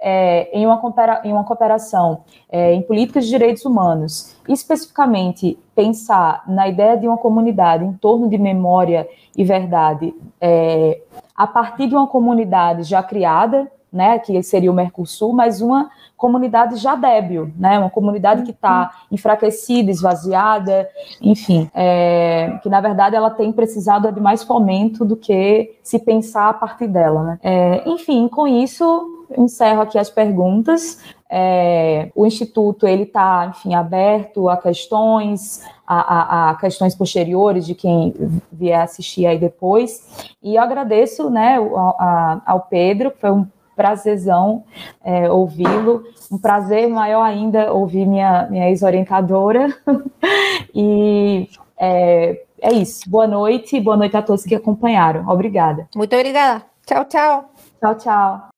é, 0.06 0.50
em, 0.52 0.66
uma 0.66 0.82
em, 1.24 1.32
uma 1.32 1.46
cooperação 1.46 2.26
é, 2.52 2.74
em 2.74 2.82
políticas 2.82 3.24
de 3.24 3.30
direitos 3.30 3.64
humanos, 3.64 4.36
especificamente 4.50 5.58
pensar 5.74 6.44
na 6.46 6.68
ideia 6.68 6.98
de 6.98 7.08
uma 7.08 7.18
comunidade 7.18 7.86
em 7.86 7.94
torno 7.94 8.28
de 8.30 8.38
memória 8.38 9.08
e 9.36 9.46
verdade, 9.46 10.14
é, 10.42 11.02
a 11.34 11.48
partir 11.48 11.88
de 11.88 11.96
uma 11.96 12.06
comunidade 12.06 12.84
já 12.84 13.02
criada, 13.02 13.72
né, 13.92 14.18
que 14.20 14.42
seria 14.44 14.72
o 14.72 14.74
Mercosul, 14.74 15.34
mas 15.34 15.62
uma 15.62 15.90
comunidade 16.18 16.78
já 16.78 16.96
débil, 16.96 17.52
né, 17.58 17.78
uma 17.78 17.90
comunidade 17.90 18.42
que 18.42 18.52
está 18.52 18.92
enfraquecida, 19.12 19.92
esvaziada, 19.92 20.90
enfim, 21.22 21.70
é, 21.76 22.60
que 22.62 22.70
na 22.70 22.82
verdade 22.82 23.16
ela 23.16 23.30
tem 23.30 23.52
precisado 23.52 24.12
de 24.12 24.20
mais 24.20 24.44
fomento 24.44 25.06
do 25.06 25.16
que 25.16 25.78
se 25.84 26.00
pensar 26.00 26.50
a 26.50 26.54
partir 26.54 26.88
dela, 26.88 27.24
né. 27.24 27.40
É, 27.44 27.84
enfim, 27.88 28.28
com 28.28 28.48
isso 28.48 29.23
encerro 29.38 29.82
aqui 29.82 29.98
as 29.98 30.10
perguntas. 30.10 31.00
É, 31.30 32.12
o 32.16 32.26
instituto 32.26 32.88
ele 32.88 33.04
está, 33.04 33.48
enfim, 33.50 33.74
aberto 33.74 34.50
a 34.50 34.58
questões, 34.58 35.64
a, 35.86 35.96
a, 35.96 36.50
a, 36.52 36.56
questões 36.56 36.94
posteriores 36.94 37.66
de 37.66 37.74
quem 37.74 38.14
vier 38.52 38.82
assistir 38.82 39.26
aí 39.26 39.40
depois. 39.40 40.30
E 40.44 40.56
eu 40.56 40.62
agradeço, 40.62 41.30
né, 41.30 41.58
ao, 41.58 42.42
ao 42.46 42.62
Pedro, 42.62 43.12
foi 43.20 43.32
um 43.32 43.48
prazerzão 43.76 44.64
é, 45.04 45.30
ouvi-lo, 45.30 46.04
um 46.32 46.38
prazer 46.38 46.88
maior 46.88 47.24
ainda 47.24 47.74
ouvir 47.74 48.06
minha, 48.06 48.48
minha 48.50 48.70
ex-orientadora. 48.70 49.76
e 50.74 51.50
é, 51.78 52.44
é 52.62 52.74
isso. 52.74 53.10
Boa 53.10 53.28
noite, 53.28 53.80
boa 53.80 53.98
noite 53.98 54.16
a 54.16 54.22
todos 54.22 54.44
que 54.44 54.56
acompanharam. 54.56 55.28
Obrigada. 55.28 55.88
Muito 55.96 56.16
obrigada. 56.16 56.64
Tchau, 56.86 57.06
tchau. 57.06 57.50
Tchau, 57.80 57.96
tchau. 57.96 58.50